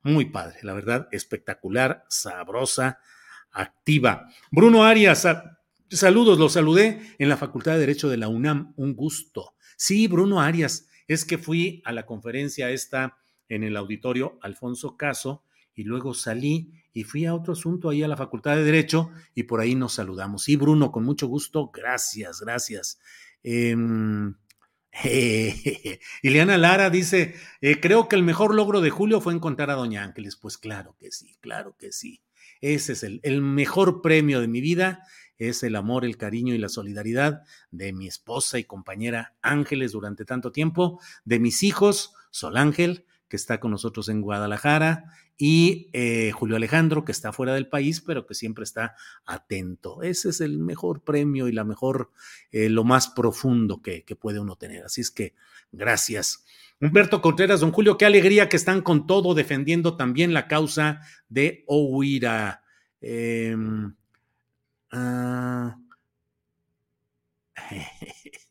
muy 0.03 0.27
padre, 0.27 0.59
la 0.63 0.75
verdad, 0.75 1.09
espectacular, 1.13 2.05
sabrosa, 2.09 2.99
activa. 3.53 4.29
Bruno 4.51 4.85
Arias, 4.85 5.27
saludos, 5.89 6.39
lo 6.39 6.49
saludé 6.49 7.15
en 7.19 7.29
la 7.29 7.37
Facultad 7.37 7.75
de 7.75 7.79
Derecho 7.79 8.09
de 8.09 8.17
la 8.17 8.29
UNAM, 8.29 8.75
un 8.77 8.95
gusto. 8.95 9.55
Sí, 9.77 10.09
Bruno 10.09 10.41
Arias, 10.41 10.89
es 11.09 11.25
que 11.25 11.39
fui 11.39 11.83
a 11.85 11.93
la 11.93 12.07
conferencia 12.07 12.71
esta 12.71 13.19
en 13.49 13.63
el 13.63 13.77
auditorio 13.77 14.39
Alfonso 14.43 14.97
Caso 14.97 15.45
y 15.75 15.85
luego 15.85 16.15
salí 16.15 16.73
y 16.93 17.05
fui 17.05 17.27
a 17.27 17.35
otro 17.35 17.53
asunto 17.53 17.91
ahí 17.91 18.03
a 18.03 18.09
la 18.09 18.17
Facultad 18.17 18.57
de 18.57 18.65
Derecho 18.65 19.11
y 19.35 19.43
por 19.45 19.61
ahí 19.61 19.75
nos 19.75 19.95
saludamos. 19.95 20.45
Sí, 20.45 20.57
Bruno, 20.57 20.93
con 20.93 21.05
mucho 21.05 21.27
gusto, 21.27 21.71
gracias, 21.75 22.41
gracias. 22.41 23.01
Eh, 23.43 23.77
Ileana 26.23 26.57
Lara 26.57 26.91
dice, 26.91 27.35
eh, 27.61 27.81
creo 27.81 28.09
que 28.09 28.17
el 28.17 28.23
mejor 28.23 28.55
logro 28.55 28.81
de 28.81 28.91
Julio 28.91 29.21
fue 29.21 29.35
encontrar 29.35 29.71
a 29.71 29.75
Doña 29.75 30.05
Ángeles. 30.05 30.37
Pues 30.37 30.57
claro 30.57 30.97
que 30.99 31.11
sí, 31.11 31.37
claro 31.41 31.77
que 31.77 31.91
sí. 31.93 32.23
Ese 32.61 32.93
es 32.93 33.03
el 33.03 33.43
mejor 33.43 34.01
premio 34.01 34.41
de 34.41 34.49
mi 34.49 34.61
vida, 34.61 35.07
es 35.39 35.63
el 35.63 35.77
amor, 35.77 36.05
el 36.05 36.17
cariño 36.17 36.55
y 36.55 36.59
la 36.59 36.69
solidaridad 36.69 37.43
de 37.71 37.93
mi 37.93 38.07
esposa 38.07 38.59
y 38.59 38.65
compañera 38.65 39.35
Ángeles 39.43 39.93
durante 39.93 40.25
tanto 40.25 40.53
tiempo, 40.53 41.01
de 41.25 41.39
mis 41.39 41.63
hijos, 41.63 42.15
Sol 42.31 42.57
Ángel, 42.57 43.05
que 43.29 43.37
está 43.37 43.59
con 43.59 43.71
nosotros 43.71 44.09
en 44.09 44.21
Guadalajara, 44.21 45.05
y 45.37 45.91
eh, 45.93 46.31
Julio 46.33 46.57
Alejandro, 46.57 47.05
que 47.05 47.13
está 47.13 47.33
fuera 47.33 47.55
del 47.55 47.69
país, 47.69 48.01
pero 48.01 48.27
que 48.27 48.35
siempre 48.35 48.63
está 48.63 48.95
atento. 49.25 50.03
Ese 50.03 50.29
es 50.29 50.41
el 50.41 50.59
mejor 50.59 51.03
premio 51.03 51.49
y 51.49 51.53
la 51.53 51.65
mejor, 51.65 52.13
eh, 52.53 52.69
lo 52.69 52.85
más 52.85 53.09
profundo 53.09 53.83
que, 53.83 54.05
puede 54.21 54.39
uno 54.39 54.57
tener. 54.57 54.85
Así 54.85 55.01
es 55.01 55.11
que 55.11 55.35
gracias. 55.73 56.45
Humberto 56.81 57.21
Contreras, 57.21 57.61
don 57.61 57.73
Julio, 57.73 57.99
qué 57.99 58.05
alegría 58.05 58.49
que 58.49 58.57
están 58.57 58.83
con 58.83 59.07
todo 59.07 59.35
defendiendo 59.35 59.97
también 59.97 60.33
la 60.33 60.47
causa 60.47 61.01
de 61.29 61.65
Ohuira. 61.67 62.63
Em, 63.01 63.95
ah, 64.95 65.77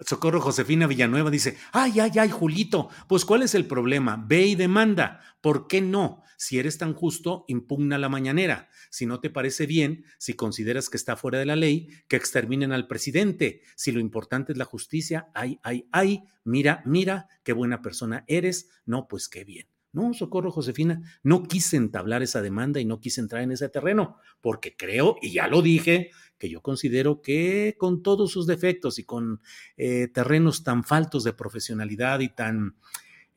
Socorro 0.00 0.40
Josefina 0.40 0.86
Villanueva 0.86 1.30
dice, 1.30 1.56
ay, 1.72 2.00
ay, 2.00 2.12
ay, 2.18 2.28
Julito, 2.28 2.90
pues 3.08 3.24
¿cuál 3.24 3.42
es 3.42 3.54
el 3.54 3.66
problema? 3.66 4.22
Ve 4.26 4.46
y 4.46 4.54
demanda. 4.54 5.20
¿Por 5.40 5.66
qué 5.68 5.80
no? 5.80 6.22
Si 6.36 6.58
eres 6.58 6.76
tan 6.76 6.92
justo, 6.92 7.46
impugna 7.48 7.96
la 7.96 8.10
mañanera. 8.10 8.68
Si 8.90 9.06
no 9.06 9.20
te 9.20 9.30
parece 9.30 9.64
bien, 9.64 10.04
si 10.18 10.34
consideras 10.34 10.90
que 10.90 10.98
está 10.98 11.16
fuera 11.16 11.38
de 11.38 11.46
la 11.46 11.56
ley, 11.56 11.88
que 12.08 12.16
exterminen 12.16 12.72
al 12.72 12.86
presidente. 12.86 13.62
Si 13.74 13.90
lo 13.90 14.00
importante 14.00 14.52
es 14.52 14.58
la 14.58 14.66
justicia, 14.66 15.30
ay, 15.34 15.58
ay, 15.62 15.88
ay, 15.92 16.24
mira, 16.44 16.82
mira, 16.84 17.28
qué 17.42 17.54
buena 17.54 17.80
persona 17.80 18.24
eres. 18.28 18.68
No, 18.84 19.08
pues 19.08 19.28
qué 19.30 19.44
bien. 19.44 19.66
No, 19.96 20.12
Socorro 20.12 20.50
Josefina, 20.50 21.00
no 21.22 21.44
quise 21.44 21.78
entablar 21.78 22.22
esa 22.22 22.42
demanda 22.42 22.78
y 22.80 22.84
no 22.84 23.00
quise 23.00 23.22
entrar 23.22 23.40
en 23.40 23.52
ese 23.52 23.70
terreno, 23.70 24.18
porque 24.42 24.76
creo, 24.76 25.16
y 25.22 25.32
ya 25.32 25.48
lo 25.48 25.62
dije, 25.62 26.10
que 26.36 26.50
yo 26.50 26.60
considero 26.60 27.22
que 27.22 27.76
con 27.78 28.02
todos 28.02 28.30
sus 28.30 28.46
defectos 28.46 28.98
y 28.98 29.04
con 29.04 29.40
eh, 29.78 30.08
terrenos 30.12 30.64
tan 30.64 30.84
faltos 30.84 31.24
de 31.24 31.32
profesionalidad 31.32 32.20
y 32.20 32.28
tan 32.28 32.76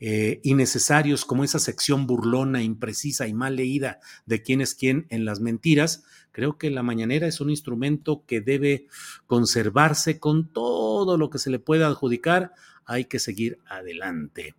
eh, 0.02 0.42
innecesarios 0.44 1.24
como 1.24 1.46
esa 1.46 1.60
sección 1.60 2.06
burlona, 2.06 2.62
imprecisa 2.62 3.26
y 3.26 3.34
mal 3.34 3.56
leída 3.56 4.02
de 4.26 4.44
quién 4.44 4.60
es 4.60 4.76
quién 4.76 5.08
en 5.10 5.24
las 5.24 5.40
mentiras, 5.40 6.04
creo 6.34 6.58
que 6.58 6.72
la 6.72 6.84
mañanera 6.84 7.26
es 7.26 7.40
un 7.40 7.52
instrumento 7.52 8.26
que 8.28 8.42
debe 8.42 8.88
conservarse 9.28 10.20
con 10.20 10.52
todo 10.52 11.18
lo 11.18 11.30
que 11.30 11.40
se 11.40 11.52
le 11.52 11.60
pueda 11.60 11.88
adjudicar. 11.88 12.52
Hay 12.84 13.06
que 13.06 13.20
seguir 13.20 13.60
adelante. 13.66 14.56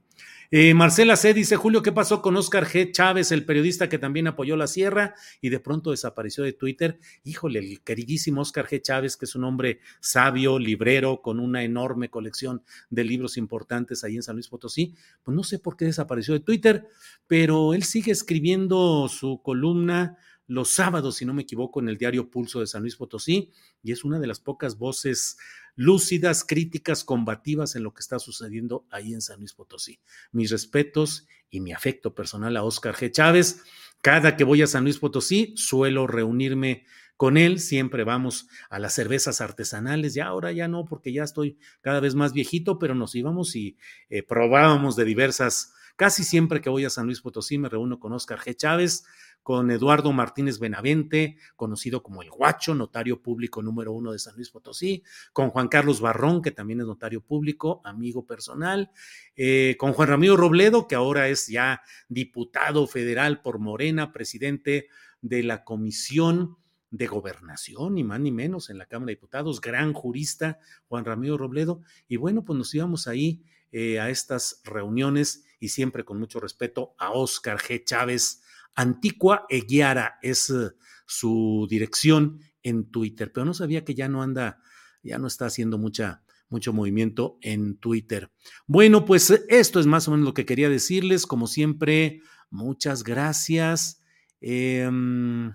Eh, 0.52 0.74
Marcela 0.74 1.14
C. 1.14 1.32
dice, 1.32 1.54
Julio, 1.54 1.80
¿qué 1.80 1.92
pasó 1.92 2.20
con 2.20 2.36
Oscar 2.36 2.66
G. 2.66 2.90
Chávez, 2.90 3.30
el 3.30 3.44
periodista 3.44 3.88
que 3.88 4.00
también 4.00 4.26
apoyó 4.26 4.56
la 4.56 4.66
sierra 4.66 5.14
y 5.40 5.48
de 5.48 5.60
pronto 5.60 5.92
desapareció 5.92 6.42
de 6.42 6.52
Twitter? 6.52 6.98
Híjole, 7.22 7.60
el 7.60 7.82
queridísimo 7.82 8.40
Oscar 8.40 8.66
G. 8.66 8.82
Chávez, 8.82 9.16
que 9.16 9.26
es 9.26 9.36
un 9.36 9.44
hombre 9.44 9.78
sabio, 10.00 10.58
librero, 10.58 11.22
con 11.22 11.38
una 11.38 11.62
enorme 11.62 12.10
colección 12.10 12.64
de 12.88 13.04
libros 13.04 13.36
importantes 13.36 14.02
ahí 14.02 14.16
en 14.16 14.24
San 14.24 14.34
Luis 14.34 14.48
Potosí, 14.48 14.96
pues 15.22 15.36
no 15.36 15.44
sé 15.44 15.60
por 15.60 15.76
qué 15.76 15.84
desapareció 15.84 16.34
de 16.34 16.40
Twitter, 16.40 16.88
pero 17.28 17.72
él 17.72 17.84
sigue 17.84 18.10
escribiendo 18.10 19.08
su 19.08 19.40
columna 19.42 20.18
los 20.48 20.70
sábados, 20.70 21.14
si 21.14 21.24
no 21.24 21.32
me 21.32 21.42
equivoco, 21.42 21.78
en 21.78 21.88
el 21.88 21.96
diario 21.96 22.28
Pulso 22.28 22.58
de 22.58 22.66
San 22.66 22.82
Luis 22.82 22.96
Potosí, 22.96 23.52
y 23.84 23.92
es 23.92 24.02
una 24.02 24.18
de 24.18 24.26
las 24.26 24.40
pocas 24.40 24.78
voces 24.78 25.38
lúcidas, 25.80 26.44
críticas, 26.44 27.04
combativas 27.04 27.74
en 27.74 27.84
lo 27.84 27.94
que 27.94 28.00
está 28.00 28.18
sucediendo 28.18 28.84
ahí 28.90 29.14
en 29.14 29.22
San 29.22 29.38
Luis 29.38 29.54
Potosí. 29.54 29.98
Mis 30.30 30.50
respetos 30.50 31.26
y 31.48 31.60
mi 31.60 31.72
afecto 31.72 32.14
personal 32.14 32.54
a 32.58 32.64
Oscar 32.64 32.94
G. 32.94 33.10
Chávez. 33.10 33.62
Cada 34.02 34.36
que 34.36 34.44
voy 34.44 34.60
a 34.60 34.66
San 34.66 34.84
Luis 34.84 34.98
Potosí, 34.98 35.54
suelo 35.56 36.06
reunirme 36.06 36.84
con 37.16 37.38
él, 37.38 37.60
siempre 37.60 38.04
vamos 38.04 38.46
a 38.68 38.78
las 38.78 38.92
cervezas 38.92 39.40
artesanales, 39.40 40.12
ya 40.12 40.26
ahora 40.26 40.52
ya 40.52 40.68
no, 40.68 40.84
porque 40.84 41.14
ya 41.14 41.22
estoy 41.22 41.56
cada 41.80 42.00
vez 42.00 42.14
más 42.14 42.34
viejito, 42.34 42.78
pero 42.78 42.94
nos 42.94 43.14
íbamos 43.14 43.56
y 43.56 43.78
eh, 44.10 44.22
probábamos 44.22 44.96
de 44.96 45.06
diversas, 45.06 45.72
casi 45.96 46.24
siempre 46.24 46.60
que 46.60 46.68
voy 46.68 46.84
a 46.84 46.90
San 46.90 47.06
Luis 47.06 47.22
Potosí 47.22 47.56
me 47.56 47.70
reúno 47.70 47.98
con 47.98 48.12
Oscar 48.12 48.38
G. 48.40 48.54
Chávez, 48.54 49.04
con 49.42 49.70
Eduardo 49.70 50.12
Martínez 50.12 50.58
Benavente, 50.58 51.36
conocido 51.56 52.02
como 52.02 52.22
el 52.22 52.30
Guacho, 52.30 52.74
notario 52.74 53.22
público 53.22 53.62
número 53.62 53.92
uno 53.92 54.12
de 54.12 54.18
San 54.18 54.36
Luis 54.36 54.50
Potosí, 54.50 55.02
con 55.32 55.50
Juan 55.50 55.68
Carlos 55.68 56.00
Barrón, 56.00 56.42
que 56.42 56.50
también 56.50 56.80
es 56.80 56.86
notario 56.86 57.20
público, 57.20 57.80
amigo 57.84 58.26
personal, 58.26 58.90
eh, 59.36 59.76
con 59.78 59.92
Juan 59.92 60.08
Ramiro 60.08 60.36
Robledo, 60.36 60.86
que 60.86 60.94
ahora 60.94 61.28
es 61.28 61.46
ya 61.46 61.82
diputado 62.08 62.86
federal 62.86 63.40
por 63.42 63.58
Morena, 63.58 64.12
presidente 64.12 64.88
de 65.22 65.42
la 65.42 65.64
Comisión 65.64 66.56
de 66.90 67.06
Gobernación, 67.06 67.94
ni 67.94 68.04
más 68.04 68.20
ni 68.20 68.32
menos, 68.32 68.68
en 68.68 68.78
la 68.78 68.86
Cámara 68.86 69.08
de 69.08 69.14
Diputados, 69.14 69.60
gran 69.60 69.92
jurista, 69.92 70.58
Juan 70.88 71.04
Ramiro 71.04 71.38
Robledo, 71.38 71.80
y 72.08 72.16
bueno, 72.16 72.44
pues 72.44 72.58
nos 72.58 72.74
íbamos 72.74 73.06
ahí 73.06 73.44
eh, 73.72 74.00
a 74.00 74.10
estas 74.10 74.60
reuniones 74.64 75.44
y 75.60 75.68
siempre 75.68 76.04
con 76.04 76.18
mucho 76.18 76.40
respeto 76.40 76.94
a 76.98 77.12
Óscar 77.12 77.58
G. 77.58 77.84
Chávez, 77.84 78.42
Antigua 78.74 79.46
Eguiara 79.48 80.18
es 80.22 80.50
eh, 80.50 80.70
su 81.06 81.66
dirección 81.68 82.40
en 82.62 82.90
Twitter, 82.90 83.32
pero 83.32 83.44
no 83.44 83.54
sabía 83.54 83.84
que 83.84 83.94
ya 83.94 84.08
no 84.08 84.22
anda, 84.22 84.58
ya 85.02 85.18
no 85.18 85.26
está 85.26 85.46
haciendo 85.46 85.78
mucha, 85.78 86.22
mucho 86.48 86.72
movimiento 86.72 87.38
en 87.40 87.76
Twitter. 87.78 88.30
Bueno, 88.66 89.04
pues 89.04 89.30
eh, 89.30 89.42
esto 89.48 89.80
es 89.80 89.86
más 89.86 90.08
o 90.08 90.12
menos 90.12 90.26
lo 90.26 90.34
que 90.34 90.46
quería 90.46 90.68
decirles. 90.68 91.26
Como 91.26 91.46
siempre, 91.46 92.20
muchas 92.50 93.04
gracias. 93.04 94.02
Em, 94.40 95.52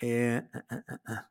Eh, 0.00 0.40
ah, 1.06 1.29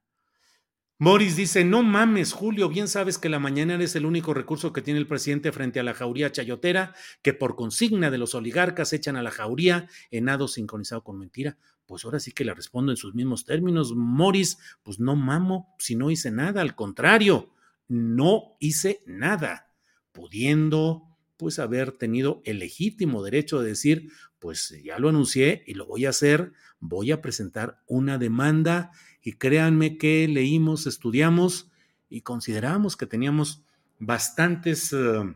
Morris 1.02 1.38
dice, 1.38 1.64
no 1.64 1.82
mames, 1.82 2.34
Julio, 2.34 2.68
bien 2.68 2.90
sabes 2.90 3.18
que 3.18 3.30
la 3.30 3.40
mañana 3.40 3.82
es 3.82 3.96
el 3.96 4.06
único 4.06 4.34
recurso 4.34 4.74
que 4.74 4.82
tiene 4.82 5.00
el 5.00 5.08
presidente 5.08 5.54
frente 5.54 5.80
a 5.80 5.84
la 5.84 5.94
jauría 5.94 6.30
chayotera, 6.30 6.94
que 7.22 7.34
por 7.34 7.56
consigna 7.56 8.12
de 8.12 8.18
los 8.18 8.36
oligarcas 8.36 8.92
echan 8.92 9.16
a 9.16 9.24
la 9.24 9.32
jauría 9.32 9.88
en 10.12 10.26
nado 10.26 10.50
sincronizado 10.50 11.02
con 11.06 11.18
mentira. 11.18 11.58
Pues 11.86 12.04
ahora 12.04 12.20
sí 12.20 12.34
que 12.34 12.44
le 12.44 12.54
respondo 12.54 12.92
en 12.92 12.98
sus 12.98 13.16
mismos 13.16 13.46
términos, 13.46 13.94
Morris, 13.96 14.58
pues 14.84 15.00
no 15.00 15.16
mamo, 15.16 15.74
si 15.80 15.96
no 15.96 16.12
hice 16.12 16.32
nada, 16.32 16.60
al 16.60 16.76
contrario, 16.76 17.54
no 17.88 18.58
hice 18.60 19.02
nada, 19.06 19.72
pudiendo 20.12 21.18
pues 21.38 21.60
haber 21.60 21.94
tenido 21.94 22.42
el 22.44 22.60
legítimo 22.60 23.24
derecho 23.24 23.62
de 23.62 23.70
decir, 23.70 24.12
pues 24.38 24.76
ya 24.84 25.00
lo 25.00 25.08
anuncié 25.08 25.64
y 25.66 25.76
lo 25.76 25.86
voy 25.86 26.08
a 26.08 26.10
hacer, 26.10 26.52
voy 26.82 27.14
a 27.14 27.22
presentar 27.22 27.82
una 27.88 28.18
demanda 28.18 28.92
y 29.30 29.34
créanme 29.34 30.00
que 30.00 30.28
leímos, 30.28 30.88
estudiamos 30.88 31.70
y 32.10 32.22
consideramos 32.22 32.98
que 32.98 33.06
teníamos 33.06 33.64
bastantes 34.00 34.92
eh, 34.92 35.36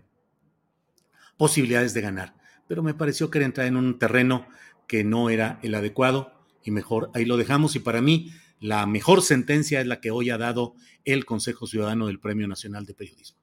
posibilidades 1.38 1.94
de 1.94 2.02
ganar. 2.02 2.36
Pero 2.68 2.82
me 2.82 2.96
pareció 2.96 3.30
que 3.30 3.38
era 3.38 3.46
entrar 3.46 3.68
en 3.68 3.78
un 3.78 4.00
terreno 4.00 4.48
que 4.88 5.04
no 5.04 5.30
era 5.30 5.60
el 5.62 5.76
adecuado 5.76 6.34
y 6.64 6.72
mejor 6.72 7.12
ahí 7.14 7.26
lo 7.26 7.38
dejamos. 7.38 7.76
Y 7.76 7.82
para 7.82 8.02
mí, 8.02 8.32
la 8.60 8.88
mejor 8.88 9.22
sentencia 9.22 9.80
es 9.80 9.86
la 9.86 10.02
que 10.02 10.10
hoy 10.10 10.32
ha 10.32 10.40
dado 10.40 10.74
el 11.06 11.24
Consejo 11.24 11.68
Ciudadano 11.68 12.08
del 12.08 12.20
Premio 12.20 12.48
Nacional 12.48 12.88
de 12.88 12.96
Periodismo. 12.96 13.38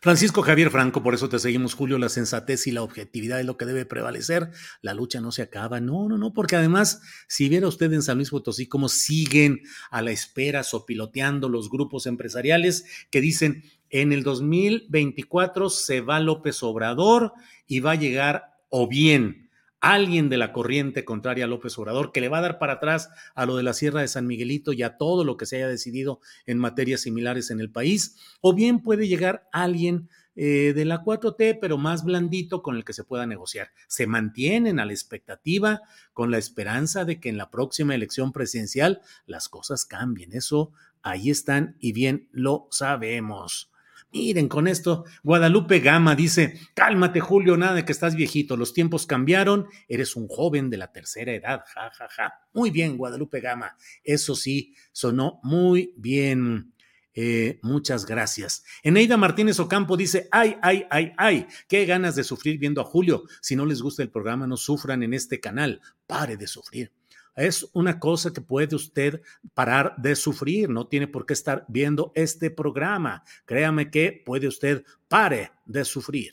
Francisco 0.00 0.42
Javier 0.42 0.70
Franco, 0.70 1.02
por 1.02 1.14
eso 1.14 1.28
te 1.28 1.38
seguimos, 1.38 1.74
Julio, 1.74 1.98
la 1.98 2.08
sensatez 2.08 2.66
y 2.66 2.72
la 2.72 2.82
objetividad 2.82 3.40
es 3.40 3.46
lo 3.46 3.56
que 3.56 3.64
debe 3.64 3.86
prevalecer. 3.86 4.50
La 4.82 4.94
lucha 4.94 5.20
no 5.20 5.32
se 5.32 5.42
acaba. 5.42 5.80
No, 5.80 6.08
no, 6.08 6.18
no, 6.18 6.32
porque 6.32 6.56
además, 6.56 7.00
si 7.28 7.48
viera 7.48 7.68
usted 7.68 7.92
en 7.92 8.02
San 8.02 8.16
Luis 8.18 8.30
Potosí 8.30 8.66
cómo 8.66 8.88
siguen 8.88 9.62
a 9.90 10.02
la 10.02 10.10
espera, 10.10 10.62
sopiloteando 10.62 11.48
los 11.48 11.70
grupos 11.70 12.06
empresariales 12.06 12.84
que 13.10 13.20
dicen, 13.20 13.64
en 13.90 14.12
el 14.12 14.22
2024 14.22 15.70
se 15.70 16.00
va 16.00 16.20
López 16.20 16.62
Obrador 16.62 17.32
y 17.66 17.80
va 17.80 17.92
a 17.92 17.96
llegar 17.96 18.56
o 18.68 18.88
bien 18.88 19.45
alguien 19.92 20.28
de 20.28 20.36
la 20.36 20.52
corriente 20.52 21.04
contraria 21.04 21.44
a 21.44 21.48
López 21.48 21.78
Obrador 21.78 22.10
que 22.10 22.20
le 22.20 22.28
va 22.28 22.38
a 22.38 22.42
dar 22.42 22.58
para 22.58 22.74
atrás 22.74 23.10
a 23.34 23.46
lo 23.46 23.56
de 23.56 23.62
la 23.62 23.72
Sierra 23.72 24.00
de 24.00 24.08
San 24.08 24.26
Miguelito 24.26 24.72
y 24.72 24.82
a 24.82 24.96
todo 24.96 25.24
lo 25.24 25.36
que 25.36 25.46
se 25.46 25.56
haya 25.56 25.68
decidido 25.68 26.20
en 26.44 26.58
materias 26.58 27.02
similares 27.02 27.50
en 27.50 27.60
el 27.60 27.70
país, 27.70 28.16
o 28.40 28.52
bien 28.52 28.82
puede 28.82 29.06
llegar 29.06 29.48
alguien 29.52 30.08
eh, 30.34 30.72
de 30.74 30.84
la 30.84 31.02
4T, 31.02 31.58
pero 31.60 31.78
más 31.78 32.04
blandito 32.04 32.62
con 32.62 32.76
el 32.76 32.84
que 32.84 32.92
se 32.92 33.04
pueda 33.04 33.26
negociar. 33.26 33.70
Se 33.86 34.06
mantienen 34.06 34.80
a 34.80 34.84
la 34.84 34.92
expectativa 34.92 35.80
con 36.12 36.30
la 36.30 36.38
esperanza 36.38 37.04
de 37.04 37.20
que 37.20 37.28
en 37.28 37.38
la 37.38 37.50
próxima 37.50 37.94
elección 37.94 38.32
presidencial 38.32 39.00
las 39.26 39.48
cosas 39.48 39.84
cambien. 39.84 40.32
Eso 40.32 40.72
ahí 41.02 41.30
están 41.30 41.76
y 41.80 41.92
bien 41.92 42.28
lo 42.32 42.68
sabemos. 42.70 43.70
Miren, 44.12 44.48
con 44.48 44.68
esto, 44.68 45.04
Guadalupe 45.22 45.80
Gama 45.80 46.14
dice, 46.14 46.58
cálmate 46.74 47.20
Julio, 47.20 47.56
nada 47.56 47.74
de 47.74 47.84
que 47.84 47.92
estás 47.92 48.14
viejito, 48.14 48.56
los 48.56 48.72
tiempos 48.72 49.06
cambiaron, 49.06 49.66
eres 49.88 50.16
un 50.16 50.28
joven 50.28 50.70
de 50.70 50.76
la 50.76 50.92
tercera 50.92 51.32
edad, 51.32 51.62
ja, 51.74 51.90
ja, 51.90 52.08
ja. 52.08 52.32
Muy 52.52 52.70
bien, 52.70 52.96
Guadalupe 52.96 53.40
Gama, 53.40 53.76
eso 54.02 54.34
sí, 54.34 54.74
sonó 54.92 55.40
muy 55.42 55.92
bien. 55.96 56.72
Eh, 57.18 57.58
muchas 57.62 58.04
gracias. 58.04 58.62
Eneida 58.82 59.16
Martínez 59.16 59.58
Ocampo 59.58 59.96
dice, 59.96 60.28
ay, 60.30 60.56
ay, 60.60 60.86
ay, 60.90 61.12
ay, 61.16 61.46
qué 61.66 61.86
ganas 61.86 62.14
de 62.14 62.24
sufrir 62.24 62.58
viendo 62.58 62.82
a 62.82 62.84
Julio. 62.84 63.24
Si 63.40 63.56
no 63.56 63.64
les 63.64 63.80
gusta 63.80 64.02
el 64.02 64.10
programa, 64.10 64.46
no 64.46 64.58
sufran 64.58 65.02
en 65.02 65.14
este 65.14 65.40
canal. 65.40 65.80
Pare 66.06 66.36
de 66.36 66.46
sufrir 66.46 66.92
es 67.36 67.68
una 67.74 68.00
cosa 68.00 68.32
que 68.32 68.40
puede 68.40 68.74
usted 68.74 69.20
parar 69.54 69.94
de 69.98 70.16
sufrir, 70.16 70.70
no 70.70 70.86
tiene 70.86 71.06
por 71.06 71.26
qué 71.26 71.34
estar 71.34 71.66
viendo 71.68 72.10
este 72.14 72.50
programa. 72.50 73.22
Créame 73.44 73.90
que 73.90 74.22
puede 74.24 74.48
usted 74.48 74.84
pare 75.06 75.52
de 75.66 75.84
sufrir. 75.84 76.32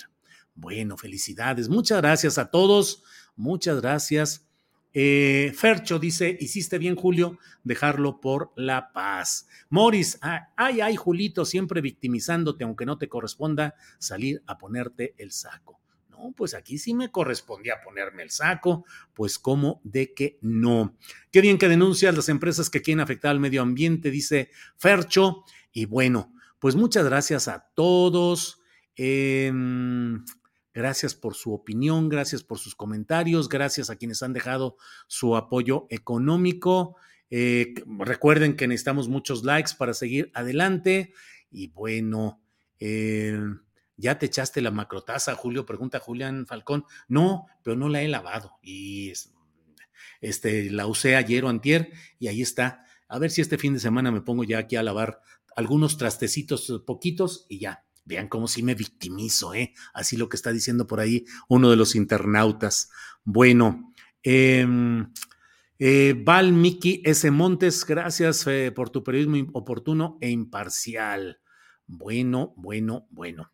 Bueno, 0.56 0.98
felicidades. 0.98 1.68
Muchas 1.68 2.02
gracias 2.02 2.38
a 2.38 2.50
todos. 2.50 3.04
Muchas 3.36 3.82
gracias. 3.82 4.48
Eh, 4.94 5.52
Fercho 5.56 6.00
dice, 6.00 6.38
hiciste 6.40 6.78
bien, 6.78 6.96
Julio, 6.96 7.40
dejarlo 7.64 8.22
por 8.22 8.54
la 8.56 8.94
paz. 8.94 9.48
Morris, 9.70 10.20
ay, 10.22 10.82
ay, 10.82 10.96
Julito, 10.96 11.46
siempre 11.46 11.82
victimizándote, 11.82 12.64
aunque 12.64 12.86
no 12.86 12.98
te 12.98 13.10
corresponda 13.10 13.74
salir 13.98 14.44
a 14.46 14.58
ponerte 14.58 15.16
el 15.18 15.32
saco 15.32 15.83
pues 16.32 16.54
aquí 16.54 16.78
sí 16.78 16.94
me 16.94 17.12
correspondía 17.12 17.82
ponerme 17.84 18.24
el 18.24 18.30
saco, 18.30 18.86
pues 19.14 19.38
cómo 19.38 19.82
de 19.84 20.14
que 20.14 20.40
no. 20.42 20.98
Qué 21.32 21.42
bien 21.42 21.58
que 21.58 21.68
denuncias 21.68 22.16
las 22.16 22.30
empresas 22.30 22.70
que 22.70 22.82
quieren 22.82 23.02
afectar 23.02 23.32
al 23.32 23.40
medio 23.40 23.62
ambiente, 23.62 24.10
dice 24.10 24.50
Fercho. 24.78 25.44
Y 25.72 25.86
bueno, 25.86 26.34
pues 26.60 26.76
muchas 26.76 27.06
gracias 27.06 27.48
a 27.48 27.68
todos. 27.76 28.62
Em, 28.96 30.24
gracias 30.74 31.16
por 31.16 31.36
su 31.36 31.54
opinión, 31.54 32.10
gracias 32.10 32.44
por 32.44 32.60
sus 32.60 32.76
comentarios, 32.76 33.50
gracias 33.50 33.90
a 33.90 33.96
quienes 33.98 34.24
han 34.24 34.34
dejado 34.34 34.78
su 35.08 35.36
apoyo 35.36 35.88
económico. 35.90 36.96
Eh, 37.30 37.74
recuerden 38.00 38.56
que 38.56 38.68
necesitamos 38.68 39.10
muchos 39.10 39.44
likes 39.44 39.72
para 39.78 39.94
seguir 39.94 40.32
adelante. 40.34 41.14
Y 41.50 41.68
bueno, 41.68 42.42
eh, 42.80 43.40
¿Ya 43.96 44.18
te 44.18 44.26
echaste 44.26 44.62
la 44.62 44.72
macrotaza, 44.72 45.36
Julio? 45.36 45.66
Pregunta 45.66 46.00
Julián 46.00 46.46
Falcón. 46.48 46.86
No, 47.08 47.48
pero 47.64 47.76
no 47.76 47.90
la 47.90 48.02
he 48.02 48.08
lavado. 48.08 48.58
Y 48.62 49.14
este, 50.22 50.70
la 50.72 50.88
usé 50.88 51.16
ayer 51.16 51.46
o 51.46 51.50
antier 51.50 51.92
y 52.20 52.28
ahí 52.28 52.42
está. 52.42 52.86
A 53.08 53.20
ver 53.20 53.32
si 53.32 53.42
este 53.42 53.58
fin 53.58 53.74
de 53.74 53.80
semana 53.80 54.12
me 54.12 54.22
pongo 54.22 54.44
ya 54.44 54.58
aquí 54.58 54.76
a 54.76 54.84
lavar 54.84 55.22
algunos 55.56 55.98
trastecitos 55.98 56.84
poquitos 56.86 57.46
y 57.50 57.60
ya. 57.60 57.86
Vean 58.06 58.28
cómo 58.28 58.48
sí 58.50 58.64
me 58.64 58.76
victimizo, 58.76 59.54
¿eh? 59.54 59.74
Así 59.94 60.18
lo 60.18 60.28
que 60.28 60.36
está 60.36 60.52
diciendo 60.52 60.88
por 60.88 61.00
ahí 61.00 61.26
uno 61.48 61.70
de 61.70 61.78
los 61.78 61.96
internautas. 61.96 62.90
Bueno, 63.24 63.94
eh, 64.24 64.68
eh, 65.80 66.14
Val 66.18 66.52
Miki 66.54 67.02
S. 67.06 67.30
Montes, 67.32 67.86
gracias 67.86 68.46
eh, 68.48 68.72
por 68.74 68.90
tu 68.90 69.04
periodismo 69.04 69.50
oportuno 69.54 70.18
e 70.22 70.30
imparcial. 70.30 71.40
Bueno, 71.88 72.54
bueno, 72.58 73.08
bueno. 73.10 73.53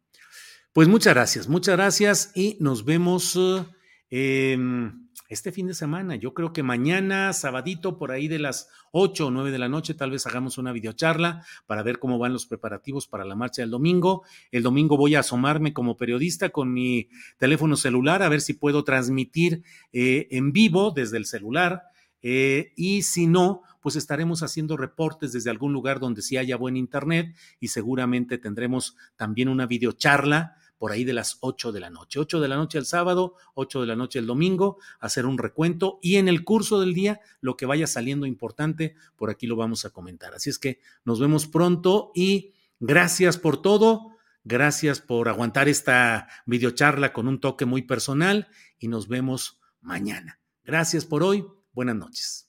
Pues 0.72 0.88
muchas 0.88 1.16
gracias, 1.16 1.48
muchas 1.48 1.76
gracias 1.76 2.32
y 2.36 2.56
nos 2.60 2.86
vemos 2.86 3.36
eh, 3.36 4.52
em, 4.54 5.10
este 5.28 5.52
fin 5.52 5.66
de 5.66 5.74
semana. 5.74 6.16
Yo 6.16 6.36
creo 6.36 6.54
que 6.54 6.62
mañana, 6.62 7.34
sabadito, 7.34 7.98
por 7.98 8.12
ahí 8.12 8.28
de 8.28 8.38
las 8.38 8.70
8 8.92 9.28
o 9.28 9.32
9 9.32 9.50
de 9.50 9.58
la 9.58 9.68
noche, 9.68 9.96
tal 9.96 10.12
vez 10.12 10.28
hagamos 10.28 10.60
una 10.60 10.72
videocharla 10.72 11.44
para 11.66 11.82
ver 11.82 11.98
cómo 11.98 12.20
van 12.20 12.34
los 12.34 12.46
preparativos 12.46 13.08
para 13.08 13.26
la 13.26 13.36
marcha 13.36 13.64
del 13.64 13.72
domingo. 13.72 14.22
El 14.52 14.62
domingo 14.62 14.96
voy 14.96 15.16
a 15.16 15.22
asomarme 15.22 15.74
como 15.74 15.98
periodista 15.98 16.50
con 16.50 16.72
mi 16.72 17.10
teléfono 17.40 17.76
celular 17.76 18.22
a 18.22 18.30
ver 18.30 18.40
si 18.40 18.54
puedo 18.54 18.84
transmitir 18.84 19.64
eh, 19.92 20.28
en 20.30 20.52
vivo 20.52 20.92
desde 20.92 21.18
el 21.18 21.26
celular. 21.26 21.82
Eh, 22.22 22.74
y 22.76 23.02
si 23.02 23.26
no, 23.26 23.64
pues 23.80 23.96
estaremos 23.96 24.44
haciendo 24.44 24.78
reportes 24.78 25.32
desde 25.32 25.50
algún 25.50 25.74
lugar 25.74 26.00
donde 26.00 26.22
sí 26.22 26.38
haya 26.38 26.58
buen 26.58 26.78
internet 26.78 27.36
y 27.60 27.70
seguramente 27.70 28.38
tendremos 28.38 28.96
también 29.16 29.50
una 29.50 29.66
videocharla 29.66 30.56
por 30.80 30.92
ahí 30.92 31.04
de 31.04 31.14
las 31.14 31.38
8 31.42 31.72
de 31.72 31.80
la 31.82 31.90
noche. 31.90 32.20
8 32.20 32.40
de 32.40 32.48
la 32.48 32.56
noche 32.56 32.78
el 32.78 32.86
sábado, 32.86 33.36
8 33.54 33.82
de 33.82 33.88
la 33.88 33.96
noche 33.96 34.18
el 34.18 34.26
domingo, 34.26 34.78
hacer 35.00 35.26
un 35.26 35.38
recuento 35.38 36.00
y 36.02 36.16
en 36.16 36.28
el 36.28 36.44
curso 36.44 36.80
del 36.80 36.94
día 36.94 37.20
lo 37.42 37.58
que 37.58 37.66
vaya 37.66 37.86
saliendo 37.86 38.26
importante, 38.26 38.96
por 39.16 39.30
aquí 39.30 39.46
lo 39.46 39.58
vamos 39.58 39.86
a 39.86 39.92
comentar. 39.92 40.34
Así 40.34 40.50
es 40.50 40.58
que 40.58 40.80
nos 41.04 41.20
vemos 41.20 41.48
pronto 41.48 42.12
y 42.16 42.54
gracias 42.80 43.38
por 43.38 43.62
todo. 43.62 44.16
Gracias 44.46 45.02
por 45.02 45.28
aguantar 45.28 45.68
esta 45.68 46.30
videocharla 46.46 47.12
con 47.12 47.28
un 47.28 47.42
toque 47.42 47.66
muy 47.66 47.82
personal 47.82 48.48
y 48.80 48.88
nos 48.88 49.10
vemos 49.10 49.60
mañana. 49.82 50.40
Gracias 50.64 51.06
por 51.06 51.24
hoy. 51.24 51.46
Buenas 51.74 51.98
noches. 51.98 52.49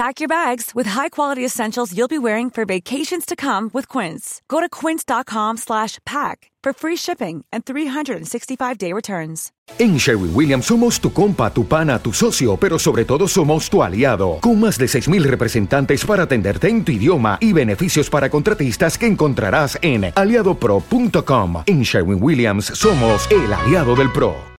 Pack 0.00 0.18
your 0.18 0.28
bags 0.28 0.74
with 0.74 0.88
high-quality 0.88 1.44
essentials 1.44 1.94
you'll 1.94 2.08
be 2.08 2.18
wearing 2.18 2.48
for 2.48 2.64
vacations 2.64 3.26
to 3.26 3.36
come 3.36 3.68
with 3.74 3.86
Quince. 3.86 4.40
Go 4.48 4.58
to 4.60 4.66
quince.com 4.66 5.58
slash 5.58 5.98
pack 6.06 6.50
for 6.64 6.72
free 6.72 6.96
shipping 6.96 7.44
and 7.52 7.66
365-day 7.66 8.94
returns. 8.94 9.52
En 9.78 9.98
Sherwin 9.98 10.34
Williams 10.34 10.64
somos 10.64 10.98
tu 11.02 11.12
compa, 11.12 11.52
tu 11.52 11.66
pana, 11.66 11.98
tu 11.98 12.14
socio, 12.14 12.56
pero 12.56 12.78
sobre 12.78 13.04
todo 13.04 13.28
somos 13.28 13.68
tu 13.68 13.82
aliado, 13.82 14.38
con 14.40 14.58
más 14.58 14.78
de 14.78 14.86
6.000 14.86 15.22
representantes 15.22 16.02
para 16.06 16.22
atenderte 16.22 16.70
en 16.70 16.82
tu 16.82 16.92
idioma 16.92 17.36
y 17.38 17.52
beneficios 17.52 18.08
para 18.08 18.30
contratistas 18.30 18.96
que 18.96 19.06
encontrarás 19.06 19.78
en 19.82 20.12
aliadopro.com. 20.14 21.62
En 21.66 21.82
Sherwin 21.82 22.22
Williams 22.22 22.64
somos 22.64 23.28
el 23.30 23.52
aliado 23.52 23.94
del 23.94 24.10
PRO. 24.10 24.59